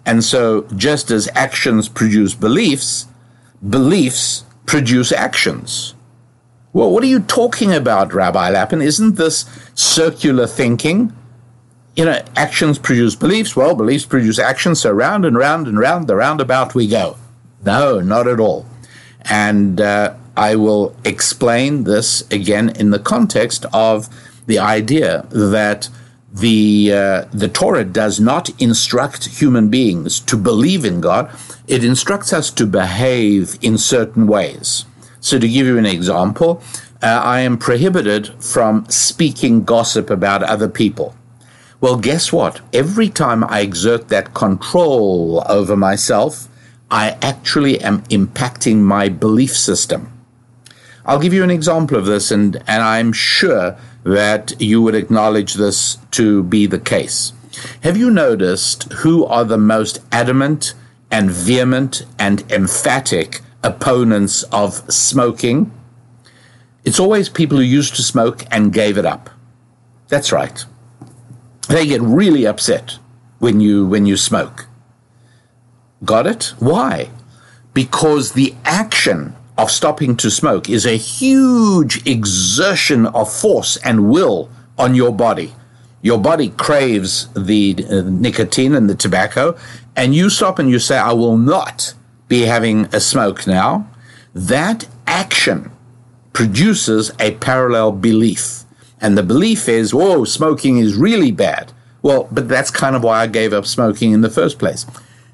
And 0.06 0.24
so, 0.24 0.66
just 0.76 1.12
as 1.12 1.30
actions 1.36 1.88
produce 1.88 2.34
beliefs, 2.34 3.08
beliefs 3.68 4.46
produce 4.66 5.12
actions. 5.12 5.94
Well, 6.74 6.90
what 6.92 7.04
are 7.04 7.08
you 7.08 7.20
talking 7.20 7.74
about, 7.74 8.14
Rabbi 8.14 8.50
Lapin? 8.50 8.82
Isn't 8.82 9.18
this 9.18 9.46
circular 9.76 10.48
thinking? 10.48 11.14
You 11.96 12.06
know, 12.06 12.22
actions 12.36 12.80
produce 12.80 13.16
beliefs. 13.16 13.56
Well, 13.56 13.76
beliefs 13.76 14.06
produce 14.06 14.40
actions. 14.40 14.80
So 14.80 14.92
round 14.92 15.26
and 15.26 15.38
round 15.38 15.68
and 15.68 15.78
round 15.78 16.08
the 16.08 16.16
roundabout 16.16 16.74
we 16.74 16.88
go. 16.88 17.18
No, 17.64 18.00
not 18.00 18.28
at 18.28 18.40
all. 18.40 18.66
And 19.22 19.80
uh, 19.80 20.16
I 20.36 20.56
will 20.56 20.96
explain 21.06 21.84
this 21.84 22.30
again 22.32 22.70
in 22.70 22.92
the 22.92 23.00
context 23.00 23.66
of 23.74 24.10
the 24.48 24.60
idea 24.60 25.26
that 25.30 25.90
the 26.34 26.94
uh, 26.94 27.26
the 27.34 27.50
Torah 27.50 27.84
does 27.84 28.20
not 28.20 28.50
instruct 28.60 29.40
human 29.40 29.70
beings 29.70 30.20
to 30.22 30.38
believe 30.38 30.86
in 30.86 31.02
God; 31.02 31.30
it 31.68 31.84
instructs 31.84 32.32
us 32.32 32.50
to 32.52 32.66
behave 32.66 33.58
in 33.62 33.78
certain 33.78 34.28
ways. 34.28 34.86
So, 35.20 35.38
to 35.38 35.48
give 35.48 35.68
you 35.68 35.78
an 35.78 35.86
example, 35.86 36.64
uh, 37.04 37.22
I 37.24 37.42
am 37.42 37.58
prohibited 37.58 38.30
from 38.42 38.90
speaking 38.90 39.64
gossip 39.64 40.10
about 40.10 40.42
other 40.44 40.70
people. 40.70 41.16
Well, 41.82 41.98
guess 41.98 42.32
what? 42.32 42.62
Every 42.74 43.10
time 43.10 43.44
I 43.44 43.62
exert 43.62 44.08
that 44.08 44.34
control 44.34 45.44
over 45.50 45.76
myself, 45.76 46.48
I 46.92 47.18
actually 47.22 47.80
am 47.80 48.02
impacting 48.04 48.80
my 48.80 49.08
belief 49.08 49.56
system. 49.56 50.12
I'll 51.06 51.20
give 51.20 51.34
you 51.34 51.44
an 51.44 51.50
example 51.50 51.98
of 51.98 52.06
this, 52.06 52.32
and, 52.32 52.58
and 52.68 52.84
I'm 52.84 53.14
sure 53.14 53.78
that 54.04 54.60
you 54.60 54.82
would 54.82 54.94
acknowledge 54.94 55.54
this 55.54 55.98
to 56.12 56.44
be 56.44 56.66
the 56.66 56.80
case. 56.80 57.32
Have 57.84 57.96
you 57.96 58.12
noticed 58.12 58.92
who 58.92 59.26
are 59.26 59.46
the 59.46 59.58
most 59.58 60.00
adamant 60.12 60.74
and 61.10 61.32
vehement 61.32 62.06
and 62.20 62.50
emphatic 62.52 63.42
opponents 63.64 64.44
of 64.52 64.74
smoking? 64.92 65.72
It's 66.84 67.00
always 67.00 67.30
people 67.30 67.58
who 67.58 67.64
used 67.64 67.96
to 67.96 68.04
smoke 68.04 68.44
and 68.52 68.74
gave 68.74 68.98
it 68.98 69.06
up. 69.06 69.30
That's 70.10 70.32
right. 70.32 70.66
They 71.70 71.86
get 71.86 72.02
really 72.02 72.46
upset 72.46 72.98
when 73.40 73.62
you 73.62 73.86
when 73.86 74.06
you 74.06 74.18
smoke. 74.18 74.68
Got 76.04 76.28
it? 76.28 76.54
Why? 76.60 77.10
Because 77.74 78.34
the 78.34 78.56
action 78.66 79.36
of 79.58 79.70
stopping 79.70 80.16
to 80.18 80.32
smoke 80.32 80.70
is 80.70 80.86
a 80.86 80.98
huge 80.98 82.06
exertion 82.08 83.06
of 83.08 83.32
force 83.32 83.78
and 83.78 84.10
will 84.10 84.50
on 84.78 84.96
your 84.96 85.14
body. 85.14 85.54
Your 86.02 86.18
body 86.18 86.50
craves 86.50 87.28
the 87.34 87.86
uh, 87.90 88.02
nicotine 88.06 88.74
and 88.74 88.90
the 88.90 88.96
tobacco, 88.96 89.56
and 89.96 90.16
you 90.16 90.30
stop 90.30 90.58
and 90.58 90.70
you 90.70 90.80
say, 90.80 90.98
I 90.98 91.14
will 91.14 91.38
not 91.38 91.94
be 92.28 92.42
having 92.42 92.86
a 92.94 93.00
smoke 93.00 93.46
now. 93.46 93.88
That 94.34 94.88
action 95.06 95.72
produces 96.34 97.12
a 97.20 97.36
parallel 97.36 97.92
belief. 97.92 98.64
And 99.00 99.18
the 99.18 99.24
belief 99.24 99.70
is, 99.70 99.94
whoa, 99.94 100.26
smoking 100.26 100.78
is 100.78 100.96
really 100.96 101.32
bad. 101.32 101.72
Well, 102.02 102.28
but 102.32 102.48
that's 102.48 102.72
kind 102.72 102.96
of 102.96 103.04
why 103.04 103.22
I 103.22 103.28
gave 103.28 103.54
up 103.54 103.68
smoking 103.68 104.12
in 104.12 104.22
the 104.22 104.30
first 104.30 104.58
place. 104.58 104.86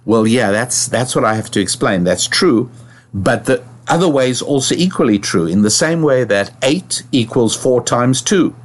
Well, 0.08 0.26
yeah, 0.26 0.52
that's 0.52 0.88
that's 0.88 1.18
what 1.18 1.26
I 1.26 1.36
have 1.36 1.52
to 1.52 1.60
explain. 1.60 2.06
That's 2.06 2.28
true, 2.28 2.72
but 3.14 3.44
the 3.44 3.62
other 3.90 4.08
way 4.08 4.30
is 4.30 4.42
also 4.42 4.74
equally 4.74 5.20
true 5.20 5.46
in 5.46 5.64
the 5.64 5.70
same 5.70 6.02
way 6.02 6.24
that 6.24 6.54
8 6.64 7.04
equals 7.12 7.58
4 7.58 7.84
times 7.84 8.22
2. 8.22 8.56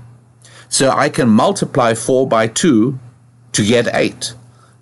So 0.68 0.90
I 0.90 1.08
can 1.08 1.28
multiply 1.28 1.94
4 1.94 2.28
by 2.28 2.46
2 2.46 2.96
to 3.54 3.66
get 3.66 3.92
8. 3.92 4.34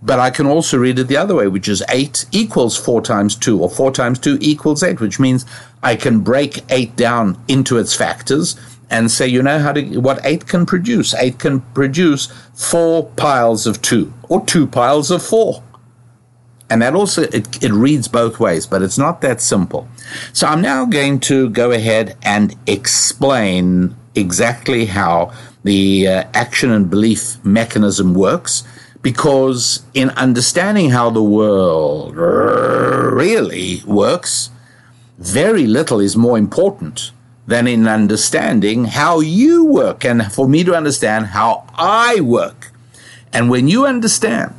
But 0.03 0.19
I 0.19 0.29
can 0.29 0.47
also 0.47 0.77
read 0.77 0.99
it 0.99 1.09
the 1.09 1.17
other 1.17 1.35
way, 1.35 1.49
which 1.49 1.67
is 1.67 1.83
8 1.89 2.27
equals 2.31 2.77
4 2.77 3.01
times 3.01 3.37
2, 3.37 3.59
or 3.63 3.71
4 3.71 3.91
times 3.91 4.19
2 4.19 4.37
equals 4.43 4.83
8, 4.83 5.01
which 5.01 5.19
means 5.19 5.47
I 5.83 5.97
can 5.97 6.21
break 6.21 6.63
8 6.69 6.95
down 6.95 7.43
into 7.49 7.79
its 7.79 7.95
factors 7.95 8.61
and 8.91 9.11
say, 9.11 9.27
you 9.27 9.43
know 9.43 9.61
how 9.61 9.73
to, 9.73 9.97
what 9.99 10.21
8 10.25 10.47
can 10.47 10.67
produce. 10.67 11.15
8 11.15 11.39
can 11.39 11.61
produce 11.73 12.27
4 12.55 13.07
piles 13.17 13.67
of 13.67 13.81
2, 13.81 14.13
or 14.29 14.45
2 14.45 14.67
piles 14.67 15.11
of 15.11 15.23
4. 15.23 15.63
And 16.71 16.81
that 16.83 16.95
also, 16.95 17.23
it, 17.23 17.63
it 17.63 17.73
reads 17.73 18.07
both 18.07 18.39
ways, 18.39 18.67
but 18.67 18.81
it's 18.81 18.97
not 18.97 19.21
that 19.23 19.41
simple. 19.41 19.89
So 20.33 20.47
I'm 20.47 20.63
now 20.63 20.85
going 20.85 21.19
to 21.21 21.51
go 21.51 21.73
ahead 21.73 22.17
and 22.23 22.55
explain 22.67 23.97
exactly 24.15 24.87
how 24.87 25.33
the 25.65 26.07
uh, 26.07 26.25
action 26.33 26.71
and 26.71 26.89
belief 26.89 27.45
mechanism 27.45 28.15
works 28.15 28.65
because 29.03 29.83
in 29.95 30.11
understanding 30.11 30.91
how 30.91 31.11
the 31.11 31.23
world 31.23 32.15
really 32.17 33.83
works, 33.87 34.51
very 35.19 35.67
little 35.67 36.01
is 36.01 36.17
more 36.17 36.39
important 36.39 37.13
than 37.47 37.67
in 37.67 37.89
understanding 37.89 38.85
how 38.85 39.21
you 39.21 39.65
work 39.65 40.05
and 40.05 40.33
for 40.33 40.49
me 40.49 40.63
to 40.65 40.75
understand 40.75 41.27
how 41.27 41.67
I 41.75 42.21
work. 42.21 42.73
And 43.33 43.51
when 43.51 43.69
you 43.69 43.87
understand 43.87 44.55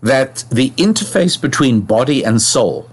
that 0.00 0.44
the 0.50 0.70
interface 0.70 1.40
between 1.40 1.80
body 1.80 2.24
and 2.24 2.40
soul 2.40 2.88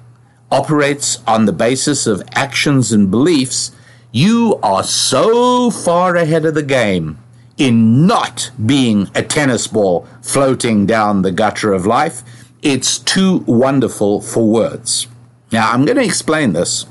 operates 0.51 1.21
on 1.27 1.45
the 1.45 1.53
basis 1.53 2.07
of 2.07 2.23
actions 2.33 2.91
and 2.91 3.11
beliefs, 3.11 3.71
you 4.11 4.59
are 4.63 4.83
so 4.83 5.69
far 5.69 6.15
ahead 6.15 6.45
of 6.45 6.53
the 6.53 6.63
game 6.63 7.17
in 7.57 8.05
not 8.05 8.51
being 8.65 9.09
a 9.15 9.21
tennis 9.21 9.67
ball 9.67 10.07
floating 10.21 10.85
down 10.85 11.21
the 11.21 11.31
gutter 11.31 11.73
of 11.73 11.85
life. 11.85 12.21
It's 12.61 12.97
too 12.97 13.43
wonderful 13.47 14.21
for 14.21 14.47
words. 14.47 15.07
Now, 15.51 15.71
I'm 15.71 15.85
going 15.85 15.97
to 15.97 16.03
explain 16.03 16.53
this 16.53 16.85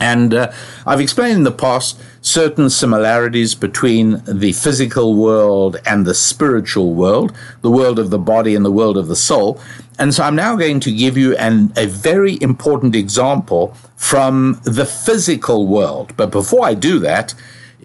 and 0.00 0.34
uh, 0.34 0.52
I've 0.84 1.00
explained 1.00 1.38
in 1.38 1.44
the 1.44 1.52
past 1.52 1.98
certain 2.20 2.68
similarities 2.68 3.54
between 3.54 4.22
the 4.26 4.52
physical 4.52 5.14
world 5.14 5.76
and 5.86 6.04
the 6.04 6.14
spiritual 6.14 6.94
world, 6.94 7.32
the 7.62 7.70
world 7.70 7.98
of 7.98 8.10
the 8.10 8.18
body 8.18 8.54
and 8.54 8.64
the 8.64 8.72
world 8.72 8.96
of 8.96 9.08
the 9.08 9.16
soul. 9.16 9.60
And 9.98 10.12
so 10.12 10.24
I'm 10.24 10.36
now 10.36 10.56
going 10.56 10.80
to 10.80 10.92
give 10.92 11.16
you 11.16 11.36
an, 11.36 11.72
a 11.76 11.86
very 11.86 12.38
important 12.42 12.94
example 12.94 13.74
from 13.96 14.60
the 14.64 14.84
physical 14.84 15.66
world. 15.66 16.16
But 16.16 16.30
before 16.30 16.64
I 16.64 16.74
do 16.74 16.98
that, 17.00 17.34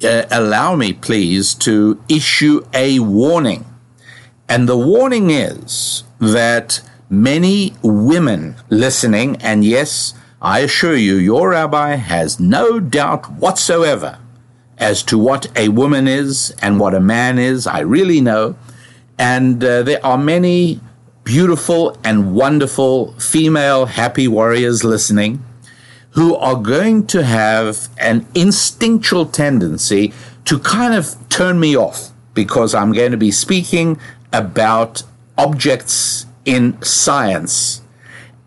uh, 0.03 0.25
allow 0.31 0.75
me, 0.75 0.93
please, 0.93 1.53
to 1.55 2.01
issue 2.09 2.65
a 2.73 2.99
warning. 2.99 3.65
And 4.49 4.67
the 4.67 4.77
warning 4.77 5.29
is 5.29 6.03
that 6.19 6.81
many 7.09 7.75
women 7.83 8.55
listening, 8.69 9.37
and 9.37 9.63
yes, 9.63 10.13
I 10.41 10.59
assure 10.59 10.95
you, 10.95 11.15
your 11.15 11.51
rabbi 11.51 11.95
has 11.95 12.39
no 12.39 12.79
doubt 12.79 13.31
whatsoever 13.33 14.17
as 14.81 15.03
to 15.03 15.17
what 15.17 15.47
a 15.55 15.69
woman 15.69 16.07
is 16.07 16.53
and 16.61 16.79
what 16.79 16.93
a 16.93 16.99
man 16.99 17.39
is. 17.39 17.67
I 17.67 17.79
really 17.79 18.19
know. 18.19 18.57
And 19.17 19.63
uh, 19.63 19.83
there 19.83 20.05
are 20.05 20.17
many 20.17 20.81
beautiful 21.23 21.97
and 22.03 22.33
wonderful 22.33 23.13
female 23.13 23.85
happy 23.85 24.27
warriors 24.27 24.83
listening 24.83 25.45
who 26.11 26.35
are 26.35 26.55
going 26.55 27.07
to 27.07 27.23
have 27.23 27.87
an 27.99 28.27
instinctual 28.35 29.27
tendency 29.27 30.11
to 30.43 30.59
kind 30.59 30.93
of 30.93 31.15
turn 31.29 31.59
me 31.59 31.77
off 31.77 32.11
because 32.33 32.75
I'm 32.75 32.91
going 32.91 33.11
to 33.11 33.17
be 33.17 33.31
speaking 33.31 33.99
about 34.33 35.03
objects 35.37 36.25
in 36.43 36.81
science 36.81 37.81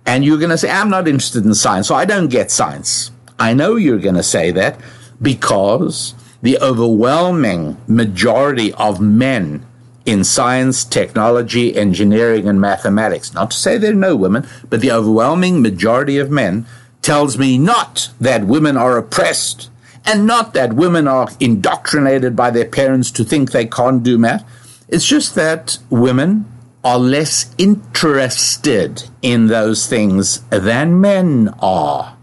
and 0.07 0.25
you're 0.25 0.38
going 0.38 0.51
to 0.51 0.59
say, 0.59 0.70
I'm 0.70 0.90
not 0.90 1.09
interested 1.09 1.44
in 1.44 1.55
science, 1.55 1.88
so 1.88 1.94
I 1.94 2.05
don't 2.05 2.29
get 2.29 2.51
science. 2.51 3.11
I 3.38 3.55
know 3.55 3.77
you're 3.77 3.99
going 3.99 4.16
to 4.16 4.23
say 4.23 4.51
that 4.51 4.79
because 5.20 6.14
the 6.44 6.59
overwhelming 6.59 7.74
majority 7.87 8.70
of 8.74 9.00
men 9.00 9.64
in 10.04 10.22
science, 10.22 10.85
technology, 10.85 11.74
engineering, 11.74 12.46
and 12.46 12.61
mathematics, 12.61 13.33
not 13.33 13.50
to 13.50 13.57
say 13.57 13.78
there 13.78 13.92
are 13.92 13.94
no 13.94 14.14
women, 14.14 14.46
but 14.68 14.83
the 14.83 14.92
overwhelming 14.92 15.62
majority 15.62 16.18
of 16.18 16.30
men 16.30 16.66
tells 17.00 17.38
me 17.38 17.57
not 17.57 18.11
that 18.20 18.46
women 18.46 18.76
are 18.76 18.98
oppressed 18.98 19.70
and 20.04 20.26
not 20.26 20.52
that 20.52 20.74
women 20.74 21.09
are 21.09 21.30
indoctrinated 21.40 22.37
by 22.37 22.50
their 22.50 22.68
parents 22.68 23.11
to 23.11 23.24
think 23.24 23.50
they 23.50 23.64
can't 23.64 24.02
do 24.02 24.18
math. 24.18 24.44
It's 24.87 25.07
just 25.07 25.35
that 25.37 25.78
women 25.88 26.44
are 26.85 26.98
less 26.98 27.54
interested 27.57 29.04
in 29.22 29.46
those 29.46 29.87
things 29.87 30.40
than 30.50 31.00
men 31.00 31.54
are. 31.61 32.18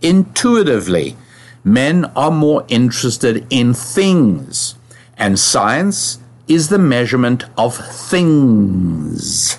Intuitively, 0.00 1.16
men 1.64 2.06
are 2.16 2.30
more 2.30 2.64
interested 2.68 3.46
in 3.50 3.74
things, 3.74 4.74
and 5.16 5.38
science 5.38 6.18
is 6.48 6.68
the 6.68 6.78
measurement 6.78 7.44
of 7.56 7.76
things. 7.76 9.58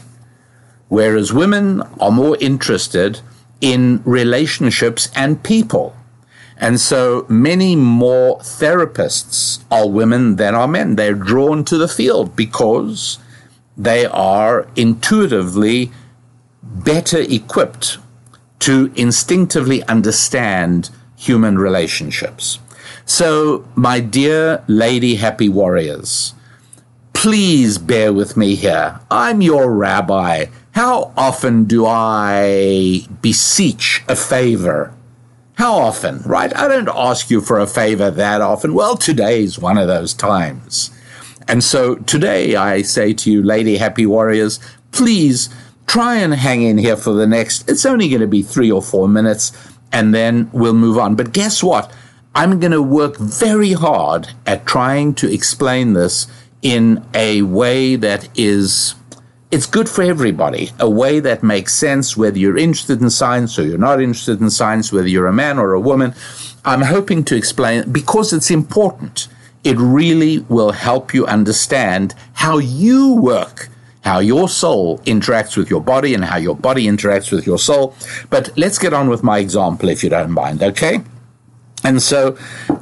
Whereas 0.90 1.34
women 1.34 1.82
are 2.00 2.12
more 2.12 2.38
interested 2.40 3.22
in 3.62 4.02
relationships 4.04 5.10
and 5.16 5.42
people. 5.42 5.96
And 6.58 6.80
so 6.80 7.26
many 7.30 7.76
more 7.76 8.38
therapists 8.40 9.64
are 9.72 9.90
women 9.90 10.36
than 10.36 10.54
are 10.54 10.68
men. 10.68 10.96
They're 10.96 11.16
drawn 11.16 11.66
to 11.66 11.78
the 11.78 11.88
field 11.88 12.36
because 12.36 13.18
they 13.76 14.06
are 14.06 14.68
intuitively 14.76 15.92
better 16.62 17.22
equipped 17.22 17.98
to 18.60 18.92
instinctively 18.96 19.84
understand 19.84 20.90
human 21.24 21.58
relationships. 21.58 22.60
So, 23.06 23.68
my 23.76 24.00
dear 24.00 24.64
lady 24.68 25.16
happy 25.16 25.50
warriors, 25.50 26.34
please 27.14 27.78
bear 27.78 28.12
with 28.14 28.36
me 28.38 28.56
here. 28.56 29.00
I'm 29.10 29.42
your 29.42 29.74
rabbi. 29.74 30.46
How 30.72 31.14
often 31.16 31.66
do 31.66 31.86
I 31.86 33.06
beseech 33.22 34.04
a 34.08 34.16
favor? 34.16 34.94
How 35.56 35.74
often, 35.76 36.22
right? 36.26 36.56
I 36.56 36.68
don't 36.68 36.90
ask 36.90 37.30
you 37.30 37.40
for 37.40 37.60
a 37.60 37.68
favor 37.68 38.10
that 38.10 38.42
often. 38.42 38.74
Well, 38.74 38.98
today's 38.98 39.60
one 39.60 39.78
of 39.78 39.88
those 39.88 40.14
times. 40.14 40.90
And 41.48 41.64
so 41.64 41.96
today 41.96 42.56
I 42.56 42.82
say 42.82 43.14
to 43.14 43.32
you, 43.32 43.44
Lady 43.44 43.78
Happy 43.78 44.06
Warriors, 44.06 44.60
please 44.92 45.50
try 45.86 46.16
and 46.16 46.34
hang 46.34 46.64
in 46.64 46.78
here 46.78 46.98
for 46.98 47.14
the 47.14 47.28
next, 47.28 47.70
it's 47.70 47.86
only 47.86 48.10
going 48.10 48.22
to 48.22 48.28
be 48.28 48.42
three 48.42 48.72
or 48.72 48.82
four 48.82 49.08
minutes. 49.08 49.52
And 49.94 50.14
then 50.14 50.50
we'll 50.52 50.74
move 50.74 50.98
on. 50.98 51.16
But 51.16 51.32
guess 51.32 51.64
what? 51.64 51.94
I'm 52.36 52.60
going 52.60 52.72
to 52.72 52.82
work 52.82 53.18
very 53.18 53.74
hard 53.74 54.30
at 54.46 54.66
trying 54.66 55.14
to 55.16 55.32
explain 55.32 55.94
this 55.94 56.28
in 56.64 57.06
a 57.14 57.44
way 57.44 57.96
that 57.96 58.28
is 58.38 58.96
it's 59.52 59.68
good 59.68 59.88
for 59.88 60.02
everybody, 60.02 60.72
a 60.80 60.90
way 60.90 61.20
that 61.20 61.44
makes 61.44 61.76
sense 61.76 62.18
whether 62.18 62.40
you're 62.40 62.58
interested 62.58 63.00
in 63.02 63.12
science 63.12 63.60
or 63.60 63.64
you're 63.64 63.78
not 63.78 64.02
interested 64.02 64.42
in 64.42 64.50
science, 64.50 64.92
whether 64.92 65.08
you're 65.08 65.28
a 65.28 65.34
man 65.34 65.60
or 65.60 65.74
a 65.74 65.80
woman. 65.80 66.16
I'm 66.66 66.82
hoping 66.82 67.24
to 67.26 67.36
explain 67.36 67.92
because 67.92 68.34
it's 68.34 68.50
important. 68.50 69.28
It 69.64 69.78
really 69.78 70.40
will 70.40 70.72
help 70.72 71.14
you 71.14 71.28
understand 71.28 72.16
how 72.34 72.58
you 72.58 73.14
work, 73.14 73.70
how 74.04 74.20
your 74.20 74.50
soul 74.50 75.00
interacts 75.00 75.56
with 75.58 75.70
your 75.70 75.82
body 75.82 76.14
and 76.14 76.26
how 76.26 76.38
your 76.38 76.56
body 76.56 76.86
interacts 76.86 77.32
with 77.32 77.46
your 77.46 77.58
soul. 77.58 77.96
But 78.30 78.56
let's 78.58 78.78
get 78.78 78.94
on 78.94 79.10
with 79.10 79.24
my 79.24 79.40
example 79.40 79.90
if 79.90 80.04
you 80.04 80.10
don't 80.10 80.32
mind, 80.32 80.62
okay? 80.62 81.02
And 81.84 82.02
so 82.02 82.38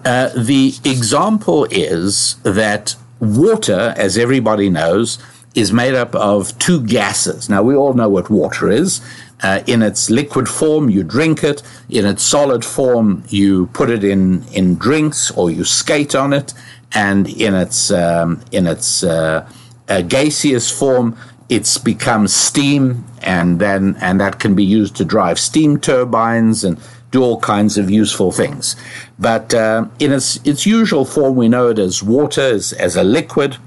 uh, 0.06 0.30
the 0.36 0.74
example 0.84 1.66
is 1.70 2.36
that 2.44 2.96
water, 3.20 3.94
as 3.98 4.18
everybody 4.18 4.70
knows, 4.70 5.20
is 5.54 5.72
made 5.72 5.94
up 5.94 6.16
of 6.16 6.58
two 6.60 6.86
gases. 6.86 7.50
Now, 7.50 7.62
we 7.62 7.76
all 7.76 7.94
know 7.94 8.10
what 8.10 8.30
water 8.30 8.70
is. 8.70 9.02
Uh, 9.44 9.62
in 9.66 9.82
its 9.82 10.10
liquid 10.10 10.48
form, 10.48 10.90
you 10.90 11.04
drink 11.04 11.44
it. 11.44 11.62
In 11.90 12.06
its 12.06 12.24
solid 12.24 12.64
form, 12.64 13.24
you 13.28 13.68
put 13.68 13.90
it 13.90 14.04
in, 14.04 14.44
in 14.54 14.76
drinks 14.76 15.32
or 15.32 15.50
you 15.52 15.66
skate 15.66 16.16
on 16.16 16.32
it. 16.32 16.54
And 16.94 17.28
in 17.30 17.54
its, 17.56 17.92
um, 17.92 18.42
in 18.52 18.68
its 18.68 19.04
uh, 19.04 19.50
uh, 19.92 20.02
gaseous 20.02 20.72
form, 20.72 21.18
it's 21.50 21.78
become 21.78 22.28
steam, 22.28 23.04
and 23.22 23.60
then 23.60 23.98
and 24.00 24.20
that 24.22 24.40
can 24.40 24.56
be 24.56 24.64
used 24.64 24.96
to 24.96 25.06
drive 25.06 25.38
steam 25.38 25.80
turbines 25.80 26.64
and 26.64 26.80
do 27.12 27.22
all 27.22 27.40
kinds 27.40 27.78
of 27.78 27.90
useful 27.90 28.32
things. 28.32 28.76
But 29.20 29.54
uh, 29.54 29.88
in 30.00 30.14
its, 30.14 30.40
its 30.46 30.66
usual 30.66 31.06
form, 31.06 31.36
we 31.36 31.50
know 31.50 31.68
it 31.68 31.78
as 31.78 32.02
water, 32.02 32.42
as, 32.42 32.74
as 32.74 32.96
a 32.96 33.04
liquid. 33.04 33.58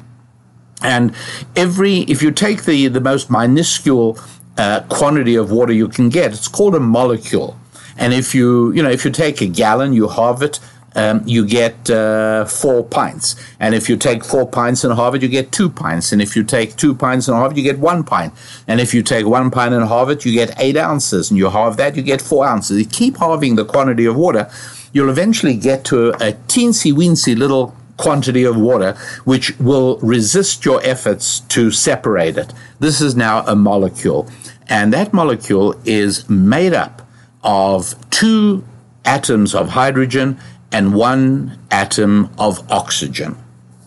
And 0.82 1.14
every, 1.54 2.00
if 2.00 2.22
you 2.22 2.30
take 2.30 2.64
the, 2.64 2.88
the 2.88 3.00
most 3.00 3.30
minuscule 3.30 4.18
uh, 4.56 4.80
quantity 4.88 5.37
of 5.37 5.50
water 5.50 5.72
you 5.72 5.88
can 5.88 6.08
get, 6.08 6.32
it's 6.32 6.48
called 6.48 6.74
a 6.74 6.80
molecule. 6.80 7.58
And 7.96 8.12
if 8.14 8.34
you, 8.34 8.72
you 8.72 8.82
know, 8.82 8.90
if 8.90 9.04
you 9.04 9.10
take 9.10 9.40
a 9.42 9.46
gallon, 9.46 9.92
you 9.92 10.08
halve 10.08 10.42
it, 10.42 10.58
um, 10.94 11.22
you 11.26 11.46
get 11.46 11.90
uh, 11.90 12.44
four 12.44 12.85
pints. 12.85 13.37
And 13.59 13.74
if 13.74 13.88
you 13.88 13.96
take 13.96 14.24
four 14.24 14.46
pints 14.46 14.85
and 14.85 14.94
halve 14.94 15.14
it, 15.14 15.22
you 15.22 15.28
get 15.28 15.52
two 15.52 15.68
pints. 15.68 16.12
And 16.12 16.22
if 16.22 16.37
you 16.37 16.44
take 16.44 16.76
two 16.76 16.94
pints 16.94 17.28
and 17.28 17.37
halve 17.37 17.52
it, 17.52 17.57
you 17.57 17.64
get 17.64 17.78
one 17.78 18.04
pint. 18.04 18.33
And 18.66 18.80
if 18.80 18.94
you 18.94 19.02
take 19.02 19.26
one 19.26 19.50
pint 19.50 19.74
and 19.74 19.87
halve 19.87 20.11
it, 20.11 20.24
you 20.24 20.33
get 20.33 20.54
eight 20.59 20.76
ounces. 20.76 21.30
And 21.30 21.38
you 21.38 21.50
halve 21.50 21.76
that, 21.78 21.96
you 21.96 22.02
get 22.02 22.20
four 22.20 22.46
ounces. 22.46 22.78
You 22.78 22.87
keep 22.87 23.16
halving 23.16 23.57
the 23.57 23.64
quantity 23.64 24.04
of 24.04 24.16
water, 24.16 24.50
you'll 24.92 25.11
eventually 25.11 25.57
get 25.57 25.85
to 25.87 26.09
a, 26.09 26.11
a 26.11 26.33
teensy 26.48 26.92
weensy 26.92 27.37
little 27.37 27.76
quantity 27.96 28.42
of 28.42 28.57
water 28.57 28.92
which 29.24 29.57
will 29.61 29.98
resist 29.98 30.64
your 30.64 30.80
efforts 30.85 31.40
to 31.40 31.70
separate 31.70 32.37
it. 32.37 32.52
This 32.80 33.00
is 33.00 33.14
now 33.14 33.44
a 33.46 33.54
molecule. 33.54 34.28
And 34.68 34.92
that 34.92 35.12
molecule 35.12 35.80
is 35.85 36.28
made 36.28 36.72
up 36.72 37.07
of 37.42 37.94
two 38.11 38.64
atoms 39.04 39.54
of 39.54 39.70
hydrogen 39.70 40.38
and 40.74 40.92
one 40.92 41.56
atom 41.70 42.28
of 42.37 42.68
oxygen. 42.68 43.37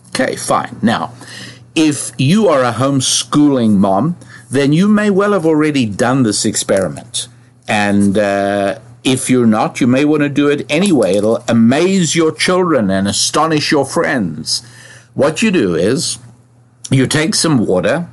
Okay, 0.08 0.36
fine. 0.36 0.78
Now, 0.80 1.12
if 1.74 2.12
you 2.16 2.48
are 2.48 2.64
a 2.64 2.72
homeschooling 2.72 3.76
mom, 3.76 4.16
then 4.50 4.72
you 4.72 4.88
may 4.88 5.10
well 5.10 5.32
have 5.34 5.44
already 5.44 5.84
done 5.84 6.22
this 6.22 6.46
experiment. 6.46 7.28
And 7.68 8.16
uh, 8.16 8.78
if 9.04 9.28
you're 9.28 9.46
not, 9.46 9.82
you 9.82 9.86
may 9.86 10.06
want 10.06 10.22
to 10.22 10.30
do 10.30 10.48
it 10.48 10.64
anyway. 10.70 11.16
It'll 11.16 11.44
amaze 11.46 12.16
your 12.16 12.32
children 12.32 12.90
and 12.90 13.06
astonish 13.06 13.70
your 13.70 13.84
friends. 13.84 14.66
What 15.12 15.42
you 15.42 15.50
do 15.50 15.74
is 15.74 16.18
you 16.90 17.06
take 17.06 17.34
some 17.34 17.66
water. 17.66 18.08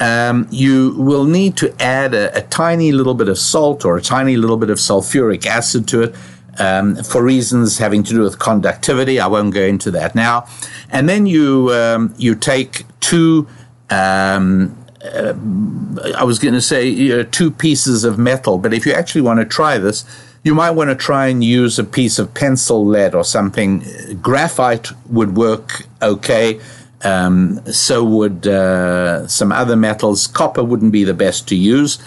Um, 0.00 0.48
you 0.50 0.96
will 0.98 1.24
need 1.24 1.56
to 1.58 1.72
add 1.80 2.12
a, 2.12 2.36
a 2.36 2.42
tiny 2.42 2.90
little 2.90 3.14
bit 3.14 3.28
of 3.28 3.38
salt 3.38 3.84
or 3.84 3.96
a 3.96 4.02
tiny 4.02 4.36
little 4.36 4.56
bit 4.56 4.68
of 4.68 4.78
sulfuric 4.78 5.46
acid 5.46 5.86
to 5.88 6.02
it 6.02 6.16
um, 6.58 6.96
for 6.96 7.22
reasons 7.22 7.78
having 7.78 8.02
to 8.04 8.12
do 8.12 8.20
with 8.20 8.38
conductivity. 8.38 9.20
I 9.20 9.26
won't 9.26 9.54
go 9.54 9.62
into 9.62 9.90
that 9.92 10.14
now. 10.14 10.46
And 10.90 11.08
then 11.08 11.26
you 11.26 11.70
um, 11.72 12.14
you 12.16 12.34
take 12.34 12.84
two. 13.00 13.46
Um, 13.90 14.76
uh, 15.04 15.34
I 16.16 16.24
was 16.24 16.38
going 16.38 16.54
to 16.54 16.60
say 16.60 16.88
you 16.88 17.16
know, 17.16 17.22
two 17.22 17.50
pieces 17.50 18.02
of 18.02 18.18
metal, 18.18 18.58
but 18.58 18.72
if 18.72 18.84
you 18.84 18.92
actually 18.92 19.20
want 19.20 19.38
to 19.38 19.46
try 19.46 19.78
this, 19.78 20.04
you 20.42 20.54
might 20.54 20.70
want 20.70 20.90
to 20.90 20.96
try 20.96 21.26
and 21.26 21.42
use 21.42 21.78
a 21.78 21.84
piece 21.84 22.18
of 22.18 22.32
pencil 22.32 22.84
lead 22.84 23.14
or 23.14 23.24
something. 23.24 23.84
Graphite 24.20 24.88
would 25.10 25.36
work 25.36 25.86
okay. 26.02 26.60
Um, 27.02 27.60
so 27.70 28.02
would 28.04 28.46
uh, 28.46 29.28
some 29.28 29.52
other 29.52 29.76
metals. 29.76 30.26
Copper 30.26 30.64
wouldn't 30.64 30.92
be 30.92 31.04
the 31.04 31.14
best 31.14 31.46
to 31.48 31.56
use. 31.56 31.98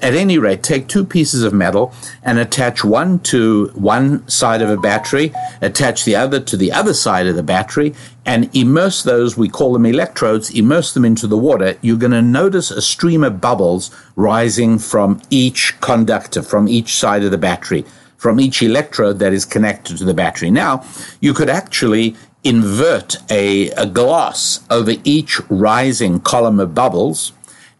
At 0.00 0.14
any 0.14 0.38
rate, 0.38 0.62
take 0.62 0.88
two 0.88 1.04
pieces 1.04 1.42
of 1.42 1.52
metal 1.52 1.92
and 2.22 2.38
attach 2.38 2.82
one 2.82 3.18
to 3.20 3.70
one 3.74 4.26
side 4.28 4.62
of 4.62 4.70
a 4.70 4.76
battery, 4.76 5.32
attach 5.60 6.04
the 6.04 6.16
other 6.16 6.40
to 6.40 6.56
the 6.56 6.72
other 6.72 6.94
side 6.94 7.26
of 7.26 7.36
the 7.36 7.42
battery, 7.42 7.94
and 8.24 8.54
immerse 8.56 9.02
those, 9.02 9.36
we 9.36 9.48
call 9.48 9.72
them 9.72 9.86
electrodes, 9.86 10.50
immerse 10.50 10.94
them 10.94 11.04
into 11.04 11.26
the 11.26 11.38
water. 11.38 11.76
You're 11.82 11.96
going 11.96 12.12
to 12.12 12.22
notice 12.22 12.70
a 12.70 12.82
stream 12.82 13.24
of 13.24 13.40
bubbles 13.40 13.90
rising 14.16 14.78
from 14.78 15.20
each 15.30 15.78
conductor, 15.80 16.42
from 16.42 16.68
each 16.68 16.94
side 16.94 17.22
of 17.22 17.30
the 17.30 17.38
battery 17.38 17.84
from 18.18 18.40
each 18.40 18.62
electrode 18.62 19.20
that 19.20 19.32
is 19.32 19.44
connected 19.44 19.96
to 19.96 20.04
the 20.04 20.12
battery. 20.12 20.50
Now, 20.50 20.84
you 21.20 21.32
could 21.32 21.48
actually 21.48 22.16
invert 22.48 23.16
a, 23.30 23.68
a 23.72 23.84
glass 23.84 24.64
over 24.70 24.92
each 25.04 25.38
rising 25.50 26.18
column 26.18 26.58
of 26.58 26.74
bubbles. 26.74 27.32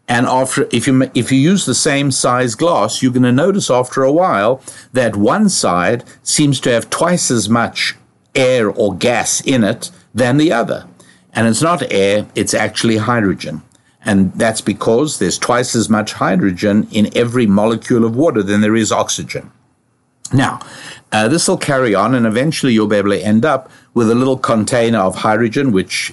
And 0.06 0.26
after, 0.26 0.68
if 0.70 0.86
you, 0.86 1.10
if 1.14 1.32
you 1.32 1.38
use 1.38 1.64
the 1.64 1.74
same 1.74 2.10
size 2.10 2.54
glass, 2.54 3.02
you're 3.02 3.12
going 3.12 3.22
to 3.22 3.32
notice 3.32 3.70
after 3.70 4.02
a 4.02 4.12
while 4.12 4.60
that 4.92 5.16
one 5.16 5.48
side 5.48 6.04
seems 6.22 6.60
to 6.60 6.70
have 6.70 6.90
twice 6.90 7.30
as 7.30 7.48
much 7.48 7.94
air 8.34 8.70
or 8.70 8.94
gas 8.94 9.40
in 9.40 9.64
it 9.64 9.90
than 10.14 10.36
the 10.36 10.52
other. 10.52 10.86
And 11.32 11.48
it's 11.48 11.62
not 11.62 11.90
air, 11.90 12.26
it's 12.34 12.52
actually 12.52 12.98
hydrogen. 12.98 13.62
And 14.04 14.34
that's 14.34 14.60
because 14.60 15.18
there's 15.18 15.38
twice 15.38 15.74
as 15.74 15.88
much 15.88 16.12
hydrogen 16.14 16.88
in 16.90 17.16
every 17.16 17.46
molecule 17.46 18.04
of 18.04 18.16
water 18.16 18.42
than 18.42 18.60
there 18.60 18.76
is 18.76 18.92
oxygen. 18.92 19.50
Now, 20.32 20.60
uh, 21.12 21.28
this 21.28 21.48
will 21.48 21.56
carry 21.56 21.94
on, 21.94 22.14
and 22.14 22.26
eventually 22.26 22.72
you'll 22.72 22.86
be 22.86 22.96
able 22.96 23.10
to 23.10 23.20
end 23.20 23.44
up 23.44 23.70
with 23.94 24.10
a 24.10 24.14
little 24.14 24.36
container 24.36 24.98
of 24.98 25.16
hydrogen, 25.16 25.72
which 25.72 26.12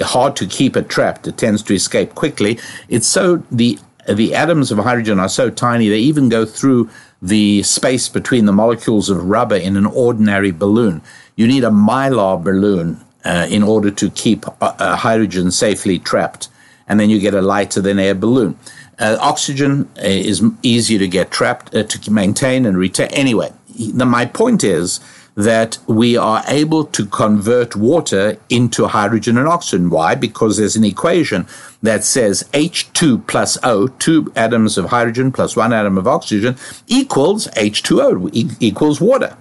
hard 0.00 0.36
to 0.36 0.46
keep 0.46 0.76
it 0.76 0.88
trapped. 0.88 1.26
It 1.26 1.36
tends 1.36 1.62
to 1.64 1.74
escape 1.74 2.14
quickly. 2.14 2.58
It's 2.88 3.06
so 3.06 3.42
the 3.50 3.78
the 4.08 4.34
atoms 4.34 4.70
of 4.70 4.78
hydrogen 4.78 5.18
are 5.18 5.30
so 5.30 5.48
tiny 5.48 5.88
they 5.88 5.98
even 5.98 6.28
go 6.28 6.44
through 6.44 6.90
the 7.22 7.62
space 7.62 8.10
between 8.10 8.44
the 8.44 8.52
molecules 8.52 9.08
of 9.08 9.24
rubber 9.24 9.56
in 9.56 9.78
an 9.78 9.86
ordinary 9.86 10.50
balloon. 10.50 11.00
You 11.36 11.46
need 11.46 11.64
a 11.64 11.70
mylar 11.70 12.42
balloon 12.42 13.00
uh, 13.24 13.46
in 13.48 13.62
order 13.62 13.90
to 13.90 14.10
keep 14.10 14.46
uh, 14.46 14.74
uh 14.78 14.96
hydrogen 14.96 15.50
safely 15.50 15.98
trapped, 15.98 16.48
and 16.86 17.00
then 17.00 17.08
you 17.10 17.18
get 17.18 17.34
a 17.34 17.42
lighter 17.42 17.80
than 17.80 17.98
air 17.98 18.14
balloon. 18.14 18.58
Uh, 18.98 19.16
oxygen 19.20 19.88
uh, 19.98 20.02
is 20.02 20.42
easier 20.62 20.98
to 20.98 21.08
get 21.08 21.30
trapped, 21.30 21.74
uh, 21.74 21.82
to 21.82 22.10
maintain 22.10 22.64
and 22.64 22.78
retain. 22.78 23.08
Anyway, 23.08 23.52
my 23.92 24.24
point 24.24 24.62
is 24.62 25.00
that 25.36 25.78
we 25.88 26.16
are 26.16 26.44
able 26.46 26.84
to 26.84 27.06
convert 27.06 27.74
water 27.74 28.38
into 28.48 28.86
hydrogen 28.86 29.36
and 29.36 29.48
oxygen. 29.48 29.90
Why? 29.90 30.14
Because 30.14 30.56
there's 30.56 30.76
an 30.76 30.84
equation 30.84 31.46
that 31.82 32.04
says 32.04 32.44
H2 32.52 33.26
plus 33.26 33.58
O, 33.64 33.88
two 33.88 34.32
atoms 34.36 34.78
of 34.78 34.86
hydrogen 34.86 35.32
plus 35.32 35.56
one 35.56 35.72
atom 35.72 35.98
of 35.98 36.06
oxygen, 36.06 36.56
equals 36.86 37.48
H2O, 37.48 38.30
e- 38.32 38.50
equals 38.60 39.00
water. 39.00 39.36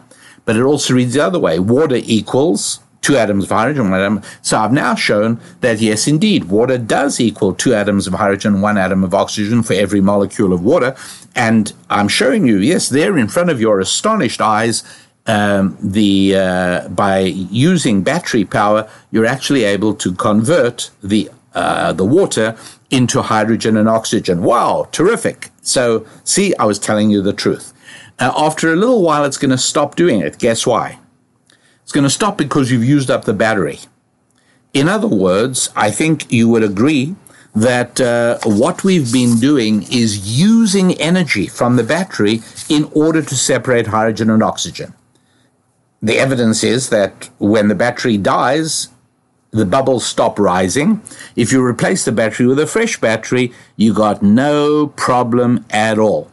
But 0.45 0.55
it 0.55 0.63
also 0.63 0.95
reads 0.95 1.13
the 1.13 1.23
other 1.23 1.39
way. 1.39 1.59
Water 1.59 1.99
equals 2.03 2.79
two 3.03 3.15
atoms 3.17 3.43
of 3.43 3.51
hydrogen, 3.51 3.91
one 3.91 3.99
atom. 3.99 4.21
So 4.41 4.57
I've 4.57 4.71
now 4.71 4.95
shown 4.95 5.39
that 5.61 5.79
yes, 5.79 6.07
indeed, 6.07 6.45
water 6.45 6.79
does 6.79 7.19
equal 7.19 7.53
two 7.53 7.75
atoms 7.75 8.07
of 8.07 8.13
hydrogen, 8.13 8.61
one 8.61 8.77
atom 8.77 9.03
of 9.03 9.13
oxygen 9.13 9.61
for 9.61 9.73
every 9.73 10.01
molecule 10.01 10.53
of 10.53 10.63
water. 10.63 10.95
And 11.35 11.71
I'm 11.91 12.07
showing 12.07 12.47
you, 12.47 12.57
yes, 12.57 12.89
there 12.89 13.17
in 13.17 13.27
front 13.27 13.51
of 13.51 13.61
your 13.61 13.79
astonished 13.79 14.41
eyes, 14.41 14.83
um, 15.25 15.77
the 15.81 16.35
uh, 16.35 16.89
by 16.89 17.19
using 17.19 18.03
battery 18.03 18.45
power, 18.45 18.89
you're 19.11 19.25
actually 19.25 19.63
able 19.63 19.93
to 19.95 20.13
convert 20.13 20.89
the 21.01 21.29
uh, 21.53 21.93
the 21.93 22.05
water 22.05 22.57
into 22.89 23.21
hydrogen 23.21 23.77
and 23.77 23.87
oxygen. 23.87 24.43
Wow, 24.43 24.89
terrific! 24.91 25.49
So, 25.61 26.05
see, 26.23 26.53
I 26.55 26.65
was 26.65 26.79
telling 26.79 27.09
you 27.09 27.21
the 27.21 27.31
truth. 27.31 27.73
Uh, 28.19 28.33
after 28.35 28.73
a 28.73 28.75
little 28.75 29.01
while, 29.01 29.23
it's 29.23 29.37
going 29.37 29.51
to 29.51 29.57
stop 29.57 29.95
doing 29.95 30.19
it. 30.19 30.39
Guess 30.39 30.67
why? 30.67 30.99
It's 31.83 31.91
going 31.91 32.05
to 32.05 32.09
stop 32.09 32.37
because 32.37 32.71
you've 32.71 32.83
used 32.83 33.11
up 33.11 33.25
the 33.25 33.33
battery. 33.33 33.79
In 34.73 34.89
other 34.89 35.07
words, 35.07 35.69
I 35.75 35.91
think 35.91 36.31
you 36.31 36.49
would 36.49 36.63
agree 36.63 37.15
that 37.55 38.01
uh, 38.01 38.39
what 38.43 38.83
we've 38.83 39.13
been 39.13 39.39
doing 39.39 39.83
is 39.83 40.39
using 40.39 40.99
energy 40.99 41.45
from 41.45 41.75
the 41.75 41.83
battery 41.83 42.41
in 42.67 42.89
order 42.95 43.21
to 43.21 43.35
separate 43.35 43.87
hydrogen 43.87 44.29
and 44.29 44.41
oxygen. 44.41 44.93
The 46.01 46.17
evidence 46.17 46.63
is 46.63 46.89
that 46.89 47.29
when 47.37 47.67
the 47.67 47.75
battery 47.75 48.17
dies, 48.17 48.89
the 49.51 49.65
bubbles 49.65 50.05
stop 50.05 50.39
rising. 50.39 51.01
If 51.35 51.51
you 51.51 51.63
replace 51.63 52.05
the 52.05 52.11
battery 52.11 52.47
with 52.47 52.59
a 52.59 52.65
fresh 52.65 52.99
battery, 52.99 53.53
you 53.77 53.93
got 53.93 54.23
no 54.23 54.87
problem 54.87 55.63
at 55.69 55.99
all. 55.99 56.31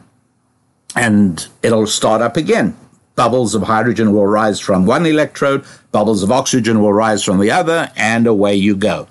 And 0.95 1.47
it'll 1.61 1.87
start 1.87 2.21
up 2.21 2.35
again. 2.35 2.75
Bubbles 3.15 3.55
of 3.55 3.63
hydrogen 3.63 4.13
will 4.13 4.25
rise 4.25 4.59
from 4.59 4.85
one 4.85 5.05
electrode, 5.05 5.65
bubbles 5.91 6.23
of 6.23 6.31
oxygen 6.31 6.81
will 6.81 6.93
rise 6.93 7.23
from 7.23 7.39
the 7.39 7.51
other, 7.51 7.91
and 7.95 8.25
away 8.25 8.55
you 8.55 8.75
go. 8.75 9.07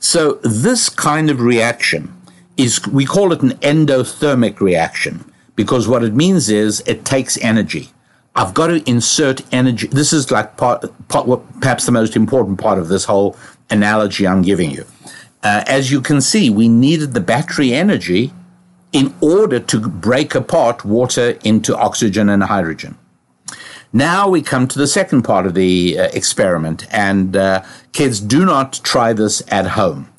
So 0.00 0.34
this 0.42 0.88
kind 0.88 1.30
of 1.30 1.40
reaction 1.40 2.14
is, 2.56 2.86
we 2.86 3.06
call 3.06 3.32
it 3.32 3.42
an 3.42 3.52
endothermic 3.58 4.60
reaction 4.60 5.24
because 5.56 5.88
what 5.88 6.04
it 6.04 6.14
means 6.14 6.50
is 6.50 6.82
it 6.86 7.04
takes 7.04 7.38
energy. 7.38 7.90
I've 8.36 8.54
got 8.54 8.68
to 8.68 8.88
insert 8.88 9.42
energy. 9.52 9.88
This 9.88 10.12
is 10.12 10.30
like 10.30 10.56
part, 10.56 10.84
part, 11.08 11.26
perhaps 11.60 11.86
the 11.86 11.92
most 11.92 12.16
important 12.16 12.60
part 12.60 12.78
of 12.78 12.88
this 12.88 13.04
whole 13.04 13.36
analogy 13.70 14.26
I'm 14.26 14.42
giving 14.42 14.70
you. 14.70 14.84
Uh, 15.42 15.64
as 15.66 15.90
you 15.90 16.00
can 16.00 16.20
see, 16.20 16.50
we 16.50 16.68
needed 16.68 17.14
the 17.14 17.20
battery 17.20 17.72
energy 17.72 18.32
in 18.92 19.14
order 19.20 19.60
to 19.60 19.80
break 19.80 20.34
apart 20.34 20.84
water 20.84 21.38
into 21.44 21.76
oxygen 21.76 22.28
and 22.28 22.42
hydrogen. 22.42 22.97
Now 23.92 24.28
we 24.28 24.42
come 24.42 24.68
to 24.68 24.78
the 24.78 24.86
second 24.86 25.22
part 25.22 25.46
of 25.46 25.54
the 25.54 25.98
uh, 25.98 26.02
experiment, 26.12 26.86
and 26.92 27.34
uh, 27.34 27.64
kids 27.92 28.20
do 28.20 28.44
not 28.44 28.80
try 28.82 29.14
this 29.14 29.42
at 29.48 29.68
home. 29.68 30.12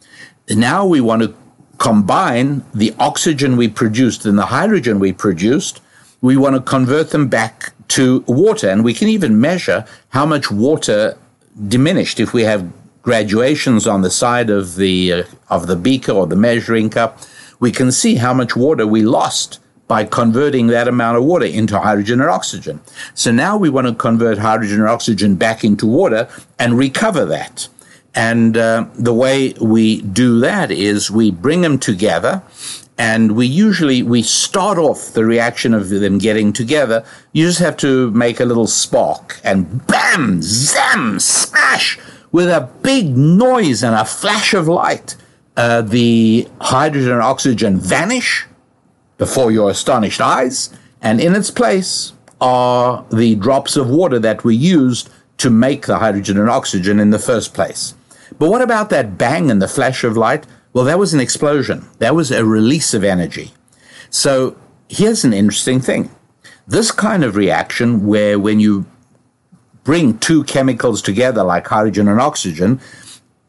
Now 0.50 0.86
we 0.86 1.02
want 1.02 1.22
to 1.22 1.36
combine 1.78 2.66
the 2.74 2.94
oxygen 2.98 3.58
we 3.58 3.68
produced 3.68 4.26
and 4.26 4.38
the 4.38 4.48
hydrogen 4.48 5.00
we 5.00 5.14
produced. 5.14 5.82
We 6.20 6.36
want 6.36 6.56
to 6.56 6.62
convert 6.62 7.12
them 7.12 7.28
back 7.28 7.74
to 7.90 8.24
water, 8.28 8.70
and 8.70 8.84
we 8.84 8.96
can 8.96 9.08
even 9.08 9.40
measure 9.40 9.86
how 10.10 10.26
much 10.26 10.50
water 10.50 11.16
diminished 11.68 12.20
if 12.20 12.34
we 12.34 12.44
have 12.44 12.72
graduations 13.04 13.86
on 13.86 14.02
the 14.02 14.10
side 14.10 14.50
of 14.50 14.76
the 14.78 15.14
uh, 15.14 15.24
of 15.50 15.68
the 15.68 15.76
beaker 15.76 16.12
or 16.12 16.26
the 16.26 16.36
measuring 16.36 16.90
cup. 16.90 17.20
We 17.60 17.72
can 17.72 17.92
see 17.92 18.16
how 18.16 18.34
much 18.34 18.56
water 18.56 18.88
we 18.88 19.04
lost 19.04 19.60
by 19.90 20.06
converting 20.06 20.68
that 20.68 20.88
amount 20.88 21.18
of 21.18 21.24
water 21.24 21.48
into 21.48 21.78
hydrogen 21.80 22.22
and 22.22 22.30
oxygen. 22.30 22.80
So 23.16 23.32
now 23.32 23.58
we 23.58 23.72
want 23.72 23.88
to 23.88 23.96
convert 23.96 24.38
hydrogen 24.38 24.82
and 24.82 24.88
oxygen 24.88 25.36
back 25.36 25.64
into 25.64 25.88
water 25.88 26.30
and 26.60 26.78
recover 26.78 27.26
that. 27.26 27.68
And 28.14 28.56
uh, 28.56 28.86
the 28.94 29.16
way 29.16 29.54
we 29.60 30.02
do 30.02 30.40
that 30.42 30.70
is 30.70 31.10
we 31.10 31.32
bring 31.32 31.62
them 31.62 31.80
together 31.80 32.44
and 33.00 33.32
we 33.32 33.48
usually 33.48 34.04
we 34.04 34.22
start 34.22 34.78
off 34.78 35.14
the 35.14 35.26
reaction 35.26 35.74
of 35.74 35.90
them 35.90 36.18
getting 36.18 36.52
together 36.52 37.02
you 37.32 37.46
just 37.48 37.60
have 37.60 37.78
to 37.78 38.12
make 38.12 38.42
a 38.42 38.46
little 38.46 38.68
spark 38.68 39.40
and 39.42 39.88
bam 39.88 40.42
zam 40.42 41.18
smash 41.18 41.98
with 42.34 42.50
a 42.50 42.70
big 42.82 43.16
noise 43.16 43.84
and 43.84 43.96
a 43.96 44.04
flash 44.04 44.54
of 44.54 44.68
light 44.68 45.16
uh, 45.56 45.82
the 45.82 46.46
hydrogen 46.60 47.14
and 47.14 47.22
oxygen 47.22 47.80
vanish 47.80 48.46
before 49.20 49.52
your 49.52 49.70
astonished 49.70 50.20
eyes, 50.20 50.72
and 51.04 51.22
in 51.22 51.36
its 51.36 51.52
place 51.52 52.14
are 52.42 53.06
the 53.12 53.36
drops 53.36 53.76
of 53.76 53.90
water 53.90 54.18
that 54.18 54.44
were 54.44 54.50
used 54.50 55.10
to 55.38 55.52
make 55.52 55.86
the 55.86 56.00
hydrogen 56.00 56.40
and 56.40 56.50
oxygen 56.50 57.00
in 57.00 57.12
the 57.12 57.20
first 57.20 57.54
place. 57.54 57.94
But 58.40 58.50
what 58.50 58.62
about 58.62 58.90
that 58.90 59.18
bang 59.18 59.52
and 59.52 59.62
the 59.62 59.68
flash 59.68 60.04
of 60.04 60.18
light? 60.18 60.48
Well, 60.74 60.86
that 60.86 60.98
was 60.98 61.14
an 61.14 61.20
explosion. 61.20 61.88
That 62.00 62.16
was 62.16 62.32
a 62.32 62.46
release 62.46 62.94
of 62.94 63.04
energy. 63.04 63.54
So 64.10 64.58
here's 64.88 65.24
an 65.24 65.34
interesting 65.34 65.82
thing. 65.82 66.12
This 66.68 66.92
kind 66.92 67.24
of 67.24 67.36
reaction, 67.36 68.08
where 68.08 68.40
when 68.40 68.60
you 68.60 68.86
bring 69.84 70.18
two 70.20 70.44
chemicals 70.46 71.02
together, 71.02 71.44
like 71.44 71.68
hydrogen 71.68 72.08
and 72.08 72.22
oxygen, 72.22 72.80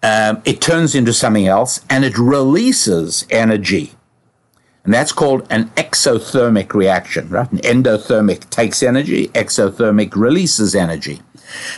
um, 0.02 0.42
it 0.44 0.60
turns 0.60 0.94
into 0.94 1.12
something 1.12 1.46
else 1.46 1.84
and 1.90 2.04
it 2.04 2.18
releases 2.18 3.26
energy. 3.30 3.92
And 4.84 4.94
that's 4.94 5.12
called 5.12 5.46
an 5.50 5.66
exothermic 5.70 6.72
reaction, 6.72 7.28
right? 7.28 7.50
An 7.52 7.58
endothermic 7.58 8.48
takes 8.50 8.82
energy, 8.82 9.28
exothermic 9.28 10.16
releases 10.16 10.74
energy. 10.74 11.20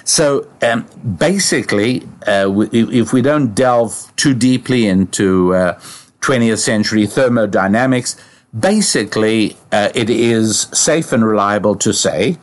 So 0.05 0.49
um, 0.63 0.87
basically, 1.19 2.07
uh, 2.27 2.53
if 2.73 3.13
we 3.13 3.23
don't 3.23 3.55
delve 3.55 4.13
too 4.17 4.35
deeply 4.35 4.87
into 4.87 5.55
uh, 5.55 5.81
20th 6.21 6.59
century 6.59 7.07
thermodynamics, 7.07 8.17
basically 8.57 9.57
uh, 9.73 9.89
it 9.95 10.11
is 10.11 10.69
safe 10.73 11.13
and 11.13 11.25
reliable 11.25 11.75
to 11.77 11.93
say 11.93 12.39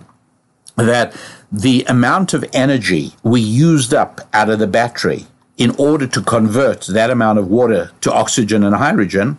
that 0.76 1.16
the 1.52 1.84
amount 1.86 2.34
of 2.34 2.46
energy 2.54 3.14
we 3.24 3.42
used 3.42 3.94
up 3.94 4.22
out 4.34 4.50
of 4.50 4.60
the 4.60 4.68
battery 4.68 5.28
in 5.58 5.72
order 5.78 6.08
to 6.08 6.22
convert 6.22 6.82
that 6.88 7.10
amount 7.10 7.38
of 7.38 7.48
water 7.48 7.92
to 8.02 8.12
oxygen 8.12 8.64
and 8.64 8.76
hydrogen 8.76 9.38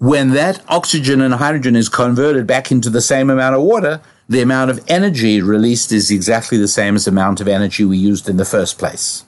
when 0.00 0.30
that 0.30 0.62
oxygen 0.66 1.20
and 1.20 1.34
hydrogen 1.34 1.76
is 1.76 1.90
converted 1.90 2.46
back 2.46 2.72
into 2.72 2.88
the 2.88 3.02
same 3.02 3.28
amount 3.28 3.54
of 3.54 3.60
water, 3.60 4.00
the 4.30 4.40
amount 4.40 4.70
of 4.70 4.82
energy 4.88 5.42
released 5.42 5.92
is 5.92 6.10
exactly 6.10 6.56
the 6.56 6.68
same 6.68 6.96
as 6.96 7.04
the 7.04 7.10
amount 7.10 7.38
of 7.38 7.46
energy 7.46 7.84
we 7.84 7.98
used 7.98 8.26
in 8.26 8.38
the 8.38 8.46
first 8.46 8.78
place. 8.78 9.26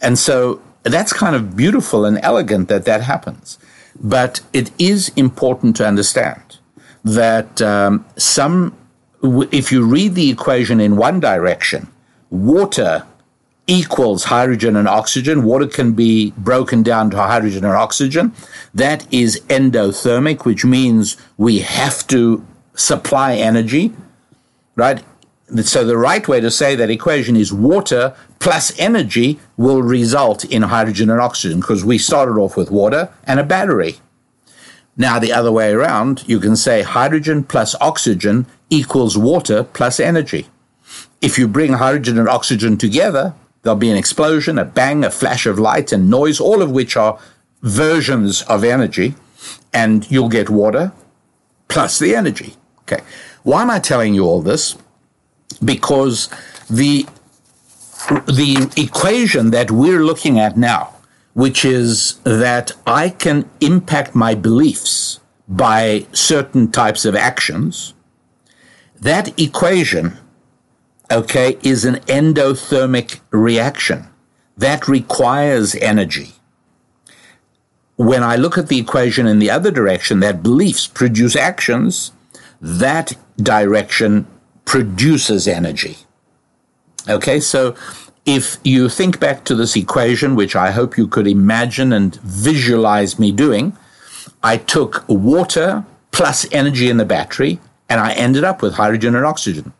And 0.00 0.18
so 0.18 0.60
that's 0.82 1.12
kind 1.12 1.36
of 1.36 1.56
beautiful 1.56 2.04
and 2.04 2.18
elegant 2.20 2.68
that 2.68 2.84
that 2.84 3.02
happens. 3.02 3.58
But 4.00 4.40
it 4.52 4.72
is 4.76 5.10
important 5.14 5.76
to 5.76 5.86
understand 5.86 6.58
that 7.04 7.62
um, 7.62 8.04
some, 8.16 8.76
if 9.22 9.70
you 9.70 9.86
read 9.86 10.16
the 10.16 10.30
equation 10.30 10.80
in 10.80 10.96
one 10.96 11.20
direction, 11.20 11.86
water 12.28 13.06
equals 13.66 14.24
hydrogen 14.24 14.76
and 14.76 14.88
oxygen. 14.88 15.44
Water 15.44 15.66
can 15.66 15.92
be 15.92 16.32
broken 16.36 16.82
down 16.82 17.10
to 17.10 17.16
hydrogen 17.16 17.64
and 17.64 17.74
oxygen. 17.74 18.32
That 18.74 19.06
is 19.12 19.40
endothermic, 19.48 20.44
which 20.44 20.64
means 20.64 21.16
we 21.36 21.60
have 21.60 22.06
to 22.08 22.44
supply 22.74 23.34
energy, 23.36 23.92
right? 24.74 25.02
So 25.62 25.84
the 25.84 25.98
right 25.98 26.26
way 26.26 26.40
to 26.40 26.50
say 26.50 26.74
that 26.74 26.90
equation 26.90 27.36
is 27.36 27.52
water 27.52 28.16
plus 28.38 28.76
energy 28.78 29.38
will 29.56 29.82
result 29.82 30.44
in 30.44 30.62
hydrogen 30.62 31.10
and 31.10 31.20
oxygen 31.20 31.60
because 31.60 31.84
we 31.84 31.98
started 31.98 32.38
off 32.38 32.56
with 32.56 32.70
water 32.70 33.12
and 33.24 33.38
a 33.38 33.44
battery. 33.44 33.96
Now, 34.96 35.18
the 35.18 35.32
other 35.32 35.52
way 35.52 35.72
around, 35.72 36.24
you 36.26 36.40
can 36.40 36.56
say 36.56 36.82
hydrogen 36.82 37.44
plus 37.44 37.74
oxygen 37.80 38.46
equals 38.68 39.16
water 39.16 39.62
plus 39.62 40.00
energy. 40.00 40.48
If 41.20 41.38
you 41.38 41.48
bring 41.48 41.74
hydrogen 41.74 42.18
and 42.18 42.28
oxygen 42.28 42.76
together, 42.76 43.34
There'll 43.62 43.78
be 43.78 43.90
an 43.90 43.96
explosion, 43.96 44.58
a 44.58 44.64
bang, 44.64 45.04
a 45.04 45.10
flash 45.10 45.46
of 45.46 45.58
light, 45.58 45.92
and 45.92 46.10
noise, 46.10 46.40
all 46.40 46.62
of 46.62 46.70
which 46.70 46.96
are 46.96 47.18
versions 47.62 48.42
of 48.42 48.64
energy, 48.64 49.14
and 49.72 50.10
you'll 50.10 50.28
get 50.28 50.50
water 50.50 50.92
plus 51.68 51.98
the 51.98 52.14
energy. 52.14 52.56
Okay. 52.82 53.02
Why 53.44 53.62
am 53.62 53.70
I 53.70 53.78
telling 53.78 54.14
you 54.14 54.24
all 54.24 54.42
this? 54.42 54.76
Because 55.64 56.28
the 56.68 57.06
the 58.26 58.68
equation 58.76 59.52
that 59.52 59.70
we're 59.70 60.04
looking 60.04 60.38
at 60.38 60.56
now, 60.56 60.94
which 61.34 61.64
is 61.64 62.18
that 62.24 62.72
I 62.84 63.10
can 63.10 63.48
impact 63.60 64.14
my 64.14 64.34
beliefs 64.34 65.20
by 65.48 66.06
certain 66.12 66.70
types 66.72 67.04
of 67.04 67.14
actions, 67.14 67.94
that 69.00 69.38
equation 69.40 70.18
okay, 71.10 71.58
is 71.62 71.84
an 71.84 71.96
endothermic 72.06 73.20
reaction 73.30 74.08
that 74.56 74.88
requires 74.88 75.74
energy. 75.76 76.32
When 77.96 78.22
I 78.22 78.36
look 78.36 78.58
at 78.58 78.68
the 78.68 78.78
equation 78.78 79.26
in 79.26 79.38
the 79.38 79.50
other 79.50 79.70
direction, 79.70 80.20
that 80.20 80.42
beliefs 80.42 80.86
produce 80.86 81.36
actions, 81.36 82.12
that 82.60 83.14
direction 83.36 84.26
produces 84.64 85.46
energy. 85.48 85.96
Okay, 87.08 87.40
so 87.40 87.74
if 88.24 88.58
you 88.62 88.88
think 88.88 89.18
back 89.18 89.44
to 89.44 89.54
this 89.54 89.76
equation, 89.76 90.36
which 90.36 90.54
I 90.54 90.70
hope 90.70 90.96
you 90.96 91.08
could 91.08 91.26
imagine 91.26 91.92
and 91.92 92.14
visualize 92.22 93.18
me 93.18 93.32
doing, 93.32 93.76
I 94.42 94.56
took 94.56 95.04
water 95.08 95.84
plus 96.12 96.46
energy 96.52 96.88
in 96.88 96.98
the 96.98 97.04
battery 97.04 97.58
and 97.88 98.00
I 98.00 98.12
ended 98.12 98.44
up 98.44 98.62
with 98.62 98.74
hydrogen 98.74 99.16
and 99.16 99.26
oxygen. 99.26 99.72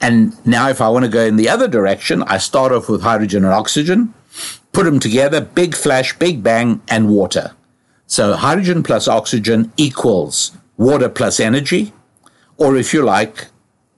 And 0.00 0.34
now, 0.46 0.68
if 0.68 0.80
I 0.80 0.88
want 0.88 1.04
to 1.04 1.10
go 1.10 1.24
in 1.24 1.36
the 1.36 1.48
other 1.48 1.68
direction, 1.68 2.22
I 2.24 2.38
start 2.38 2.72
off 2.72 2.88
with 2.88 3.02
hydrogen 3.02 3.44
and 3.44 3.52
oxygen, 3.52 4.14
put 4.72 4.84
them 4.84 5.00
together, 5.00 5.40
big 5.40 5.74
flash, 5.74 6.18
big 6.18 6.42
bang, 6.42 6.80
and 6.88 7.08
water. 7.08 7.52
So 8.06 8.34
hydrogen 8.34 8.82
plus 8.82 9.08
oxygen 9.08 9.72
equals 9.76 10.52
water 10.76 11.08
plus 11.08 11.40
energy, 11.40 11.92
or 12.56 12.76
if 12.76 12.92
you 12.92 13.02
like, 13.02 13.48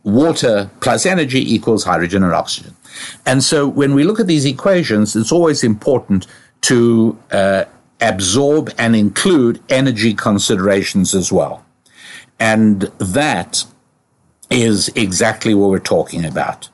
water 0.05 0.71
plus 0.81 1.05
energy 1.05 1.55
equals 1.55 1.85
hydrogen 1.85 2.23
and 2.23 2.33
oxygen. 2.33 2.75
And 3.27 3.43
so 3.43 3.67
when 3.67 3.95
we 3.95 4.05
look 4.05 4.21
at 4.21 4.27
these 4.27 4.45
equations, 4.45 5.15
it's 5.15 5.33
always 5.33 5.63
important 5.63 6.27
to 6.63 7.19
uh, 7.31 7.65
absorb 8.01 8.73
and 8.79 8.97
include 8.97 9.61
energy 9.69 10.15
considerations 10.15 11.15
as 11.15 11.31
well. 11.31 11.65
And 12.41 12.83
that 12.99 13.65
is 14.51 14.89
exactly 14.95 15.55
what 15.55 15.71
we're 15.71 15.79
talking 15.79 16.25
about. 16.25 16.69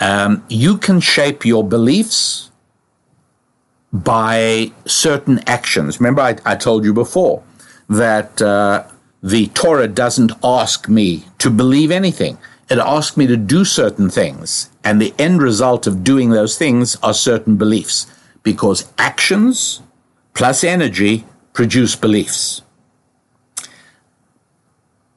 Um, 0.00 0.44
you 0.48 0.76
can 0.76 1.00
shape 1.00 1.44
your 1.44 1.62
beliefs 1.62 2.50
by 3.92 4.72
certain 4.86 5.38
actions. 5.46 6.00
Remember, 6.00 6.22
I, 6.22 6.36
I 6.44 6.56
told 6.56 6.84
you 6.84 6.92
before 6.92 7.42
that 7.88 8.42
uh, 8.42 8.84
the 9.22 9.46
Torah 9.48 9.88
doesn't 9.88 10.32
ask 10.42 10.88
me 10.88 11.24
to 11.38 11.48
believe 11.48 11.90
anything. 11.90 12.36
It 12.68 12.78
asks 12.78 13.16
me 13.16 13.26
to 13.28 13.36
do 13.36 13.64
certain 13.64 14.10
things. 14.10 14.68
And 14.82 15.00
the 15.00 15.14
end 15.18 15.40
result 15.40 15.86
of 15.86 16.02
doing 16.02 16.30
those 16.30 16.58
things 16.58 16.96
are 17.02 17.14
certain 17.14 17.56
beliefs 17.56 18.06
because 18.42 18.92
actions 18.98 19.80
plus 20.34 20.64
energy 20.64 21.24
produce 21.52 21.94
beliefs. 21.94 22.62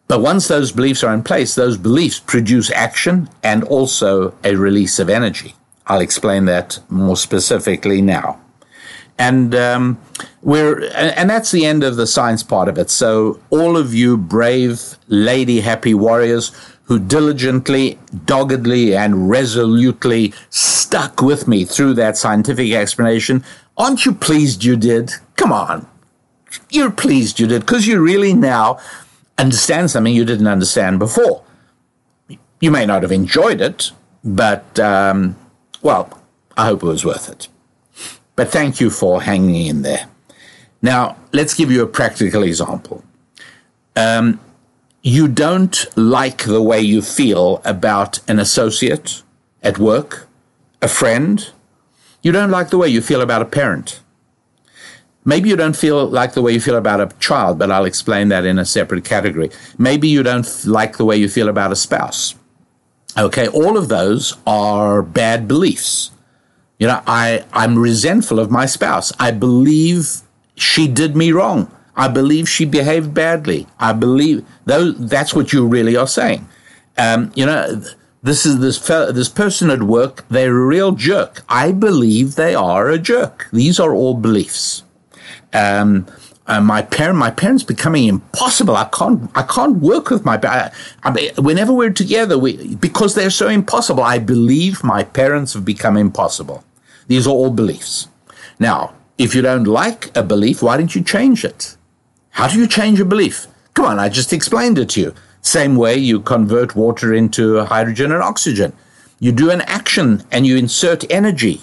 But 0.07 0.21
once 0.21 0.47
those 0.47 0.71
beliefs 0.71 1.03
are 1.03 1.13
in 1.13 1.23
place, 1.23 1.55
those 1.55 1.77
beliefs 1.77 2.19
produce 2.19 2.71
action 2.71 3.29
and 3.43 3.63
also 3.65 4.33
a 4.43 4.55
release 4.55 4.99
of 4.99 5.09
energy. 5.09 5.55
I'll 5.87 6.01
explain 6.01 6.45
that 6.45 6.79
more 6.89 7.17
specifically 7.17 8.01
now. 8.01 8.39
And 9.19 9.55
um, 9.55 9.99
we're 10.43 10.83
and 10.93 11.29
that's 11.29 11.51
the 11.51 11.65
end 11.65 11.83
of 11.83 11.95
the 11.95 12.05
science 12.05 12.43
part 12.43 12.69
of 12.69 12.77
it. 12.77 12.89
So 12.89 13.39
all 13.49 13.75
of 13.75 13.93
you 13.93 14.15
brave 14.15 14.97
lady 15.07 15.61
happy 15.61 15.93
warriors 15.93 16.51
who 16.83 16.99
diligently, 16.99 17.99
doggedly, 18.25 18.95
and 18.95 19.29
resolutely 19.29 20.33
stuck 20.49 21.21
with 21.21 21.47
me 21.47 21.65
through 21.65 21.93
that 21.93 22.15
scientific 22.15 22.71
explanation, 22.71 23.43
aren't 23.77 24.05
you 24.05 24.13
pleased 24.13 24.63
you 24.63 24.77
did? 24.77 25.11
Come 25.35 25.51
on. 25.51 25.85
You're 26.69 26.91
pleased 26.91 27.39
you 27.39 27.47
did 27.47 27.61
because 27.61 27.87
you 27.87 27.99
really 27.99 28.33
now 28.33 28.79
understand 29.37 29.91
something 29.91 30.13
you 30.13 30.25
didn't 30.25 30.47
understand 30.47 30.99
before. 30.99 31.43
You 32.59 32.71
may 32.71 32.85
not 32.85 33.03
have 33.03 33.11
enjoyed 33.11 33.61
it, 33.61 33.91
but, 34.23 34.79
um, 34.79 35.35
well, 35.81 36.19
I 36.55 36.65
hope 36.65 36.81
it 36.83 36.87
was 36.87 37.05
worth 37.05 37.29
it. 37.29 37.47
But 38.35 38.49
thank 38.49 38.79
you 38.79 38.89
for 38.89 39.21
hanging 39.21 39.67
in 39.67 39.81
there. 39.83 40.07
Now, 40.81 41.17
let's 41.33 41.53
give 41.53 41.71
you 41.71 41.83
a 41.83 41.87
practical 41.87 42.43
example. 42.43 43.03
Um, 43.95 44.39
you 45.01 45.27
don't 45.27 45.85
like 45.95 46.43
the 46.43 46.61
way 46.61 46.81
you 46.81 47.01
feel 47.01 47.61
about 47.63 48.19
an 48.27 48.39
associate 48.39 49.23
at 49.63 49.79
work, 49.79 50.27
a 50.81 50.87
friend. 50.87 51.49
You 52.21 52.31
don't 52.31 52.51
like 52.51 52.69
the 52.69 52.77
way 52.77 52.87
you 52.89 53.01
feel 53.01 53.21
about 53.21 53.41
a 53.41 53.45
parent. 53.45 54.01
Maybe 55.27 55.49
you 55.49 55.57
don't 55.57 55.75
feel 55.75 56.05
like 56.05 56.33
the 56.35 56.41
way 56.41 56.53
you 56.53 56.61
feel 56.61 56.77
about 56.77 57.01
a 57.01 57.13
child, 57.19 57.59
but 57.59 57.69
I'll 57.69 57.83
explain 57.83 58.29
that 58.29 58.45
in 58.45 58.57
a 58.57 58.65
separate 58.65 59.03
category. 59.03 59.51
Maybe 59.77 60.07
you 60.07 60.23
don't 60.23 60.47
like 60.65 60.95
the 60.95 61.03
way 61.03 61.17
you 61.17 61.27
feel 61.27 61.49
about 61.49 61.73
a 61.73 61.75
spouse. 61.75 62.33
Okay, 63.17 63.49
all 63.49 63.77
of 63.77 63.89
those 63.89 64.37
are 64.47 65.01
bad 65.01 65.45
beliefs. 65.45 66.11
You 66.79 66.87
know, 66.87 67.01
I, 67.05 67.43
I'm 67.51 67.77
resentful 67.77 68.39
of 68.39 68.49
my 68.49 68.65
spouse. 68.65 69.11
I 69.19 69.31
believe 69.31 70.21
she 70.55 70.87
did 70.87 71.17
me 71.17 71.33
wrong. 71.33 71.69
I 71.97 72.07
believe 72.07 72.47
she 72.47 72.63
behaved 72.63 73.13
badly. 73.13 73.67
I 73.81 73.91
believe 73.91 74.45
those, 74.63 74.95
that's 75.09 75.33
what 75.33 75.51
you 75.51 75.67
really 75.67 75.97
are 75.97 76.07
saying. 76.07 76.47
Um, 76.97 77.33
you 77.35 77.45
know, 77.45 77.83
this 78.23 78.45
is 78.45 78.59
this 78.59 78.79
this 78.79 79.29
person 79.29 79.69
at 79.71 79.83
work. 79.83 80.25
They're 80.29 80.57
a 80.57 80.65
real 80.65 80.93
jerk. 80.93 81.43
I 81.49 81.73
believe 81.73 82.35
they 82.35 82.55
are 82.55 82.89
a 82.89 82.97
jerk. 82.97 83.47
These 83.51 83.77
are 83.77 83.93
all 83.93 84.13
beliefs. 84.13 84.83
Um, 85.57 86.05
uh, 86.45 86.61
my 86.61 86.81
parent, 86.81 87.17
my 87.17 87.29
parents 87.29 87.63
becoming 87.63 88.05
impossible. 88.07 88.75
I 88.75 88.85
can't, 88.85 89.29
I 89.35 89.43
can't 89.43 89.77
work 89.77 90.09
with 90.09 90.23
my. 90.23 90.39
I, 90.43 90.71
I 91.03 91.11
mean, 91.11 91.31
whenever 91.37 91.73
we're 91.73 91.91
together, 91.91 92.37
we 92.37 92.75
because 92.75 93.15
they're 93.15 93.29
so 93.29 93.49
impossible. 93.49 94.03
I 94.03 94.19
believe 94.19 94.83
my 94.83 95.03
parents 95.03 95.53
have 95.53 95.65
become 95.65 95.97
impossible. 95.97 96.63
These 97.07 97.27
are 97.27 97.31
all 97.31 97.51
beliefs. 97.51 98.07
Now, 98.59 98.93
if 99.17 99.35
you 99.35 99.41
don't 99.41 99.65
like 99.65 100.15
a 100.15 100.23
belief, 100.23 100.61
why 100.61 100.77
don't 100.77 100.95
you 100.95 101.03
change 101.03 101.43
it? 101.43 101.75
How 102.31 102.47
do 102.47 102.57
you 102.59 102.67
change 102.67 102.99
a 102.99 103.05
belief? 103.05 103.47
Come 103.73 103.85
on, 103.85 103.99
I 103.99 104.09
just 104.09 104.31
explained 104.31 104.77
it 104.77 104.89
to 104.91 105.01
you. 105.01 105.13
Same 105.41 105.75
way 105.75 105.97
you 105.97 106.19
convert 106.19 106.75
water 106.75 107.13
into 107.13 107.63
hydrogen 107.65 108.11
and 108.11 108.23
oxygen. 108.23 108.73
You 109.19 109.31
do 109.31 109.49
an 109.49 109.61
action 109.61 110.23
and 110.31 110.45
you 110.45 110.55
insert 110.57 111.09
energy. 111.11 111.61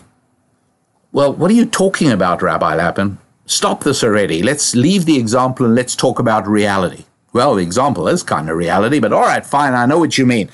Well, 1.12 1.32
what 1.32 1.51
are 1.51 1.55
you 1.55 1.66
talking 1.66 2.11
about, 2.11 2.42
Rabbi 2.42 2.74
Lapin? 2.74 3.18
Stop 3.47 3.84
this 3.84 4.03
already. 4.03 4.42
Let's 4.42 4.74
leave 4.74 5.05
the 5.05 5.18
example 5.18 5.66
and 5.66 5.74
let's 5.74 5.97
talk 5.97 6.18
about 6.18 6.47
reality. 6.47 7.05
Well, 7.32 7.57
the 7.57 7.62
example 7.62 8.09
is 8.09 8.22
kind 8.22 8.49
of 8.49 8.57
reality, 8.57 9.01
but 9.01 9.12
all 9.12 9.22
right, 9.22 9.45
fine, 9.45 9.74
I 9.74 9.86
know 9.86 9.99
what 9.99 10.16
you 10.16 10.24
mean. 10.24 10.49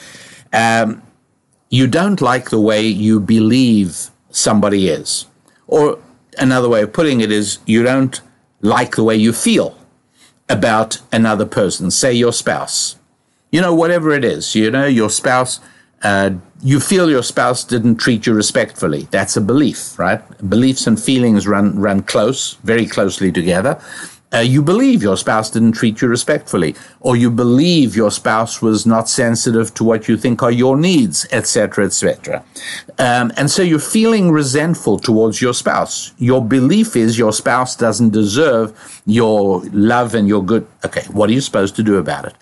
Um, 0.53 1.03
you 1.69 1.87
don't 1.87 2.21
like 2.21 2.51
the 2.51 2.61
way 2.61 2.87
you 2.87 3.21
believe 3.21 4.11
somebody 4.31 4.89
is. 4.89 5.27
Or 5.67 5.99
another 6.39 6.69
way 6.69 6.83
of 6.83 6.93
putting 6.93 7.21
it 7.21 7.31
is 7.31 7.59
you 7.67 7.83
don't 7.83 8.21
like 8.61 8.97
the 8.97 9.05
way 9.05 9.17
you 9.17 9.33
feel 9.33 9.77
about 10.49 11.01
another 11.13 11.47
person, 11.47 11.91
say 11.91 12.13
your 12.13 12.33
spouse. 12.33 12.97
You 13.53 13.61
know, 13.61 13.75
whatever 13.75 14.11
it 14.11 14.25
is, 14.25 14.55
you 14.55 14.71
know, 14.71 14.87
your 14.87 15.11
spouse 15.11 15.61
uh, 16.03 16.31
you 16.63 16.81
feel 16.81 17.11
your 17.11 17.23
spouse 17.23 17.65
didn't 17.65 17.97
treat 17.97 18.27
you 18.27 18.35
respectfully. 18.35 19.09
That's 19.11 19.37
a 19.37 19.41
belief, 19.41 19.99
right? 19.99 20.23
Beliefs 20.49 20.87
and 20.87 21.01
feelings 21.01 21.47
run 21.47 21.79
run 21.79 22.03
close, 22.03 22.55
very 22.65 22.87
closely 22.87 23.33
together 23.33 23.81
uh, 24.33 24.39
you 24.39 24.63
believe 24.63 25.03
your 25.03 25.17
spouse 25.17 25.51
didn't 25.51 25.73
treat 25.73 26.01
you 26.01 26.09
respectfully, 26.09 26.77
or 27.01 27.17
you 27.17 27.31
believe 27.31 27.97
your 27.97 28.13
spouse 28.13 28.63
was 28.63 28.87
not 28.87 29.09
sensitive 29.09 29.75
to 29.75 29.83
what 29.83 30.07
you 30.09 30.17
think 30.17 30.43
are 30.43 30.53
your 30.53 30.77
needs, 30.77 31.27
etc., 31.33 31.85
etc. 31.85 32.45
Um, 32.99 33.33
and 33.37 33.51
so 33.51 33.63
you're 33.63 33.81
feeling 33.81 34.31
resentful 34.31 34.99
towards 35.01 35.43
your 35.43 35.53
spouse. 35.53 36.13
Your 36.19 36.45
belief 36.45 36.95
is 36.95 37.19
your 37.19 37.33
spouse 37.33 37.75
doesn't 37.75 38.11
deserve 38.11 39.03
your 39.05 39.63
love 39.73 40.15
and 40.15 40.29
your 40.29 40.45
good. 40.45 40.67
Okay, 40.85 41.03
what 41.11 41.29
are 41.29 41.33
you 41.33 41.41
supposed 41.41 41.75
to 41.77 41.83
do 41.83 41.97
about 41.97 42.25
it? 42.25 42.35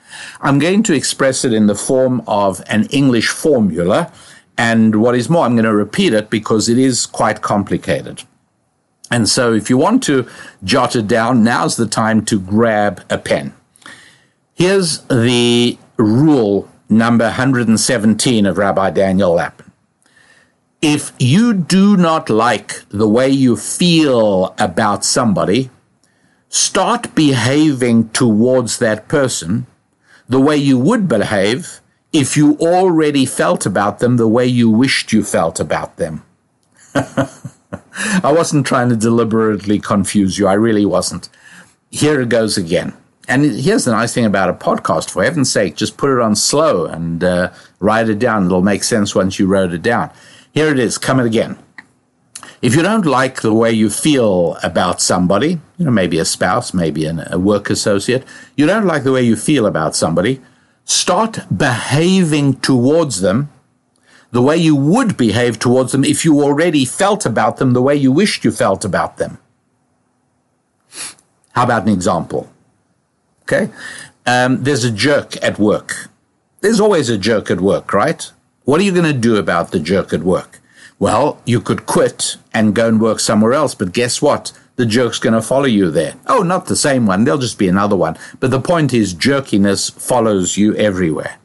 I'm 0.42 0.58
going 0.58 0.82
to 0.84 0.94
express 0.94 1.44
it 1.44 1.54
in 1.54 1.68
the 1.68 1.74
form 1.74 2.22
of 2.26 2.62
an 2.66 2.84
English 2.86 3.28
formula. 3.28 4.12
And 4.58 5.00
what 5.00 5.14
is 5.14 5.30
more, 5.30 5.46
I'm 5.46 5.54
going 5.54 5.64
to 5.64 5.74
repeat 5.74 6.12
it 6.12 6.28
because 6.30 6.68
it 6.68 6.78
is 6.78 7.06
quite 7.06 7.42
complicated. 7.42 8.24
And 9.10 9.28
so 9.28 9.54
if 9.54 9.70
you 9.70 9.78
want 9.78 10.02
to 10.04 10.28
jot 10.64 10.94
it 10.96 11.06
down, 11.08 11.42
now's 11.42 11.76
the 11.76 11.86
time 11.86 12.24
to 12.26 12.38
grab 12.38 13.02
a 13.08 13.18
pen. 13.18 13.54
Here's 14.54 14.98
the 15.02 15.78
rule 15.96 16.68
number 16.88 17.24
117 17.24 18.46
of 18.46 18.58
Rabbi 18.58 18.90
Daniel 18.90 19.34
Lapin. 19.34 19.72
If 20.80 21.12
you 21.18 21.54
do 21.54 21.96
not 21.96 22.30
like 22.30 22.88
the 22.88 23.08
way 23.08 23.28
you 23.28 23.56
feel 23.56 24.54
about 24.58 25.04
somebody, 25.04 25.70
start 26.48 27.14
behaving 27.14 28.10
towards 28.10 28.78
that 28.78 29.08
person 29.08 29.66
the 30.28 30.40
way 30.40 30.56
you 30.56 30.78
would 30.78 31.08
behave 31.08 31.80
if 32.12 32.36
you 32.36 32.56
already 32.60 33.26
felt 33.26 33.66
about 33.66 33.98
them 33.98 34.16
the 34.16 34.28
way 34.28 34.46
you 34.46 34.70
wished 34.70 35.12
you 35.12 35.22
felt 35.22 35.58
about 35.58 35.96
them. 35.96 36.22
I 38.22 38.32
wasn't 38.32 38.66
trying 38.66 38.88
to 38.90 38.96
deliberately 38.96 39.78
confuse 39.78 40.38
you. 40.38 40.46
I 40.46 40.54
really 40.54 40.86
wasn't. 40.86 41.28
Here 41.90 42.20
it 42.20 42.28
goes 42.28 42.56
again. 42.56 42.94
And 43.28 43.44
here's 43.44 43.84
the 43.84 43.92
nice 43.92 44.14
thing 44.14 44.24
about 44.24 44.48
a 44.48 44.54
podcast. 44.54 45.10
For 45.10 45.22
heaven's 45.22 45.52
sake, 45.52 45.76
just 45.76 45.98
put 45.98 46.10
it 46.10 46.20
on 46.20 46.34
slow 46.34 46.86
and 46.86 47.22
uh, 47.22 47.52
write 47.78 48.08
it 48.08 48.18
down. 48.18 48.46
It'll 48.46 48.62
make 48.62 48.82
sense 48.82 49.14
once 49.14 49.38
you 49.38 49.46
wrote 49.46 49.72
it 49.72 49.82
down. 49.82 50.10
Here 50.52 50.68
it 50.68 50.78
is. 50.78 50.96
Come 50.96 51.20
again. 51.20 51.58
If 52.62 52.74
you 52.74 52.82
don't 52.82 53.06
like 53.06 53.42
the 53.42 53.54
way 53.54 53.70
you 53.70 53.90
feel 53.90 54.56
about 54.62 55.00
somebody, 55.00 55.60
you 55.76 55.84
know, 55.84 55.90
maybe 55.90 56.18
a 56.18 56.24
spouse, 56.24 56.74
maybe 56.74 57.04
an, 57.04 57.22
a 57.30 57.38
work 57.38 57.70
associate, 57.70 58.24
you 58.56 58.66
don't 58.66 58.86
like 58.86 59.04
the 59.04 59.12
way 59.12 59.22
you 59.22 59.36
feel 59.36 59.66
about 59.66 59.94
somebody, 59.94 60.40
start 60.84 61.40
behaving 61.56 62.54
towards 62.60 63.20
them 63.20 63.50
the 64.30 64.42
way 64.42 64.56
you 64.56 64.76
would 64.76 65.16
behave 65.16 65.58
towards 65.58 65.92
them 65.92 66.04
if 66.04 66.24
you 66.24 66.40
already 66.42 66.84
felt 66.84 67.24
about 67.24 67.56
them 67.56 67.72
the 67.72 67.82
way 67.82 67.94
you 67.94 68.12
wished 68.12 68.44
you 68.44 68.50
felt 68.50 68.84
about 68.84 69.16
them. 69.16 69.38
How 71.52 71.64
about 71.64 71.82
an 71.82 71.88
example? 71.88 72.50
Okay. 73.42 73.70
Um, 74.26 74.62
there's 74.62 74.84
a 74.84 74.90
jerk 74.90 75.42
at 75.42 75.58
work. 75.58 76.08
There's 76.60 76.80
always 76.80 77.08
a 77.08 77.16
jerk 77.16 77.50
at 77.50 77.60
work, 77.60 77.92
right? 77.92 78.30
What 78.64 78.80
are 78.80 78.84
you 78.84 78.92
going 78.92 79.12
to 79.12 79.18
do 79.18 79.36
about 79.36 79.70
the 79.70 79.80
jerk 79.80 80.12
at 80.12 80.22
work? 80.22 80.60
Well, 80.98 81.40
you 81.46 81.60
could 81.60 81.86
quit 81.86 82.36
and 82.52 82.74
go 82.74 82.88
and 82.88 83.00
work 83.00 83.20
somewhere 83.20 83.54
else, 83.54 83.74
but 83.74 83.92
guess 83.92 84.20
what? 84.20 84.52
The 84.76 84.86
jerk's 84.86 85.18
going 85.18 85.34
to 85.34 85.42
follow 85.42 85.64
you 85.64 85.90
there. 85.90 86.14
Oh, 86.26 86.42
not 86.42 86.66
the 86.66 86.76
same 86.76 87.06
one. 87.06 87.24
There'll 87.24 87.40
just 87.40 87.58
be 87.58 87.68
another 87.68 87.96
one. 87.96 88.16
But 88.38 88.50
the 88.50 88.60
point 88.60 88.92
is, 88.92 89.14
jerkiness 89.14 89.90
follows 89.90 90.56
you 90.56 90.74
everywhere. 90.76 91.38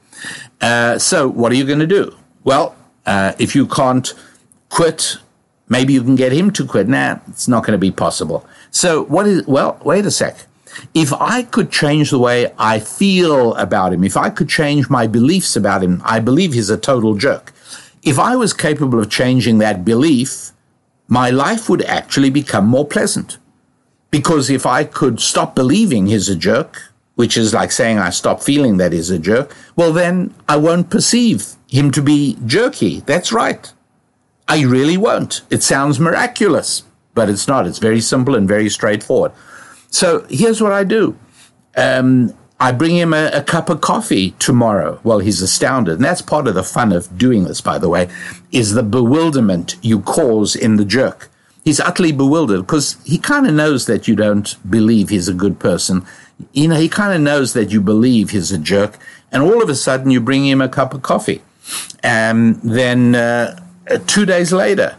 Uh, 0.59 0.99
so, 0.99 1.27
what 1.27 1.51
are 1.51 1.55
you 1.55 1.65
going 1.65 1.79
to 1.79 1.87
do? 1.87 2.15
Well, 2.43 2.75
uh, 3.05 3.33
if 3.39 3.55
you 3.55 3.67
can't 3.67 4.13
quit, 4.69 5.17
maybe 5.69 5.93
you 5.93 6.03
can 6.03 6.15
get 6.15 6.31
him 6.31 6.51
to 6.51 6.65
quit. 6.65 6.87
Nah, 6.87 7.19
it's 7.27 7.47
not 7.47 7.63
going 7.63 7.73
to 7.73 7.77
be 7.77 7.91
possible. 7.91 8.45
So 8.71 9.03
what 9.05 9.27
is, 9.27 9.45
well, 9.47 9.79
wait 9.83 10.05
a 10.05 10.11
sec. 10.11 10.45
If 10.93 11.13
I 11.13 11.43
could 11.43 11.71
change 11.71 12.09
the 12.09 12.17
way 12.17 12.51
I 12.57 12.79
feel 12.79 13.53
about 13.55 13.93
him, 13.93 14.03
if 14.03 14.17
I 14.17 14.29
could 14.31 14.49
change 14.49 14.89
my 14.89 15.05
beliefs 15.05 15.55
about 15.55 15.83
him, 15.83 16.01
I 16.03 16.19
believe 16.19 16.53
he's 16.53 16.71
a 16.71 16.77
total 16.77 17.13
jerk. 17.13 17.53
If 18.01 18.17
I 18.17 18.35
was 18.35 18.53
capable 18.53 18.99
of 18.99 19.09
changing 19.09 19.59
that 19.59 19.85
belief, 19.85 20.51
my 21.07 21.29
life 21.29 21.69
would 21.69 21.83
actually 21.83 22.31
become 22.31 22.65
more 22.65 22.87
pleasant. 22.87 23.37
Because 24.09 24.49
if 24.49 24.65
I 24.65 24.83
could 24.83 25.19
stop 25.19 25.55
believing 25.55 26.07
he's 26.07 26.27
a 26.27 26.35
jerk, 26.35 26.81
which 27.15 27.37
is 27.37 27.53
like 27.53 27.71
saying 27.71 27.99
I 27.99 28.09
stop 28.09 28.41
feeling 28.41 28.77
that 28.77 28.93
he's 28.93 29.11
a 29.11 29.19
jerk, 29.19 29.55
well, 29.75 29.93
then 29.93 30.33
I 30.49 30.57
won't 30.57 30.89
perceive 30.89 31.55
him 31.73 31.89
to 31.89 32.03
be 32.03 32.37
jerky. 32.45 32.99
That's 32.99 33.33
right. 33.33 33.73
I 34.47 34.61
really 34.61 34.95
won't. 34.95 35.41
It 35.49 35.63
sounds 35.63 35.99
miraculous, 35.99 36.83
but 37.15 37.29
it's 37.29 37.47
not. 37.47 37.65
It's 37.65 37.79
very 37.79 37.99
simple 37.99 38.35
and 38.35 38.47
very 38.47 38.69
straightforward. 38.69 39.31
So 39.89 40.23
here's 40.29 40.61
what 40.61 40.71
I 40.71 40.83
do. 40.83 41.17
Um, 41.75 42.35
I 42.59 42.73
bring 42.73 42.95
him 42.95 43.11
a, 43.11 43.31
a, 43.33 43.41
cup 43.41 43.71
of 43.71 43.81
coffee 43.81 44.35
tomorrow. 44.37 44.99
Well, 45.03 45.17
he's 45.17 45.41
astounded. 45.41 45.95
And 45.95 46.05
that's 46.05 46.21
part 46.21 46.47
of 46.47 46.53
the 46.53 46.63
fun 46.63 46.91
of 46.93 47.17
doing 47.17 47.45
this, 47.45 47.59
by 47.59 47.79
the 47.79 47.89
way, 47.89 48.07
is 48.51 48.75
the 48.75 48.83
bewilderment 48.83 49.75
you 49.81 50.01
cause 50.01 50.55
in 50.55 50.75
the 50.75 50.85
jerk. 50.85 51.31
He's 51.65 51.79
utterly 51.79 52.11
bewildered 52.11 52.61
because 52.61 52.97
he 53.03 53.17
kind 53.17 53.47
of 53.47 53.55
knows 53.55 53.87
that 53.87 54.07
you 54.07 54.15
don't 54.15 54.55
believe 54.69 55.09
he's 55.09 55.27
a 55.27 55.33
good 55.33 55.57
person. 55.59 56.05
You 56.51 56.67
know, 56.67 56.75
he 56.75 56.87
kind 56.87 57.13
of 57.13 57.21
knows 57.21 57.53
that 57.53 57.71
you 57.71 57.81
believe 57.81 58.29
he's 58.29 58.51
a 58.51 58.59
jerk. 58.59 58.99
And 59.31 59.41
all 59.41 59.63
of 59.63 59.69
a 59.69 59.75
sudden, 59.75 60.11
you 60.11 60.21
bring 60.21 60.45
him 60.45 60.61
a 60.61 60.69
cup 60.69 60.93
of 60.93 61.01
coffee. 61.01 61.41
And 62.01 62.61
then 62.61 63.15
uh, 63.15 63.59
two 64.07 64.25
days 64.25 64.51
later, 64.51 64.95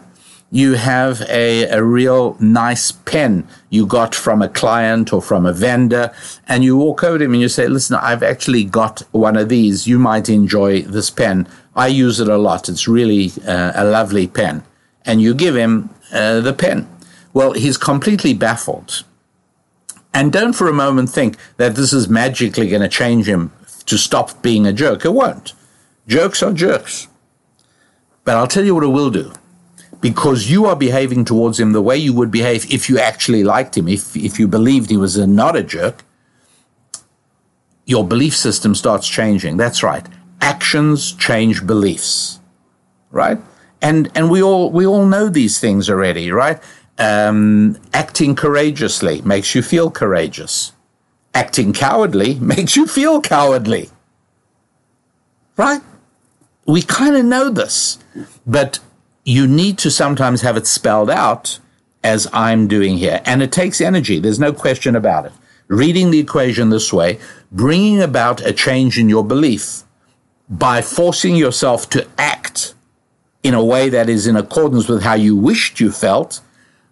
you 0.50 0.74
have 0.74 1.20
a, 1.22 1.64
a 1.68 1.82
real 1.82 2.36
nice 2.38 2.92
pen 2.92 3.46
you 3.70 3.86
got 3.86 4.14
from 4.14 4.40
a 4.40 4.48
client 4.48 5.12
or 5.12 5.20
from 5.20 5.46
a 5.46 5.52
vendor, 5.52 6.14
and 6.46 6.62
you 6.62 6.76
walk 6.76 7.02
over 7.02 7.18
to 7.18 7.24
him 7.24 7.32
and 7.32 7.42
you 7.42 7.48
say, 7.48 7.66
Listen, 7.66 7.96
I've 7.96 8.22
actually 8.22 8.62
got 8.62 9.00
one 9.10 9.36
of 9.36 9.48
these. 9.48 9.88
You 9.88 9.98
might 9.98 10.28
enjoy 10.28 10.82
this 10.82 11.10
pen. 11.10 11.48
I 11.74 11.88
use 11.88 12.20
it 12.20 12.28
a 12.28 12.38
lot. 12.38 12.68
It's 12.68 12.86
really 12.86 13.32
uh, 13.46 13.72
a 13.74 13.84
lovely 13.84 14.28
pen. 14.28 14.62
And 15.04 15.20
you 15.20 15.34
give 15.34 15.56
him 15.56 15.90
uh, 16.12 16.38
the 16.40 16.52
pen. 16.52 16.88
Well, 17.32 17.52
he's 17.52 17.76
completely 17.76 18.32
baffled. 18.32 19.02
And 20.14 20.32
don't 20.32 20.52
for 20.52 20.68
a 20.68 20.72
moment 20.72 21.10
think 21.10 21.36
that 21.56 21.74
this 21.74 21.92
is 21.92 22.08
magically 22.08 22.68
going 22.68 22.82
to 22.82 22.88
change 22.88 23.28
him 23.28 23.50
to 23.86 23.98
stop 23.98 24.40
being 24.40 24.68
a 24.68 24.72
jerk. 24.72 25.04
It 25.04 25.12
won't. 25.12 25.52
Jerks 26.06 26.42
are 26.42 26.52
jerks. 26.52 27.08
But 28.24 28.36
I'll 28.36 28.46
tell 28.46 28.64
you 28.64 28.74
what 28.74 28.84
it 28.84 28.88
will 28.88 29.10
do 29.10 29.32
because 30.00 30.50
you 30.50 30.66
are 30.66 30.76
behaving 30.76 31.24
towards 31.24 31.58
him 31.58 31.72
the 31.72 31.80
way 31.80 31.96
you 31.96 32.12
would 32.12 32.30
behave 32.30 32.70
if 32.70 32.90
you 32.90 32.98
actually 32.98 33.42
liked 33.42 33.74
him, 33.74 33.88
if, 33.88 34.14
if 34.14 34.38
you 34.38 34.46
believed 34.46 34.90
he 34.90 34.98
was 34.98 35.16
a, 35.16 35.26
not 35.26 35.56
a 35.56 35.62
jerk, 35.62 36.04
your 37.86 38.06
belief 38.06 38.36
system 38.36 38.74
starts 38.74 39.08
changing. 39.08 39.56
That's 39.56 39.82
right. 39.82 40.06
Actions 40.42 41.12
change 41.12 41.66
beliefs, 41.66 42.38
right? 43.10 43.38
And, 43.80 44.10
and 44.14 44.30
we 44.30 44.42
all, 44.42 44.70
we 44.70 44.86
all 44.86 45.06
know 45.06 45.30
these 45.30 45.58
things 45.58 45.88
already, 45.88 46.30
right? 46.30 46.62
Um, 46.98 47.78
acting 47.94 48.34
courageously 48.34 49.22
makes 49.22 49.54
you 49.54 49.62
feel 49.62 49.90
courageous. 49.90 50.72
Acting 51.34 51.72
cowardly 51.72 52.34
makes 52.40 52.76
you 52.76 52.86
feel 52.86 53.22
cowardly. 53.22 53.90
Right? 55.56 55.80
We 56.66 56.82
kind 56.82 57.16
of 57.16 57.24
know 57.24 57.50
this, 57.50 57.98
but 58.46 58.78
you 59.24 59.46
need 59.46 59.78
to 59.78 59.90
sometimes 59.90 60.42
have 60.42 60.56
it 60.56 60.66
spelled 60.66 61.10
out 61.10 61.58
as 62.02 62.28
I'm 62.32 62.68
doing 62.68 62.98
here. 62.98 63.20
And 63.24 63.42
it 63.42 63.52
takes 63.52 63.80
energy. 63.80 64.18
There's 64.20 64.38
no 64.38 64.52
question 64.52 64.94
about 64.94 65.26
it. 65.26 65.32
Reading 65.68 66.10
the 66.10 66.18
equation 66.18 66.68
this 66.68 66.92
way, 66.92 67.18
bringing 67.50 68.02
about 68.02 68.44
a 68.44 68.52
change 68.52 68.98
in 68.98 69.08
your 69.08 69.24
belief 69.24 69.82
by 70.48 70.82
forcing 70.82 71.36
yourself 71.36 71.88
to 71.90 72.06
act 72.18 72.74
in 73.42 73.54
a 73.54 73.64
way 73.64 73.88
that 73.88 74.08
is 74.08 74.26
in 74.26 74.36
accordance 74.36 74.88
with 74.88 75.02
how 75.02 75.14
you 75.14 75.34
wished 75.34 75.80
you 75.80 75.90
felt. 75.90 76.40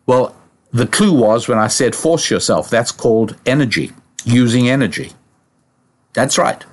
Well, 0.07 0.35
the 0.71 0.87
clue 0.87 1.13
was 1.13 1.49
when 1.49 1.59
I 1.59 1.69
said 1.69 1.95
force 1.95 2.31
yourself, 2.31 2.71
that's 2.71 2.93
called 2.93 3.37
energy, 3.45 3.93
using 4.25 4.69
energy. 4.69 5.13
That's 6.15 6.39
right. 6.39 6.65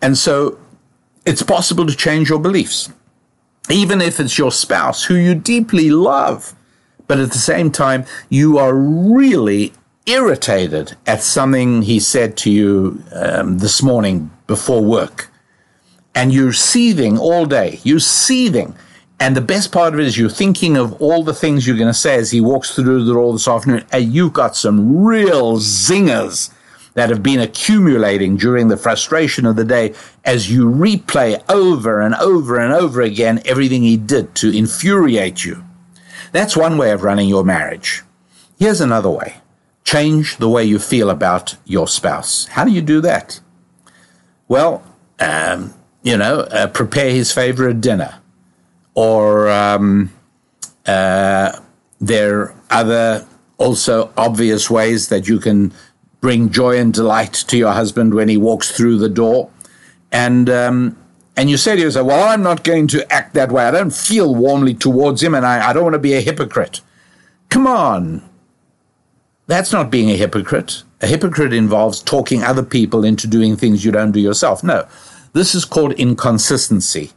And 0.00 0.16
so 0.16 0.58
it's 1.26 1.42
possible 1.42 1.86
to 1.86 1.96
change 1.96 2.28
your 2.28 2.38
beliefs 2.38 2.90
even 3.70 4.00
if 4.00 4.20
it's 4.20 4.38
your 4.38 4.52
spouse 4.52 5.04
who 5.04 5.14
you 5.14 5.34
deeply 5.34 5.90
love, 5.90 6.54
but 7.06 7.18
at 7.18 7.32
the 7.32 7.38
same 7.38 7.70
time, 7.70 8.04
you 8.28 8.58
are 8.58 8.74
really 8.74 9.72
irritated 10.06 10.96
at 11.06 11.22
something 11.22 11.82
he 11.82 11.98
said 11.98 12.36
to 12.36 12.50
you 12.50 13.02
um, 13.12 13.58
this 13.58 13.82
morning 13.82 14.30
before 14.46 14.84
work. 14.84 15.30
And 16.14 16.32
you're 16.32 16.52
seething 16.52 17.18
all 17.18 17.46
day. 17.46 17.80
You're 17.82 17.98
seething. 18.00 18.74
And 19.18 19.36
the 19.36 19.40
best 19.40 19.72
part 19.72 19.94
of 19.94 20.00
it 20.00 20.06
is 20.06 20.18
you're 20.18 20.28
thinking 20.28 20.76
of 20.76 20.92
all 21.00 21.24
the 21.24 21.34
things 21.34 21.66
you're 21.66 21.76
going 21.76 21.88
to 21.88 21.94
say 21.94 22.16
as 22.16 22.30
he 22.30 22.40
walks 22.40 22.74
through 22.74 23.04
the 23.04 23.12
door 23.12 23.32
this 23.32 23.48
afternoon. 23.48 23.84
And 23.90 24.12
you've 24.12 24.32
got 24.32 24.54
some 24.56 25.04
real 25.04 25.56
zingers 25.56 26.52
that 26.94 27.10
have 27.10 27.22
been 27.22 27.40
accumulating 27.40 28.36
during 28.36 28.68
the 28.68 28.76
frustration 28.76 29.46
of 29.46 29.56
the 29.56 29.64
day 29.64 29.94
as 30.24 30.50
you 30.50 30.70
replay 30.70 31.42
over 31.50 32.00
and 32.00 32.14
over 32.14 32.58
and 32.58 32.72
over 32.72 33.02
again 33.02 33.42
everything 33.44 33.82
he 33.82 33.96
did 33.96 34.34
to 34.36 34.56
infuriate 34.56 35.44
you. 35.44 35.64
That's 36.32 36.56
one 36.56 36.78
way 36.78 36.90
of 36.92 37.02
running 37.02 37.28
your 37.28 37.44
marriage. 37.44 38.02
Here's 38.58 38.80
another 38.80 39.10
way. 39.10 39.36
Change 39.84 40.38
the 40.38 40.48
way 40.48 40.64
you 40.64 40.78
feel 40.78 41.10
about 41.10 41.56
your 41.64 41.86
spouse. 41.86 42.46
How 42.46 42.64
do 42.64 42.70
you 42.70 42.80
do 42.80 43.00
that? 43.02 43.40
Well, 44.48 44.82
um, 45.20 45.74
you 46.02 46.16
know, 46.16 46.40
uh, 46.40 46.68
prepare 46.68 47.10
his 47.10 47.32
favorite 47.32 47.80
dinner. 47.80 48.14
Or 48.94 49.48
um, 49.48 50.12
uh, 50.86 51.58
there 52.00 52.40
are 52.40 52.54
other 52.70 53.26
also 53.58 54.12
obvious 54.16 54.70
ways 54.70 55.08
that 55.08 55.28
you 55.28 55.38
can 55.38 55.72
bring 56.24 56.48
joy 56.48 56.78
and 56.78 56.94
delight 56.94 57.34
to 57.34 57.54
your 57.54 57.74
husband 57.74 58.14
when 58.14 58.30
he 58.30 58.38
walks 58.38 58.70
through 58.70 58.96
the 58.96 59.10
door. 59.10 59.50
And, 60.10 60.48
um, 60.48 60.96
and 61.36 61.50
you 61.50 61.58
say 61.58 61.76
to 61.76 61.82
yourself, 61.82 62.06
well, 62.06 62.26
I'm 62.26 62.42
not 62.42 62.64
going 62.64 62.86
to 62.86 63.12
act 63.12 63.34
that 63.34 63.52
way. 63.52 63.62
I 63.62 63.70
don't 63.70 63.92
feel 63.92 64.34
warmly 64.34 64.72
towards 64.72 65.22
him 65.22 65.34
and 65.34 65.44
I, 65.44 65.68
I 65.68 65.74
don't 65.74 65.82
want 65.82 65.92
to 65.92 65.98
be 65.98 66.14
a 66.14 66.22
hypocrite. 66.22 66.80
Come 67.50 67.66
on. 67.66 68.26
That's 69.48 69.70
not 69.70 69.90
being 69.90 70.08
a 70.08 70.16
hypocrite. 70.16 70.82
A 71.02 71.06
hypocrite 71.06 71.52
involves 71.52 72.00
talking 72.00 72.42
other 72.42 72.62
people 72.62 73.04
into 73.04 73.26
doing 73.26 73.54
things 73.54 73.84
you 73.84 73.92
don't 73.92 74.12
do 74.12 74.20
yourself. 74.20 74.64
No, 74.64 74.88
this 75.34 75.54
is 75.54 75.66
called 75.66 75.92
inconsistency. 75.92 77.12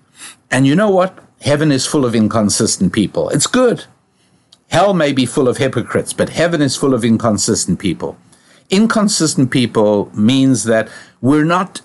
And 0.51 0.67
you 0.67 0.75
know 0.75 0.89
what? 0.89 1.17
Heaven 1.39 1.71
is 1.71 1.85
full 1.85 2.03
of 2.03 2.13
inconsistent 2.13 2.91
people. 2.91 3.29
It's 3.29 3.47
good. 3.47 3.85
Hell 4.67 4.93
may 4.93 5.13
be 5.13 5.25
full 5.25 5.47
of 5.47 5.59
hypocrites, 5.59 6.11
but 6.11 6.31
heaven 6.31 6.61
is 6.61 6.75
full 6.75 6.93
of 6.93 7.05
inconsistent 7.05 7.79
people 7.79 8.17
inconsistent 8.69 9.51
people 9.51 10.11
means 10.13 10.65
that 10.65 10.89
we're 11.21 11.45
not 11.45 11.81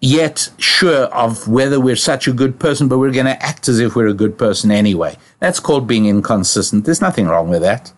yet 0.00 0.50
sure 0.58 1.04
of 1.06 1.48
whether 1.48 1.80
we're 1.80 1.96
such 1.96 2.28
a 2.28 2.32
good 2.32 2.58
person, 2.58 2.88
but 2.88 2.98
we're 2.98 3.10
going 3.10 3.26
to 3.26 3.42
act 3.42 3.68
as 3.68 3.78
if 3.78 3.96
we're 3.96 4.08
a 4.08 4.14
good 4.14 4.38
person 4.38 4.70
anyway. 4.70 5.16
That's 5.40 5.60
called 5.60 5.86
being 5.86 6.06
inconsistent. 6.06 6.84
There's 6.84 7.00
nothing 7.00 7.26
wrong 7.26 7.48
with 7.48 7.62
that. 7.62 7.92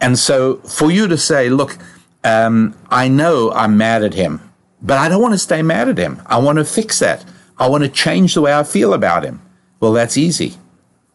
And 0.00 0.18
so 0.18 0.56
for 0.58 0.90
you 0.90 1.08
to 1.08 1.16
say, 1.16 1.48
look, 1.48 1.78
um, 2.22 2.76
I 2.90 3.08
know 3.08 3.50
I'm 3.52 3.76
mad 3.76 4.04
at 4.04 4.14
him, 4.14 4.40
but 4.82 4.98
I 4.98 5.08
don't 5.08 5.22
want 5.22 5.34
to 5.34 5.38
stay 5.38 5.62
mad 5.62 5.88
at 5.88 5.98
him. 5.98 6.22
I 6.26 6.38
want 6.38 6.58
to 6.58 6.64
fix 6.64 6.98
that. 6.98 7.24
I 7.58 7.68
want 7.68 7.84
to 7.84 7.88
change 7.88 8.34
the 8.34 8.42
way 8.42 8.54
I 8.54 8.62
feel 8.62 8.92
about 8.92 9.24
him. 9.24 9.40
Well, 9.80 9.92
that's 9.92 10.18
easy. 10.18 10.56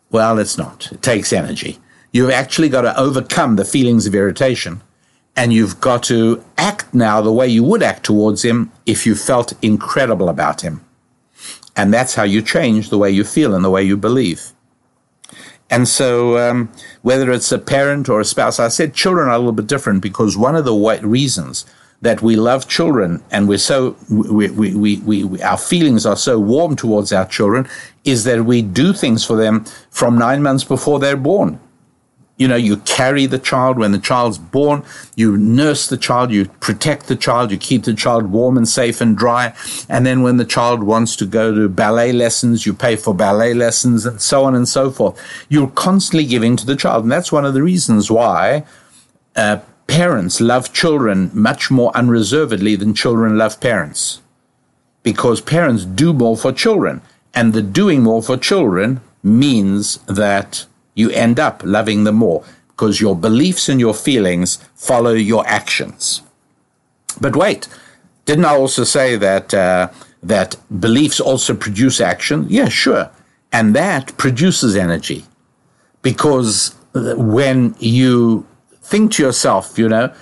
Well, 0.10 0.40
it's 0.40 0.58
not. 0.58 0.92
It 0.92 1.02
takes 1.02 1.32
energy. 1.32 1.80
You've 2.12 2.32
actually 2.32 2.70
got 2.70 2.82
to 2.82 3.00
overcome 3.00 3.56
the 3.56 3.66
feelings 3.66 4.08
of 4.08 4.16
irritation 4.16 4.82
and 5.36 5.54
you've 5.54 5.80
got 5.80 6.04
to 6.04 6.44
act 6.58 6.94
now 6.94 7.22
the 7.22 7.32
way 7.32 7.48
you 7.48 7.64
would 7.64 7.84
act 7.84 8.04
towards 8.04 8.44
him 8.44 8.72
if 8.86 9.06
you 9.06 9.16
felt 9.16 9.54
incredible 9.62 10.30
about 10.30 10.62
him. 10.62 10.84
And 11.76 11.94
that's 11.94 12.16
how 12.16 12.24
you 12.24 12.42
change 12.42 12.90
the 12.90 12.98
way 12.98 13.10
you 13.10 13.24
feel 13.24 13.56
and 13.56 13.64
the 13.64 13.70
way 13.70 13.84
you 13.84 13.96
believe. 13.96 14.52
And 15.70 15.88
so, 15.88 16.38
um, 16.38 16.70
whether 17.02 17.32
it's 17.32 17.52
a 17.52 17.58
parent 17.58 18.10
or 18.10 18.20
a 18.20 18.26
spouse, 18.26 18.60
I 18.60 18.68
said 18.68 18.94
children 18.94 19.30
are 19.30 19.36
a 19.36 19.38
little 19.38 19.54
bit 19.54 19.68
different 19.68 20.02
because 20.02 20.36
one 20.36 20.58
of 20.58 20.66
the 20.66 21.00
reasons 21.02 21.66
that 22.02 22.22
we 22.22 22.36
love 22.36 22.68
children 22.68 23.24
and 23.32 23.48
we're 23.48 23.58
so 23.58 23.96
we, 24.10 24.50
we, 24.50 24.76
we, 24.76 24.98
we, 24.98 25.42
our 25.42 25.58
feelings 25.58 26.06
are 26.06 26.18
so 26.18 26.40
warm 26.40 26.76
towards 26.76 27.14
our 27.14 27.26
children 27.26 27.70
is 28.04 28.26
that 28.26 28.44
we 28.44 28.62
do 28.62 28.92
things 28.92 29.24
for 29.24 29.38
them 29.38 29.64
from 29.92 30.18
nine 30.18 30.42
months 30.44 30.64
before 30.64 31.00
they're 31.00 31.16
born 31.16 31.60
you 32.42 32.48
know, 32.48 32.56
you 32.56 32.78
carry 32.78 33.28
the 33.28 33.38
child 33.38 33.78
when 33.78 33.92
the 33.92 34.00
child's 34.00 34.40
born, 34.40 34.84
you 35.16 35.38
nurse 35.38 35.86
the 35.86 35.96
child, 35.96 36.32
you 36.32 36.46
protect 36.60 37.06
the 37.06 37.16
child, 37.16 37.52
you 37.52 37.58
keep 37.60 37.84
the 37.84 37.94
child 37.94 38.32
warm 38.32 38.58
and 38.58 38.68
safe 38.68 39.00
and 39.00 39.16
dry. 39.16 39.54
And 39.88 40.08
then 40.08 40.24
when 40.24 40.38
the 40.38 40.44
child 40.46 40.82
wants 40.82 41.16
to 41.18 41.28
go 41.28 41.54
to 41.54 41.70
ballet 41.70 42.12
lessons, 42.12 42.66
you 42.66 42.74
pay 42.74 42.96
for 42.96 43.14
ballet 43.14 43.54
lessons 43.54 44.08
and 44.08 44.20
so 44.20 44.44
on 44.44 44.56
and 44.56 44.68
so 44.68 44.90
forth. 44.90 45.22
You're 45.50 45.68
constantly 45.68 46.26
giving 46.26 46.56
to 46.56 46.66
the 46.66 46.76
child. 46.76 47.04
And 47.04 47.12
that's 47.12 47.32
one 47.32 47.46
of 47.46 47.54
the 47.54 47.62
reasons 47.62 48.10
why 48.10 48.66
uh, 49.36 49.60
parents 49.86 50.42
love 50.42 50.74
children 50.74 51.30
much 51.36 51.70
more 51.70 51.96
unreservedly 51.96 52.76
than 52.76 52.96
children 52.96 53.38
love 53.38 53.60
parents 53.60 54.20
because 55.04 55.42
parents 55.42 55.86
do 55.86 56.12
more 56.12 56.36
for 56.36 56.52
children. 56.52 57.04
And 57.36 57.54
the 57.54 57.62
doing 57.62 58.02
more 58.02 58.24
for 58.24 58.36
children 58.36 59.00
means 59.22 59.98
that 60.08 60.66
you 60.94 61.10
end 61.12 61.40
up 61.40 61.62
loving 61.64 62.04
them 62.04 62.16
more 62.16 62.44
because 62.70 63.00
your 63.00 63.16
beliefs 63.16 63.70
and 63.70 63.80
your 63.80 63.94
feelings 63.94 64.58
follow 64.76 65.14
your 65.14 65.46
actions. 65.48 66.22
But 67.20 67.36
wait, 67.36 67.68
didn't 68.26 68.46
I 68.46 68.56
also 68.56 68.84
say 68.84 69.16
that 69.18 69.54
uh, 69.54 69.90
that 70.24 70.56
beliefs 70.80 71.20
also 71.20 71.54
produce 71.54 72.02
action? 72.02 72.48
Yeah, 72.50 72.70
sure, 72.70 73.10
and 73.52 73.76
that 73.76 74.18
produces 74.18 74.76
energy 74.76 75.26
because 76.02 76.76
when 76.94 77.76
you 77.80 78.46
think 78.82 79.14
to 79.14 79.24
yourself, 79.24 79.78
you 79.78 79.88
know, 79.88 80.14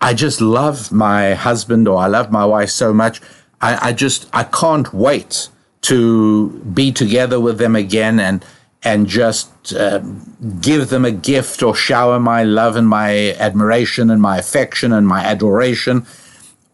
I 0.00 0.14
just 0.14 0.40
love 0.40 0.92
my 0.92 1.34
husband 1.34 1.88
or 1.88 1.98
I 1.98 2.06
love 2.06 2.30
my 2.30 2.44
wife 2.44 2.70
so 2.70 2.92
much, 2.92 3.20
I, 3.60 3.88
I 3.88 3.92
just 3.92 4.28
I 4.32 4.44
can't 4.44 4.92
wait 4.92 5.48
to 5.82 6.50
be 6.74 6.92
together 6.92 7.40
with 7.40 7.58
them 7.58 7.76
again 7.76 8.18
and 8.20 8.44
and 8.84 9.06
just 9.06 9.74
uh, 9.74 9.98
give 10.60 10.88
them 10.88 11.04
a 11.04 11.10
gift 11.10 11.62
or 11.62 11.74
shower 11.74 12.20
my 12.20 12.44
love 12.44 12.76
and 12.76 12.88
my 12.88 13.32
admiration 13.34 14.10
and 14.10 14.22
my 14.22 14.38
affection 14.38 14.92
and 14.92 15.06
my 15.06 15.24
adoration 15.24 16.06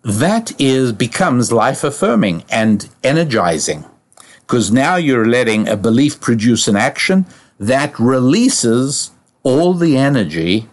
that 0.05 0.53
is 0.61 0.93
becomes 0.93 1.51
life 1.51 1.83
affirming 1.83 2.45
and 2.51 2.91
energizing 3.03 3.85
because 4.41 4.71
now 4.71 4.97
you're 4.97 5.25
letting 5.25 5.67
a 5.67 5.77
belief 5.77 6.21
produce 6.21 6.69
an 6.69 6.77
action 6.77 7.25
that 7.59 7.99
releases 7.99 9.11
all 9.43 9.73
the 9.73 9.97
energy 9.97 10.69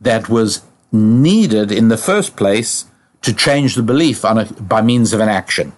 that 0.00 0.30
was 0.30 0.62
needed 0.90 1.70
in 1.70 1.88
the 1.88 1.98
first 1.98 2.36
place 2.36 2.86
to 3.20 3.34
change 3.34 3.74
the 3.74 3.82
belief 3.82 4.24
a, 4.24 4.46
by 4.60 4.80
means 4.80 5.12
of 5.12 5.20
an 5.20 5.28
action. 5.28 5.72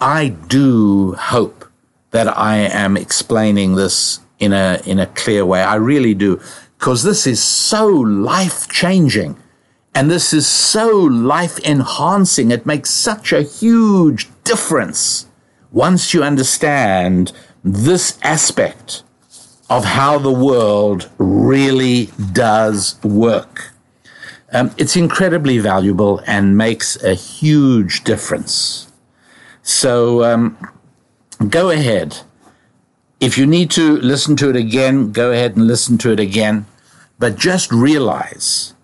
I 0.00 0.28
do 0.28 1.14
hope 1.14 1.63
that 2.14 2.38
I 2.38 2.58
am 2.58 2.96
explaining 2.96 3.74
this 3.74 4.20
in 4.38 4.52
a 4.52 4.80
in 4.86 5.00
a 5.00 5.06
clear 5.22 5.44
way. 5.44 5.62
I 5.62 5.74
really 5.74 6.14
do, 6.14 6.40
because 6.78 7.02
this 7.02 7.26
is 7.26 7.42
so 7.42 7.88
life 7.88 8.68
changing. 8.68 9.36
And 9.96 10.10
this 10.10 10.32
is 10.32 10.46
so 10.46 10.88
life 10.96 11.58
enhancing. 11.60 12.50
It 12.50 12.66
makes 12.66 12.90
such 12.90 13.32
a 13.32 13.42
huge 13.42 14.28
difference 14.44 15.26
once 15.72 16.14
you 16.14 16.22
understand 16.22 17.32
this 17.64 18.18
aspect 18.22 19.02
of 19.68 19.84
how 19.84 20.18
the 20.18 20.32
world 20.32 21.10
really 21.18 22.10
does 22.32 22.96
work. 23.02 23.72
Um, 24.52 24.70
it's 24.76 24.96
incredibly 24.96 25.58
valuable 25.58 26.22
and 26.26 26.56
makes 26.56 27.02
a 27.02 27.14
huge 27.14 28.04
difference. 28.04 28.92
So 29.62 30.22
um, 30.24 30.56
go 31.50 31.70
ahead. 31.70 32.20
If 33.20 33.38
you 33.38 33.46
need 33.46 33.70
to 33.72 33.96
listen 33.98 34.36
to 34.36 34.50
it 34.50 34.56
again, 34.56 35.12
go 35.12 35.32
ahead 35.32 35.56
and 35.56 35.66
listen 35.66 35.98
to 35.98 36.12
it 36.12 36.20
again. 36.20 36.66
But 37.18 37.36
just 37.36 37.72
realize 37.72 38.74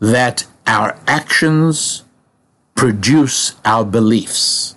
that 0.00 0.46
our 0.66 0.98
actions 1.06 2.04
produce 2.74 3.54
our 3.64 3.84
beliefs. 3.84 4.76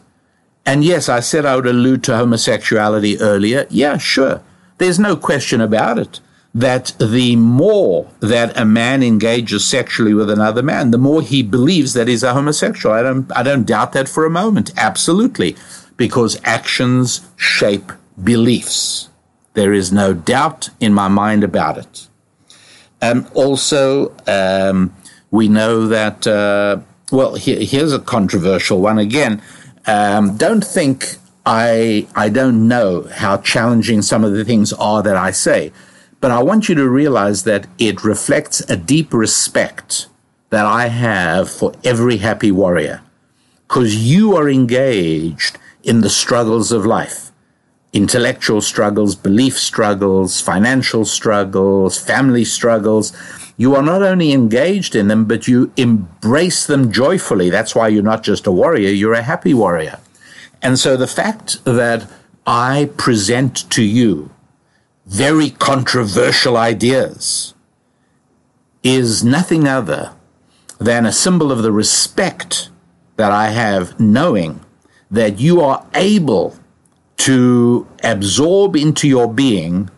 And 0.65 0.83
yes, 0.83 1.09
I 1.09 1.21
said 1.21 1.45
I 1.45 1.55
would 1.55 1.65
allude 1.65 2.03
to 2.05 2.17
homosexuality 2.17 3.19
earlier. 3.19 3.65
Yeah, 3.69 3.97
sure. 3.97 4.43
There's 4.77 4.99
no 4.99 5.15
question 5.15 5.61
about 5.61 5.97
it 5.97 6.19
that 6.53 6.93
the 6.99 7.35
more 7.35 8.09
that 8.19 8.57
a 8.57 8.65
man 8.65 9.03
engages 9.03 9.65
sexually 9.65 10.13
with 10.13 10.29
another 10.29 10.63
man, 10.63 10.91
the 10.91 10.97
more 10.97 11.21
he 11.21 11.43
believes 11.43 11.93
that 11.93 12.07
he's 12.07 12.23
a 12.23 12.33
homosexual. 12.33 12.95
I 12.95 13.03
don't, 13.03 13.31
I 13.37 13.43
don't 13.43 13.65
doubt 13.65 13.93
that 13.93 14.09
for 14.09 14.25
a 14.25 14.29
moment. 14.29 14.71
Absolutely. 14.75 15.55
Because 15.97 16.39
actions 16.43 17.27
shape 17.35 17.91
beliefs. 18.23 19.09
There 19.53 19.73
is 19.73 19.91
no 19.91 20.13
doubt 20.13 20.69
in 20.79 20.93
my 20.93 21.07
mind 21.07 21.43
about 21.43 21.77
it. 21.77 22.07
Um, 23.01 23.27
also, 23.33 24.15
um, 24.27 24.95
we 25.31 25.47
know 25.47 25.87
that, 25.87 26.25
uh, 26.25 26.79
well, 27.11 27.35
here, 27.35 27.59
here's 27.59 27.93
a 27.93 27.99
controversial 27.99 28.81
one 28.81 28.97
again. 28.97 29.41
Um, 29.85 30.37
don't 30.37 30.63
think 30.63 31.17
I, 31.45 32.07
I 32.15 32.29
don't 32.29 32.67
know 32.67 33.03
how 33.13 33.37
challenging 33.37 34.01
some 34.01 34.23
of 34.23 34.33
the 34.33 34.43
things 34.43 34.73
are 34.73 35.01
that 35.03 35.15
I 35.15 35.31
say, 35.31 35.71
but 36.19 36.31
I 36.31 36.43
want 36.43 36.67
you 36.67 36.75
to 36.75 36.89
realize 36.89 37.43
that 37.43 37.67
it 37.77 38.03
reflects 38.03 38.59
a 38.69 38.75
deep 38.75 39.13
respect 39.13 40.07
that 40.49 40.65
I 40.65 40.87
have 40.87 41.49
for 41.49 41.73
every 41.83 42.17
happy 42.17 42.51
warrior 42.51 43.01
because 43.67 43.95
you 43.95 44.35
are 44.35 44.49
engaged 44.49 45.57
in 45.87 46.01
the 46.01 46.09
struggles 46.09 46.71
of 46.71 46.85
life 46.85 47.31
intellectual 47.93 48.61
struggles, 48.61 49.15
belief 49.15 49.57
struggles, 49.57 50.39
financial 50.39 51.03
struggles, 51.05 51.97
family 51.97 52.45
struggles 52.45 53.11
you 53.59 53.75
are 53.75 53.81
not 53.81 54.03
only 54.03 54.31
engaged 54.31 54.95
in 54.95 55.07
them, 55.07 55.25
but 55.25 55.47
you 55.47 55.73
embrace 55.77 56.67
them 56.67 56.91
joyfully. 56.91 57.49
That's 57.49 57.73
why 57.73 57.87
you're 57.87 58.03
not 58.03 58.21
just 58.21 58.45
a 58.45 58.51
warrior, 58.51 58.89
you're 58.89 59.13
a 59.13 59.23
happy 59.23 59.53
warrior. 59.53 59.99
And 60.61 60.77
so 60.77 60.95
the 60.95 61.07
fact 61.07 61.63
that 61.65 62.07
I 62.45 62.91
present 62.97 63.69
to 63.71 63.83
you 63.83 64.29
very 65.07 65.49
controversial 65.49 66.55
ideas 66.55 67.55
is 68.83 69.23
nothing 69.23 69.67
other 69.67 70.13
than 70.77 71.05
a 71.05 71.11
symbol 71.11 71.51
of 71.51 71.63
the 71.63 71.71
respect 71.71 72.69
that 73.15 73.31
I 73.31 73.49
have, 73.49 73.99
knowing 73.99 74.63
that 75.09 75.39
you 75.39 75.61
are 75.61 75.85
able 75.93 76.55
to 77.17 77.87
absorb 78.03 78.75
into 78.75 79.07
your 79.07 79.31
being 79.31 79.89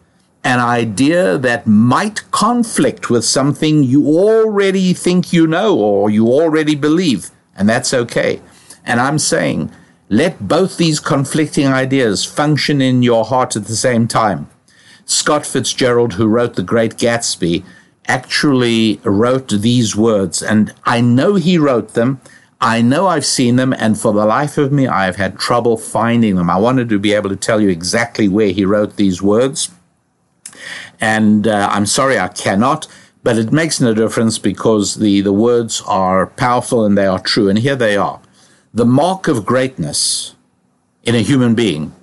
an 0.44 0.60
idea 0.60 1.38
that 1.38 1.68
might 1.68 2.30
conflict 2.32 3.10
with 3.10 3.26
something 3.26 3.84
you 3.84 4.08
already 4.08 4.94
think 4.94 5.34
you 5.34 5.46
know 5.46 5.78
or 5.78 6.10
you 6.10 6.28
already 6.28 6.76
believe, 6.76 7.30
and 7.56 7.68
that's 7.68 7.94
okay. 7.94 8.42
And 8.86 9.00
I'm 9.02 9.20
saying, 9.20 9.72
let 10.08 10.48
both 10.48 10.78
these 10.78 11.00
conflicting 11.00 11.68
ideas 11.68 12.26
function 12.26 12.82
in 12.82 13.04
your 13.04 13.26
heart 13.26 13.56
at 13.56 13.66
the 13.66 13.76
same 13.76 14.08
time. 14.08 14.50
Scott 15.06 15.46
Fitzgerald, 15.46 16.14
who 16.14 16.28
wrote 16.28 16.56
The 16.56 16.64
Great 16.64 16.96
Gatsby, 16.96 17.64
actually 18.08 19.00
wrote 19.04 19.50
these 19.50 19.96
words, 19.96 20.42
and 20.42 20.74
I 20.84 21.02
know 21.02 21.36
he 21.36 21.58
wrote 21.58 21.94
them. 21.94 22.22
I 22.62 22.82
know 22.82 23.08
I've 23.08 23.26
seen 23.26 23.56
them, 23.56 23.72
and 23.72 23.98
for 23.98 24.12
the 24.12 24.26
life 24.26 24.58
of 24.58 24.72
me, 24.72 24.86
I've 24.86 25.16
had 25.16 25.40
trouble 25.40 25.78
finding 25.78 26.36
them. 26.36 26.50
I 26.50 26.58
wanted 26.58 26.90
to 26.90 27.00
be 27.00 27.14
able 27.14 27.30
to 27.30 27.36
tell 27.38 27.62
you 27.62 27.70
exactly 27.70 28.28
where 28.28 28.52
he 28.52 28.66
wrote 28.66 28.98
these 28.98 29.22
words. 29.22 29.72
And 31.00 31.48
uh, 31.48 31.70
I'm 31.72 31.86
sorry 31.86 32.20
I 32.20 32.28
cannot, 32.28 32.88
but 33.24 33.38
it 33.38 33.54
makes 33.54 33.80
no 33.80 33.94
difference 33.94 34.38
because 34.40 34.96
the, 34.96 35.22
the 35.22 35.32
words 35.32 35.82
are 35.88 36.28
powerful 36.28 36.84
and 36.84 36.98
they 36.98 37.06
are 37.06 37.20
true. 37.20 37.48
And 37.48 37.60
here 37.60 37.78
they 37.78 37.96
are. 37.96 38.20
The 38.74 38.86
mark 38.86 39.30
of 39.30 39.46
greatness 39.46 40.36
in 41.04 41.16
a 41.16 41.22
human 41.22 41.56
being 41.56 41.94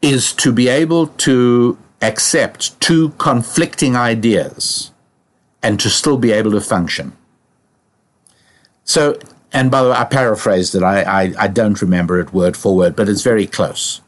is 0.00 0.32
to 0.32 0.52
be 0.52 0.68
able 0.68 1.08
to 1.08 1.76
accept 2.00 2.80
two 2.80 3.10
conflicting 3.10 3.96
ideas 3.96 4.92
and 5.62 5.78
to 5.80 5.90
still 5.90 6.16
be 6.16 6.32
able 6.32 6.52
to 6.52 6.60
function. 6.60 7.12
So, 8.84 9.18
and 9.52 9.70
by 9.70 9.82
the 9.82 9.90
way, 9.90 9.96
I 9.96 10.04
paraphrased 10.04 10.74
it. 10.74 10.82
I, 10.82 11.02
I, 11.02 11.34
I 11.38 11.48
don't 11.48 11.80
remember 11.80 12.20
it 12.20 12.32
word 12.32 12.56
for 12.56 12.76
word, 12.76 12.94
but 12.94 13.08
it's 13.08 13.22
very 13.22 13.46
close. 13.46 14.00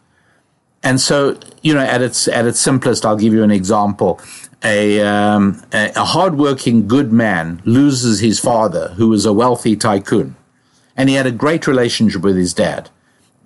And 0.83 1.01
so, 1.01 1.39
you 1.63 1.75
know, 1.75 1.81
at 1.81 2.03
its 2.03 2.27
at 2.29 2.47
its 2.47 2.61
simplest, 2.61 3.05
I'll 3.05 3.17
give 3.17 3.33
you 3.33 3.43
an 3.43 3.51
example. 3.51 4.21
A, 4.63 5.01
um, 5.01 5.63
a, 5.73 5.91
a 5.97 6.05
hardworking 6.05 6.87
good 6.87 7.13
man 7.13 7.63
loses 7.65 8.21
his 8.21 8.39
father, 8.39 8.89
who 8.97 9.09
was 9.09 9.25
a 9.25 9.33
wealthy 9.33 9.75
tycoon, 9.77 10.37
and 10.97 11.09
he 11.09 11.15
had 11.15 11.27
a 11.27 11.33
great 11.33 11.67
relationship 11.67 12.23
with 12.23 12.37
his 12.37 12.53
dad. 12.53 12.91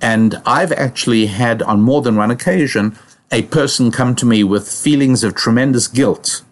And 0.00 0.40
I've 0.44 0.72
actually 0.72 1.26
had 1.26 1.62
on 1.62 1.80
more 1.80 2.02
than 2.02 2.16
one 2.16 2.30
occasion 2.30 2.98
a 3.30 3.42
person 3.42 3.90
come 3.90 4.14
to 4.16 4.26
me 4.26 4.44
with 4.44 4.68
feelings 4.68 5.24
of 5.24 5.34
tremendous 5.34 5.88
guilt 5.88 6.42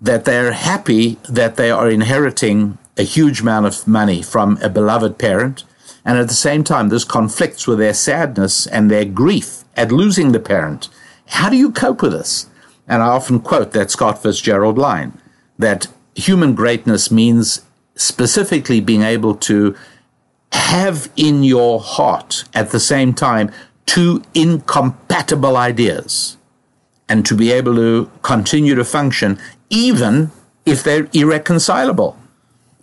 that 0.00 0.24
they're 0.24 0.52
happy 0.52 1.18
that 1.28 1.56
they 1.56 1.70
are 1.70 1.90
inheriting 1.90 2.78
a 2.98 3.02
huge 3.02 3.40
amount 3.40 3.66
of 3.66 3.86
money 3.86 4.22
from 4.22 4.58
a 4.62 4.68
beloved 4.68 5.18
parent. 5.18 5.64
And 6.04 6.18
at 6.18 6.28
the 6.28 6.34
same 6.34 6.64
time, 6.64 6.88
this 6.88 7.04
conflicts 7.04 7.66
with 7.66 7.78
their 7.78 7.94
sadness 7.94 8.66
and 8.66 8.90
their 8.90 9.04
grief 9.04 9.64
at 9.76 9.92
losing 9.92 10.32
the 10.32 10.40
parent. 10.40 10.88
How 11.26 11.48
do 11.48 11.56
you 11.56 11.70
cope 11.70 12.02
with 12.02 12.12
this? 12.12 12.46
And 12.86 13.02
I 13.02 13.08
often 13.08 13.40
quote 13.40 13.72
that 13.72 13.90
Scott 13.90 14.22
Fitzgerald 14.22 14.78
line 14.78 15.20
that 15.58 15.86
human 16.14 16.54
greatness 16.54 17.10
means 17.10 17.62
specifically 17.94 18.80
being 18.80 19.02
able 19.02 19.34
to 19.34 19.76
have 20.52 21.10
in 21.16 21.42
your 21.44 21.80
heart 21.80 22.44
at 22.54 22.70
the 22.70 22.80
same 22.80 23.12
time 23.12 23.50
two 23.86 24.22
incompatible 24.34 25.56
ideas 25.56 26.36
and 27.08 27.24
to 27.26 27.34
be 27.34 27.50
able 27.52 27.74
to 27.74 28.10
continue 28.22 28.74
to 28.74 28.84
function 28.84 29.38
even 29.70 30.30
if 30.64 30.82
they're 30.82 31.08
irreconcilable. 31.12 32.16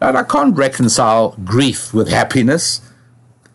And 0.01 0.17
I 0.17 0.23
can't 0.23 0.55
reconcile 0.55 1.35
grief 1.43 1.93
with 1.93 2.09
happiness. 2.09 2.81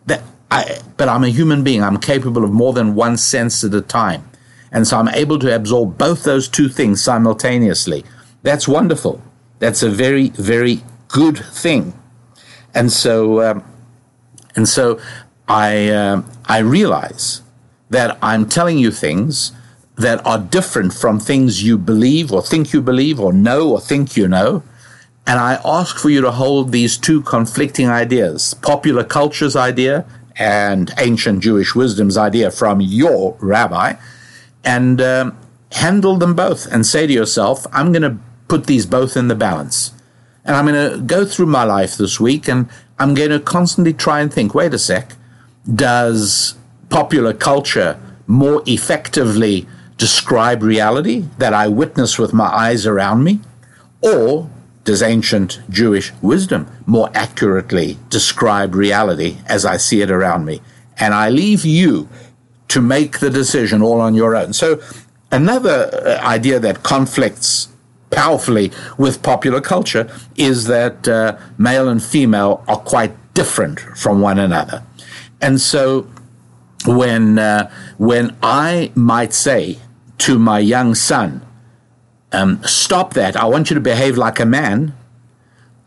That 0.05 0.23
I, 0.49 0.79
but 0.97 1.07
I'm 1.07 1.23
a 1.23 1.29
human 1.29 1.63
being. 1.63 1.83
I'm 1.83 1.97
capable 1.97 2.43
of 2.43 2.51
more 2.51 2.73
than 2.73 2.95
one 2.95 3.17
sense 3.17 3.63
at 3.63 3.73
a 3.73 3.81
time. 3.81 4.29
And 4.71 4.87
so 4.87 4.97
I'm 4.97 5.09
able 5.09 5.37
to 5.39 5.53
absorb 5.53 5.97
both 5.97 6.23
those 6.23 6.47
two 6.47 6.69
things 6.69 7.03
simultaneously. 7.03 8.05
That's 8.43 8.67
wonderful. 8.67 9.21
That's 9.59 9.83
a 9.83 9.89
very, 9.89 10.29
very 10.29 10.83
good 11.09 11.37
thing. 11.37 11.93
And 12.73 12.91
so, 12.91 13.41
um, 13.41 13.63
and 14.55 14.67
so 14.67 14.99
I, 15.47 15.89
uh, 15.89 16.23
I 16.45 16.59
realize 16.59 17.41
that 17.89 18.17
I'm 18.21 18.47
telling 18.47 18.77
you 18.77 18.91
things 18.91 19.51
that 19.97 20.25
are 20.25 20.39
different 20.39 20.93
from 20.93 21.19
things 21.19 21.63
you 21.63 21.77
believe 21.77 22.31
or 22.31 22.41
think 22.41 22.73
you 22.73 22.81
believe 22.81 23.19
or 23.19 23.33
know 23.33 23.71
or 23.71 23.81
think 23.81 24.17
you 24.17 24.27
know. 24.27 24.63
And 25.27 25.39
I 25.39 25.59
ask 25.63 25.97
for 25.97 26.09
you 26.09 26.21
to 26.21 26.31
hold 26.31 26.71
these 26.71 26.97
two 26.97 27.21
conflicting 27.21 27.87
ideas 27.87 28.53
popular 28.55 29.03
culture's 29.03 29.55
idea 29.55 30.05
and 30.35 30.91
ancient 30.97 31.43
Jewish 31.43 31.75
wisdom's 31.75 32.17
idea 32.17 32.51
from 32.51 32.81
your 32.81 33.37
rabbi 33.39 33.93
and 34.63 35.01
um, 35.01 35.37
handle 35.73 36.17
them 36.17 36.35
both 36.35 36.71
and 36.71 36.85
say 36.85 37.07
to 37.07 37.13
yourself, 37.13 37.65
I'm 37.71 37.91
going 37.91 38.01
to 38.03 38.17
put 38.47 38.67
these 38.67 38.85
both 38.85 39.15
in 39.15 39.27
the 39.27 39.35
balance. 39.35 39.93
And 40.43 40.55
I'm 40.55 40.65
going 40.65 40.91
to 40.91 41.01
go 41.01 41.25
through 41.25 41.45
my 41.45 41.63
life 41.63 41.95
this 41.95 42.19
week 42.19 42.47
and 42.47 42.67
I'm 42.99 43.13
going 43.13 43.29
to 43.29 43.39
constantly 43.39 43.93
try 43.93 44.21
and 44.21 44.33
think 44.33 44.53
wait 44.53 44.73
a 44.73 44.79
sec, 44.79 45.13
does 45.73 46.55
popular 46.89 47.33
culture 47.33 47.99
more 48.27 48.63
effectively 48.65 49.67
describe 49.97 50.63
reality 50.63 51.25
that 51.37 51.53
I 51.53 51.67
witness 51.67 52.17
with 52.17 52.33
my 52.33 52.47
eyes 52.47 52.85
around 52.85 53.23
me? 53.23 53.39
Or 54.01 54.49
does 54.83 55.01
ancient 55.01 55.61
Jewish 55.69 56.11
wisdom 56.21 56.67
more 56.85 57.09
accurately 57.13 57.97
describe 58.09 58.73
reality 58.73 59.37
as 59.47 59.65
I 59.65 59.77
see 59.77 60.01
it 60.01 60.11
around 60.11 60.45
me? 60.45 60.61
And 60.97 61.13
I 61.13 61.29
leave 61.29 61.65
you 61.65 62.09
to 62.69 62.81
make 62.81 63.19
the 63.19 63.29
decision 63.29 63.81
all 63.81 63.99
on 63.99 64.15
your 64.15 64.35
own. 64.35 64.53
So, 64.53 64.81
another 65.31 65.89
uh, 65.93 66.25
idea 66.25 66.59
that 66.59 66.83
conflicts 66.83 67.67
powerfully 68.11 68.71
with 68.97 69.23
popular 69.23 69.61
culture 69.61 70.09
is 70.35 70.65
that 70.65 71.07
uh, 71.07 71.37
male 71.57 71.87
and 71.87 72.01
female 72.01 72.63
are 72.67 72.77
quite 72.77 73.13
different 73.33 73.79
from 73.79 74.21
one 74.21 74.39
another. 74.39 74.83
And 75.41 75.59
so, 75.59 76.07
when, 76.85 77.39
uh, 77.39 77.69
when 77.97 78.35
I 78.41 78.91
might 78.95 79.33
say 79.33 79.79
to 80.19 80.39
my 80.39 80.59
young 80.59 80.95
son, 80.95 81.45
um, 82.31 82.63
stop 82.63 83.13
that. 83.13 83.35
I 83.35 83.45
want 83.45 83.69
you 83.69 83.75
to 83.75 83.81
behave 83.81 84.17
like 84.17 84.39
a 84.39 84.45
man. 84.45 84.95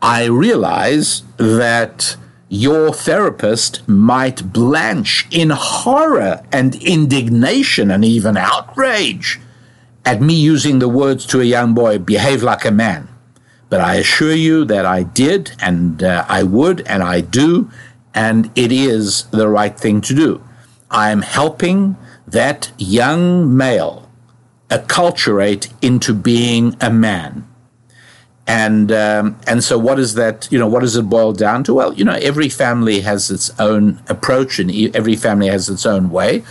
I 0.01 0.25
realize 0.25 1.23
that 1.37 2.15
your 2.47 2.93
therapist 2.93 3.87
might 3.87 4.53
blanch 4.53 5.27
in 5.31 5.49
horror 5.49 6.43
and 6.51 6.75
indignation 6.75 7.89
and 7.89 8.05
even 8.05 8.37
outrage 8.37 9.39
at 10.05 10.21
me 10.21 10.35
using 10.35 10.79
the 10.79 10.87
words 10.87 11.25
to 11.25 11.41
a 11.41 11.45
young 11.45 11.73
boy, 11.73 11.97
behave 11.97 12.43
like 12.43 12.63
a 12.63 12.71
man. 12.71 13.07
But 13.69 13.81
I 13.81 13.95
assure 13.95 14.33
you 14.33 14.63
that 14.65 14.85
I 14.85 15.01
did 15.01 15.53
and 15.59 16.03
uh, 16.03 16.23
I 16.29 16.43
would 16.43 16.81
and 16.81 17.01
I 17.01 17.21
do, 17.21 17.71
and 18.13 18.51
it 18.55 18.71
is 18.71 19.23
the 19.31 19.47
right 19.47 19.77
thing 19.77 20.01
to 20.01 20.13
do. 20.13 20.43
I 20.91 21.09
am 21.09 21.23
helping 21.23 21.97
that 22.27 22.71
young 22.77 23.57
male 23.57 24.04
acculturate 24.69 25.71
into 25.81 26.13
being 26.13 26.75
a 26.81 26.89
man. 26.89 27.47
And 28.47 28.91
um, 28.91 29.39
and 29.47 29.63
so, 29.63 29.77
what 29.77 29.99
is 29.99 30.13
that? 30.15 30.47
You 30.51 30.59
know, 30.59 30.67
what 30.67 30.81
does 30.81 30.95
it 30.95 31.09
boil 31.09 31.33
down 31.33 31.63
to? 31.63 31.73
Well, 31.73 31.93
you 31.93 32.05
know, 32.05 32.13
every 32.13 32.47
family 32.49 32.99
has 33.01 33.31
its 33.31 33.49
own 33.59 33.99
approach, 34.07 34.59
and 34.59 34.71
every 34.95 35.15
family 35.15 35.47
has 35.47 35.67
its 35.67 35.85
own 35.85 36.11
way. 36.11 36.43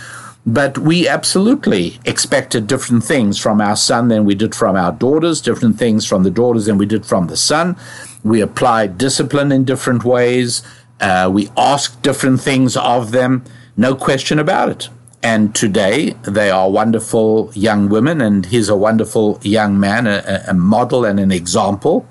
But 0.45 0.77
we 0.77 1.07
absolutely 1.07 1.99
expected 2.05 2.67
different 2.67 3.03
things 3.03 3.39
from 3.39 3.61
our 3.61 3.75
son 3.75 4.09
than 4.09 4.25
we 4.25 4.35
did 4.35 4.53
from 4.53 4.75
our 4.75 4.91
daughters, 4.91 5.41
different 5.41 5.79
things 5.79 6.05
from 6.05 6.23
the 6.23 6.29
daughters 6.29 6.65
than 6.65 6.77
we 6.77 6.85
did 6.85 7.05
from 7.05 7.27
the 7.27 7.37
son. 7.37 7.77
We 8.23 8.41
applied 8.41 8.97
discipline 8.97 9.51
in 9.51 9.63
different 9.63 10.03
ways. 10.03 10.61
Uh, 10.99 11.31
we 11.33 11.49
asked 11.57 12.03
different 12.03 12.41
things 12.41 12.77
of 12.77 13.11
them. 13.11 13.43
No 13.75 13.95
question 13.95 14.37
about 14.37 14.69
it. 14.69 14.89
And 15.25 15.55
today 15.55 16.11
they 16.21 16.51
are 16.51 16.69
wonderful 16.69 17.49
young 17.55 17.89
women, 17.89 18.21
and 18.21 18.45
he's 18.45 18.69
a 18.69 18.75
wonderful 18.75 19.39
young 19.41 19.79
man, 19.79 20.05
a, 20.05 20.43
a 20.47 20.53
model 20.53 21.03
and 21.03 21.19
an 21.19 21.31
example. 21.31 22.07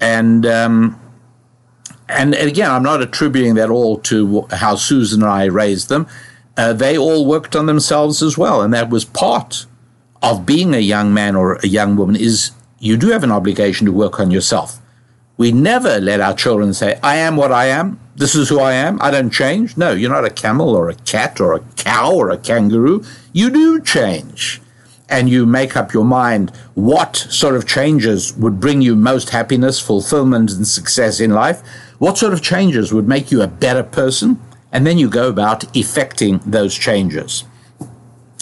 And 0.00 0.44
um, 0.44 1.00
and 2.08 2.34
again, 2.34 2.68
I'm 2.68 2.82
not 2.82 3.00
attributing 3.00 3.54
that 3.54 3.70
all 3.70 3.96
to 4.10 4.48
how 4.50 4.74
Susan 4.74 5.22
and 5.22 5.30
I 5.30 5.44
raised 5.44 5.88
them. 5.88 6.08
Uh, 6.56 6.72
they 6.72 6.98
all 6.98 7.26
worked 7.26 7.54
on 7.54 7.66
themselves 7.66 8.24
as 8.24 8.36
well, 8.36 8.60
and 8.60 8.74
that 8.74 8.90
was 8.90 9.04
part 9.04 9.66
of 10.20 10.44
being 10.44 10.74
a 10.74 10.80
young 10.80 11.14
man 11.14 11.36
or 11.36 11.60
a 11.62 11.68
young 11.68 11.94
woman. 11.94 12.16
Is 12.16 12.50
you 12.80 12.96
do 12.96 13.10
have 13.10 13.22
an 13.22 13.30
obligation 13.30 13.86
to 13.86 13.92
work 13.92 14.18
on 14.18 14.32
yourself. 14.32 14.80
We 15.36 15.52
never 15.52 16.00
let 16.00 16.20
our 16.20 16.34
children 16.34 16.74
say, 16.74 16.98
"I 17.04 17.18
am 17.18 17.36
what 17.36 17.52
I 17.52 17.66
am." 17.66 18.00
This 18.22 18.36
is 18.36 18.48
who 18.48 18.60
I 18.60 18.74
am. 18.74 19.02
I 19.02 19.10
don't 19.10 19.30
change. 19.30 19.76
No, 19.76 19.90
you're 19.90 20.08
not 20.08 20.24
a 20.24 20.30
camel 20.30 20.76
or 20.76 20.88
a 20.88 20.94
cat 20.94 21.40
or 21.40 21.54
a 21.54 21.60
cow 21.74 22.14
or 22.14 22.30
a 22.30 22.38
kangaroo. 22.38 23.02
You 23.32 23.50
do 23.50 23.80
change. 23.80 24.62
And 25.08 25.28
you 25.28 25.44
make 25.44 25.76
up 25.76 25.92
your 25.92 26.04
mind 26.04 26.52
what 26.74 27.16
sort 27.16 27.56
of 27.56 27.66
changes 27.66 28.32
would 28.36 28.60
bring 28.60 28.80
you 28.80 28.94
most 28.94 29.30
happiness, 29.30 29.80
fulfillment, 29.80 30.52
and 30.52 30.68
success 30.68 31.18
in 31.18 31.32
life. 31.32 31.66
What 31.98 32.16
sort 32.16 32.32
of 32.32 32.42
changes 32.42 32.92
would 32.92 33.08
make 33.08 33.32
you 33.32 33.42
a 33.42 33.48
better 33.48 33.82
person? 33.82 34.40
And 34.70 34.86
then 34.86 34.98
you 34.98 35.10
go 35.10 35.28
about 35.28 35.76
effecting 35.76 36.40
those 36.46 36.78
changes. 36.78 37.42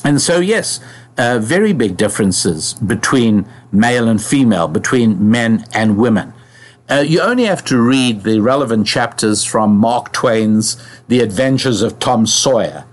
And 0.05 0.21
so, 0.21 0.41
yes, 0.41 0.81
uh, 1.17 1.39
very 1.39 1.73
big 1.73 1.97
differences 1.97 2.75
between 2.75 3.49
male 3.73 4.09
and 4.09 4.23
female, 4.23 4.69
between 4.69 5.31
men 5.31 5.65
and 5.73 5.97
women. 5.97 6.35
Uh, 6.91 7.05
you 7.07 7.21
only 7.21 7.45
have 7.45 7.65
to 7.65 7.81
read 7.81 8.25
the 8.25 8.41
relevant 8.41 8.85
chapters 8.85 9.45
from 9.45 9.77
Mark 9.77 10.13
Twain's 10.13 10.77
The 11.07 11.21
Adventures 11.21 11.83
of 11.83 12.01
Tom 12.01 12.27
Sawyer. 12.27 12.85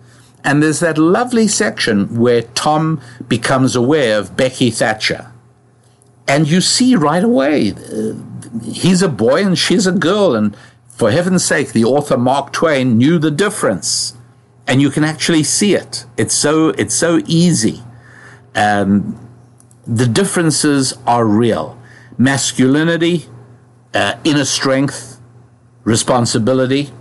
And 0.43 0.61
there's 0.61 0.81
that 0.81 0.99
lovely 0.99 1.47
section 1.47 2.19
where 2.19 2.43
Tom 2.43 3.01
becomes 3.27 3.75
aware 3.75 4.19
of 4.19 4.37
Becky 4.37 4.69
Thatcher. 4.69 5.31
And 6.27 6.47
you 6.47 6.61
see 6.61 6.95
right 6.95 7.23
away, 7.23 7.71
uh, 7.71 8.13
he's 8.63 9.01
a 9.01 9.09
boy 9.09 9.43
and 9.43 9.57
she's 9.57 9.87
a 9.87 9.91
girl. 9.91 10.35
And 10.35 10.55
for 10.87 11.09
heaven's 11.09 11.43
sake, 11.43 11.73
the 11.73 11.83
author 11.83 12.17
Mark 12.17 12.53
Twain 12.53 12.99
knew 12.99 13.17
the 13.17 13.31
difference. 13.31 14.15
And 14.67 14.79
you 14.79 14.91
can 14.91 15.03
actually 15.03 15.43
see 15.43 15.73
it. 15.73 16.05
It's 16.17 16.35
so, 16.35 16.69
it's 16.69 16.93
so 16.93 17.19
easy. 17.25 17.81
Um, 18.53 19.27
the 19.87 20.05
differences 20.05 20.93
are 21.07 21.25
real. 21.25 21.79
Masculinity 22.15 23.25
uh, 23.93 24.15
inner 24.23 24.45
strength, 24.45 25.19
responsibility, 25.83 26.91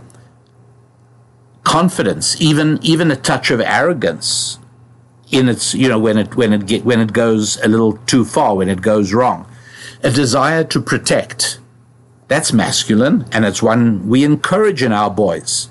confidence, 1.64 2.40
even 2.40 2.78
even 2.82 3.10
a 3.10 3.16
touch 3.16 3.50
of 3.50 3.60
arrogance 3.60 4.58
in 5.30 5.48
its 5.48 5.74
you 5.74 5.88
know 5.88 5.98
when 5.98 6.16
it 6.16 6.36
when 6.36 6.52
it 6.52 6.66
get, 6.66 6.84
when 6.84 7.00
it 7.00 7.12
goes 7.12 7.60
a 7.62 7.68
little 7.68 7.94
too 8.06 8.24
far, 8.24 8.54
when 8.54 8.68
it 8.68 8.80
goes 8.80 9.12
wrong, 9.12 9.46
a 10.02 10.10
desire 10.10 10.64
to 10.64 10.80
protect. 10.80 11.58
That's 12.28 12.52
masculine, 12.52 13.24
and 13.30 13.44
it's 13.44 13.62
one 13.62 14.08
we 14.08 14.24
encourage 14.24 14.82
in 14.82 14.92
our 14.92 15.10
boys. 15.10 15.68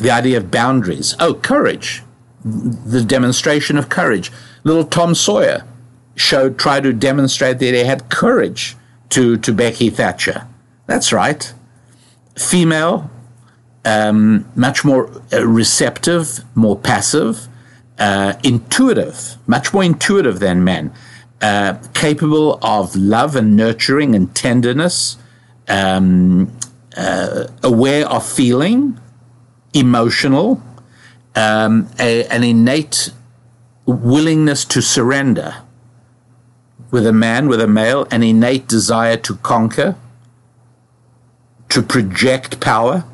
The 0.00 0.10
idea 0.10 0.38
of 0.38 0.50
boundaries. 0.50 1.14
Oh, 1.20 1.34
courage, 1.34 2.02
the 2.44 3.04
demonstration 3.04 3.76
of 3.76 3.88
courage. 3.88 4.32
Little 4.64 4.84
Tom 4.84 5.14
Sawyer 5.14 5.64
showed, 6.16 6.58
tried 6.58 6.82
to 6.82 6.92
demonstrate 6.92 7.58
that 7.58 7.74
he 7.74 7.84
had 7.84 8.08
courage 8.08 8.76
to, 9.10 9.36
to 9.36 9.52
Becky 9.52 9.90
Thatcher. 9.90 10.46
That's 10.86 11.12
right. 11.12 11.52
Female, 12.36 13.10
um, 13.84 14.50
much 14.54 14.84
more 14.84 15.10
uh, 15.32 15.46
receptive, 15.46 16.40
more 16.54 16.76
passive, 16.76 17.48
uh, 17.98 18.34
intuitive, 18.42 19.36
much 19.46 19.72
more 19.74 19.84
intuitive 19.84 20.40
than 20.40 20.64
men, 20.64 20.92
uh, 21.42 21.74
capable 21.94 22.58
of 22.62 22.96
love 22.96 23.36
and 23.36 23.56
nurturing 23.56 24.14
and 24.14 24.34
tenderness, 24.34 25.16
um, 25.68 26.50
uh, 26.96 27.46
aware 27.62 28.06
of 28.08 28.26
feeling, 28.26 28.98
emotional, 29.72 30.62
um, 31.36 31.88
a, 31.98 32.26
an 32.26 32.42
innate 32.42 33.12
willingness 33.86 34.64
to 34.64 34.80
surrender 34.80 35.54
with 36.90 37.06
a 37.06 37.12
man, 37.12 37.48
with 37.48 37.60
a 37.60 37.66
male, 37.66 38.06
an 38.10 38.22
innate 38.22 38.66
desire 38.66 39.16
to 39.16 39.36
conquer, 39.36 39.96
to 41.68 41.82
project 41.82 42.60
power. 42.60 43.04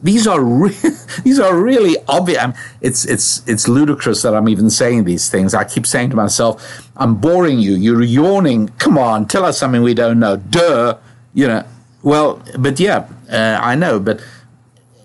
These 0.00 0.26
are 0.26 0.40
re- 0.40 0.76
these 1.24 1.40
are 1.40 1.56
really 1.56 1.96
obvious. 2.06 2.54
it's 2.80 3.04
it's 3.04 3.46
it's 3.48 3.66
ludicrous 3.66 4.22
that 4.22 4.34
I'm 4.34 4.48
even 4.48 4.70
saying 4.70 5.04
these 5.04 5.28
things. 5.28 5.54
I 5.54 5.64
keep 5.64 5.86
saying 5.86 6.10
to 6.10 6.16
myself, 6.16 6.88
"I'm 6.96 7.16
boring 7.16 7.58
you. 7.58 7.74
You're 7.74 8.02
yawning. 8.02 8.68
Come 8.78 8.96
on, 8.96 9.26
tell 9.26 9.44
us 9.44 9.58
something 9.58 9.82
we 9.82 9.94
don't 9.94 10.20
know." 10.20 10.36
Duh. 10.36 10.98
you 11.34 11.48
know, 11.48 11.64
well, 12.02 12.42
but 12.58 12.78
yeah, 12.78 13.08
uh, 13.30 13.58
I 13.60 13.74
know, 13.74 13.98
but 13.98 14.20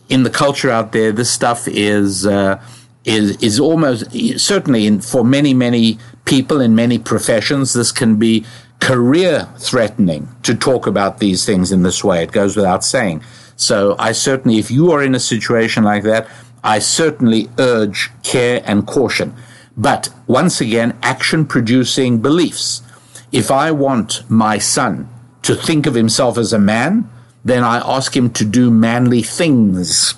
in 0.10 0.24
the 0.24 0.30
culture 0.30 0.70
out 0.70 0.92
there, 0.92 1.12
this 1.12 1.32
stuff 1.32 1.68
is 1.68 2.28
uh, 2.28 2.62
is 3.04 3.42
is 3.42 3.60
almost 3.60 4.12
certainly 4.40 4.86
in, 4.86 5.02
for 5.02 5.24
many 5.24 5.54
many 5.54 5.98
people 6.26 6.62
in 6.62 6.76
many 6.76 6.98
professions. 6.98 7.74
This 7.74 7.92
can 7.92 8.18
be 8.18 8.46
career 8.80 9.48
threatening 9.58 10.28
to 10.44 10.54
talk 10.56 10.88
about 10.88 11.20
these 11.20 11.46
things 11.46 11.72
in 11.72 11.84
this 11.84 12.04
way. 12.04 12.24
It 12.24 12.32
goes 12.32 12.56
without 12.56 12.84
saying. 12.84 13.24
So 13.56 13.96
I 13.98 14.12
certainly, 14.12 14.58
if 14.58 14.70
you 14.70 14.92
are 14.92 15.02
in 15.02 15.16
a 15.16 15.20
situation 15.20 15.84
like 15.84 16.04
that, 16.04 16.28
I 16.64 16.80
certainly 16.80 17.50
urge 17.60 18.10
care 18.24 18.62
and 18.66 18.86
caution. 18.86 19.36
But 19.76 20.10
once 20.28 20.62
again, 20.62 20.98
action 21.02 21.46
producing 21.46 22.20
beliefs. 22.20 22.82
If 23.32 23.52
I 23.52 23.72
want 23.72 24.30
my 24.30 24.58
son 24.58 25.10
to 25.44 25.56
think 25.56 25.86
of 25.86 25.96
himself 25.96 26.38
as 26.38 26.54
a 26.54 26.60
man, 26.60 27.10
then 27.44 27.64
I 27.64 27.78
ask 27.78 28.16
him 28.16 28.30
to 28.32 28.46
do 28.46 28.72
manly 28.72 29.22
things. 29.22 30.16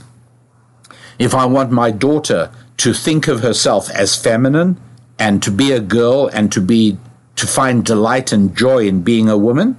If 1.17 1.33
I 1.33 1.45
want 1.45 1.71
my 1.71 1.91
daughter 1.91 2.51
to 2.77 2.93
think 2.93 3.27
of 3.27 3.41
herself 3.41 3.89
as 3.89 4.21
feminine 4.21 4.77
and 5.18 5.41
to 5.43 5.51
be 5.51 5.72
a 5.72 5.80
girl 5.80 6.28
and 6.28 6.51
to 6.51 6.61
be 6.61 6.97
to 7.36 7.47
find 7.47 7.86
delight 7.86 8.32
and 8.32 8.55
joy 8.55 8.88
in 8.88 9.01
being 9.01 9.30
a 9.30 9.38
woman, 9.38 9.78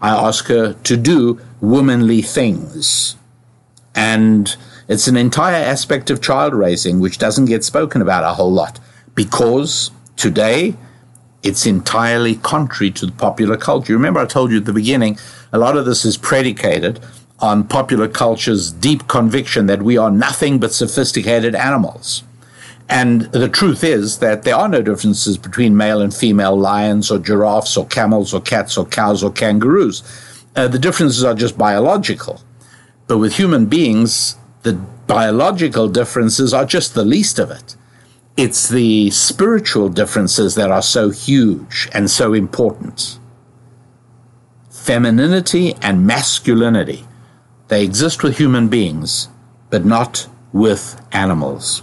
I 0.00 0.10
ask 0.10 0.46
her 0.46 0.74
to 0.74 0.96
do 0.96 1.40
womanly 1.60 2.22
things. 2.22 3.16
And 3.94 4.54
it's 4.86 5.08
an 5.08 5.16
entire 5.16 5.56
aspect 5.56 6.10
of 6.10 6.22
child 6.22 6.54
raising 6.54 7.00
which 7.00 7.18
doesn't 7.18 7.46
get 7.46 7.64
spoken 7.64 8.00
about 8.00 8.24
a 8.24 8.34
whole 8.34 8.52
lot 8.52 8.78
because 9.14 9.90
today 10.16 10.76
it's 11.42 11.66
entirely 11.66 12.36
contrary 12.36 12.90
to 12.92 13.06
the 13.06 13.12
popular 13.12 13.56
culture. 13.56 13.92
Remember, 13.92 14.20
I 14.20 14.26
told 14.26 14.50
you 14.50 14.58
at 14.58 14.64
the 14.64 14.72
beginning, 14.72 15.18
a 15.52 15.58
lot 15.58 15.76
of 15.76 15.86
this 15.86 16.04
is 16.04 16.16
predicated 16.16 17.00
on 17.40 17.64
popular 17.64 18.08
culture's 18.08 18.72
deep 18.72 19.06
conviction 19.08 19.66
that 19.66 19.82
we 19.82 19.96
are 19.96 20.10
nothing 20.10 20.58
but 20.58 20.72
sophisticated 20.72 21.54
animals. 21.54 22.24
And 22.88 23.22
the 23.32 23.48
truth 23.48 23.84
is 23.84 24.18
that 24.18 24.44
there 24.44 24.56
are 24.56 24.68
no 24.68 24.80
differences 24.80 25.36
between 25.36 25.76
male 25.76 26.00
and 26.00 26.14
female 26.14 26.56
lions 26.56 27.10
or 27.10 27.18
giraffes 27.18 27.76
or 27.76 27.86
camels 27.86 28.32
or 28.32 28.40
cats 28.40 28.78
or 28.78 28.86
cows 28.86 29.22
or 29.22 29.30
kangaroos. 29.30 30.02
Uh, 30.56 30.68
the 30.68 30.78
differences 30.78 31.22
are 31.22 31.34
just 31.34 31.58
biological. 31.58 32.40
But 33.06 33.18
with 33.18 33.36
human 33.36 33.66
beings, 33.66 34.36
the 34.62 34.72
biological 35.06 35.88
differences 35.88 36.54
are 36.54 36.64
just 36.64 36.94
the 36.94 37.04
least 37.04 37.38
of 37.38 37.50
it. 37.50 37.76
It's 38.36 38.68
the 38.68 39.10
spiritual 39.10 39.88
differences 39.88 40.54
that 40.54 40.70
are 40.70 40.82
so 40.82 41.10
huge 41.10 41.88
and 41.92 42.10
so 42.10 42.32
important. 42.32 43.18
Femininity 44.70 45.74
and 45.82 46.06
masculinity, 46.06 47.04
they 47.68 47.84
exist 47.84 48.22
with 48.22 48.38
human 48.38 48.68
beings, 48.68 49.28
but 49.70 49.84
not 49.84 50.28
with 50.52 51.00
animals. 51.12 51.82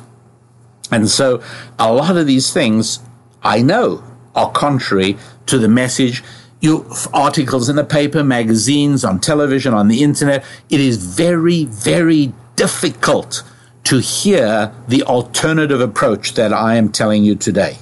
And 0.91 1.09
so 1.09 1.41
a 1.79 1.91
lot 1.91 2.17
of 2.17 2.27
these 2.27 2.53
things 2.53 2.99
I 3.43 3.61
know 3.61 4.03
are 4.35 4.51
contrary 4.51 5.17
to 5.47 5.57
the 5.57 5.67
message. 5.67 6.23
You 6.61 6.89
articles 7.13 7.69
in 7.69 7.75
the 7.75 7.83
paper, 7.83 8.23
magazines, 8.23 9.03
on 9.03 9.19
television, 9.19 9.73
on 9.73 9.87
the 9.87 10.03
internet. 10.03 10.43
It 10.69 10.79
is 10.79 10.97
very, 10.97 11.65
very 11.65 12.33
difficult 12.55 13.43
to 13.85 13.99
hear 13.99 14.73
the 14.87 15.03
alternative 15.03 15.79
approach 15.79 16.33
that 16.33 16.51
I 16.51 16.75
am 16.75 16.91
telling 16.91 17.23
you 17.23 17.35
today 17.35 17.77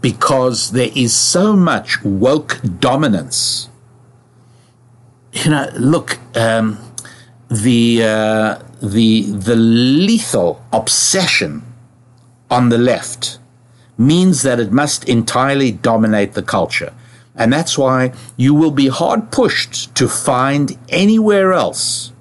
because 0.00 0.70
there 0.70 0.90
is 0.94 1.14
so 1.14 1.56
much 1.56 2.02
woke 2.04 2.60
dominance. 2.78 3.68
You 5.32 5.50
know, 5.50 5.68
look, 5.74 6.18
um, 6.36 6.78
the, 7.50 8.04
uh, 8.04 8.58
the, 8.80 9.22
the 9.22 9.56
lethal 9.56 10.64
obsession 10.72 11.62
on 12.50 12.68
the 12.68 12.78
left 12.78 13.38
means 13.98 14.42
that 14.42 14.60
it 14.60 14.72
must 14.72 15.08
entirely 15.08 15.72
dominate 15.72 16.34
the 16.34 16.42
culture. 16.42 16.92
And 17.34 17.52
that's 17.52 17.76
why 17.76 18.12
you 18.36 18.54
will 18.54 18.70
be 18.70 18.88
hard 18.88 19.30
pushed 19.30 19.94
to 19.94 20.08
find 20.08 20.78
anywhere 20.88 21.52
else 21.52 22.12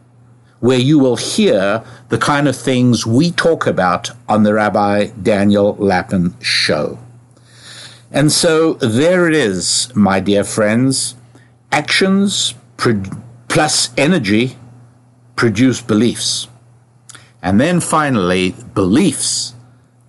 where 0.60 0.80
you 0.80 0.98
will 0.98 1.16
hear 1.16 1.84
the 2.10 2.18
kind 2.18 2.48
of 2.48 2.56
things 2.56 3.06
we 3.06 3.32
talk 3.32 3.68
about 3.68 4.10
on 4.28 4.44
the 4.44 4.54
Rabbi 4.54 5.08
Daniel 5.22 5.76
Lapin 5.76 6.36
show. 6.42 6.98
And 8.12 8.32
so 8.32 8.74
there 8.76 9.28
it 9.28 9.36
is, 9.36 9.94
my 9.96 10.20
dear 10.20 10.44
friends. 10.44 11.16
Actions 11.72 12.56
plus 13.48 13.90
energy 13.98 14.58
produce 15.36 15.82
beliefs. 15.82 16.48
And 17.42 17.60
then 17.60 17.80
finally, 17.80 18.56
beliefs 18.74 19.55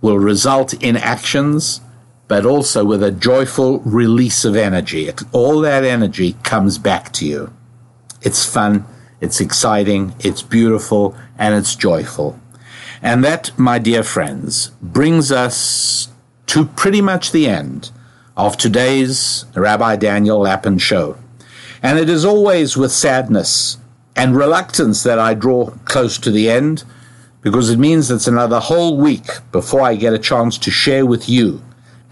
will 0.07 0.19
result 0.21 0.73
in 0.75 0.97
actions, 0.97 1.81
but 2.29 2.47
also 2.47 2.85
with 2.85 3.03
a 3.03 3.11
joyful 3.11 3.81
release 3.81 4.45
of 4.45 4.55
energy. 4.55 5.11
All 5.33 5.59
that 5.63 5.83
energy 5.83 6.37
comes 6.45 6.79
back 6.79 7.13
to 7.15 7.27
you. 7.27 7.53
It's 8.23 8.45
fun, 8.45 8.85
it's 9.21 9.41
exciting, 9.41 10.15
it's 10.21 10.43
beautiful, 10.43 11.17
and 11.37 11.57
it's 11.57 11.75
joyful. 11.75 12.39
And 13.03 13.25
that, 13.25 13.51
my 13.59 13.81
dear 13.81 14.05
friends, 14.05 14.71
brings 14.81 15.33
us 15.33 16.07
to 16.47 16.67
pretty 16.67 17.01
much 17.01 17.33
the 17.33 17.49
end 17.49 17.91
of 18.37 18.57
today's 18.57 19.45
Rabbi 19.57 19.97
Daniel 19.97 20.39
Lapin 20.39 20.79
show. 20.79 21.19
And 21.83 21.99
it 21.99 22.09
is 22.09 22.25
always 22.25 22.77
with 22.77 22.93
sadness 22.93 23.79
and 24.15 24.37
reluctance 24.37 25.03
that 25.03 25.19
I 25.19 25.35
draw 25.35 25.71
close 25.85 26.17
to 26.19 26.31
the 26.31 26.49
end 26.49 26.85
because 27.47 27.71
it 27.71 27.79
means 27.79 28.11
it's 28.11 28.27
another 28.27 28.59
whole 28.59 28.97
week 28.97 29.29
before 29.53 29.83
I 29.83 29.95
get 29.95 30.13
a 30.13 30.19
chance 30.19 30.59
to 30.59 30.69
share 30.69 31.07
with 31.07 31.29
you 31.29 31.63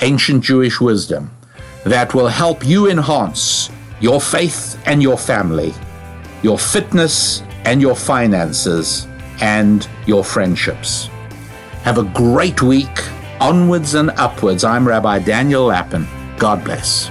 ancient 0.00 0.44
Jewish 0.44 0.80
wisdom 0.80 1.28
that 1.82 2.14
will 2.14 2.28
help 2.28 2.64
you 2.64 2.88
enhance 2.88 3.68
your 3.98 4.20
faith 4.20 4.80
and 4.86 5.02
your 5.02 5.18
family, 5.18 5.74
your 6.44 6.56
fitness 6.56 7.42
and 7.64 7.82
your 7.82 7.96
finances, 7.96 9.08
and 9.40 9.88
your 10.06 10.22
friendships. 10.22 11.06
Have 11.82 11.98
a 11.98 12.04
great 12.04 12.62
week. 12.62 12.96
Onwards 13.40 13.94
and 13.94 14.10
upwards. 14.10 14.62
I'm 14.62 14.86
Rabbi 14.86 15.18
Daniel 15.18 15.64
Lapin. 15.64 16.06
God 16.38 16.62
bless. 16.62 17.10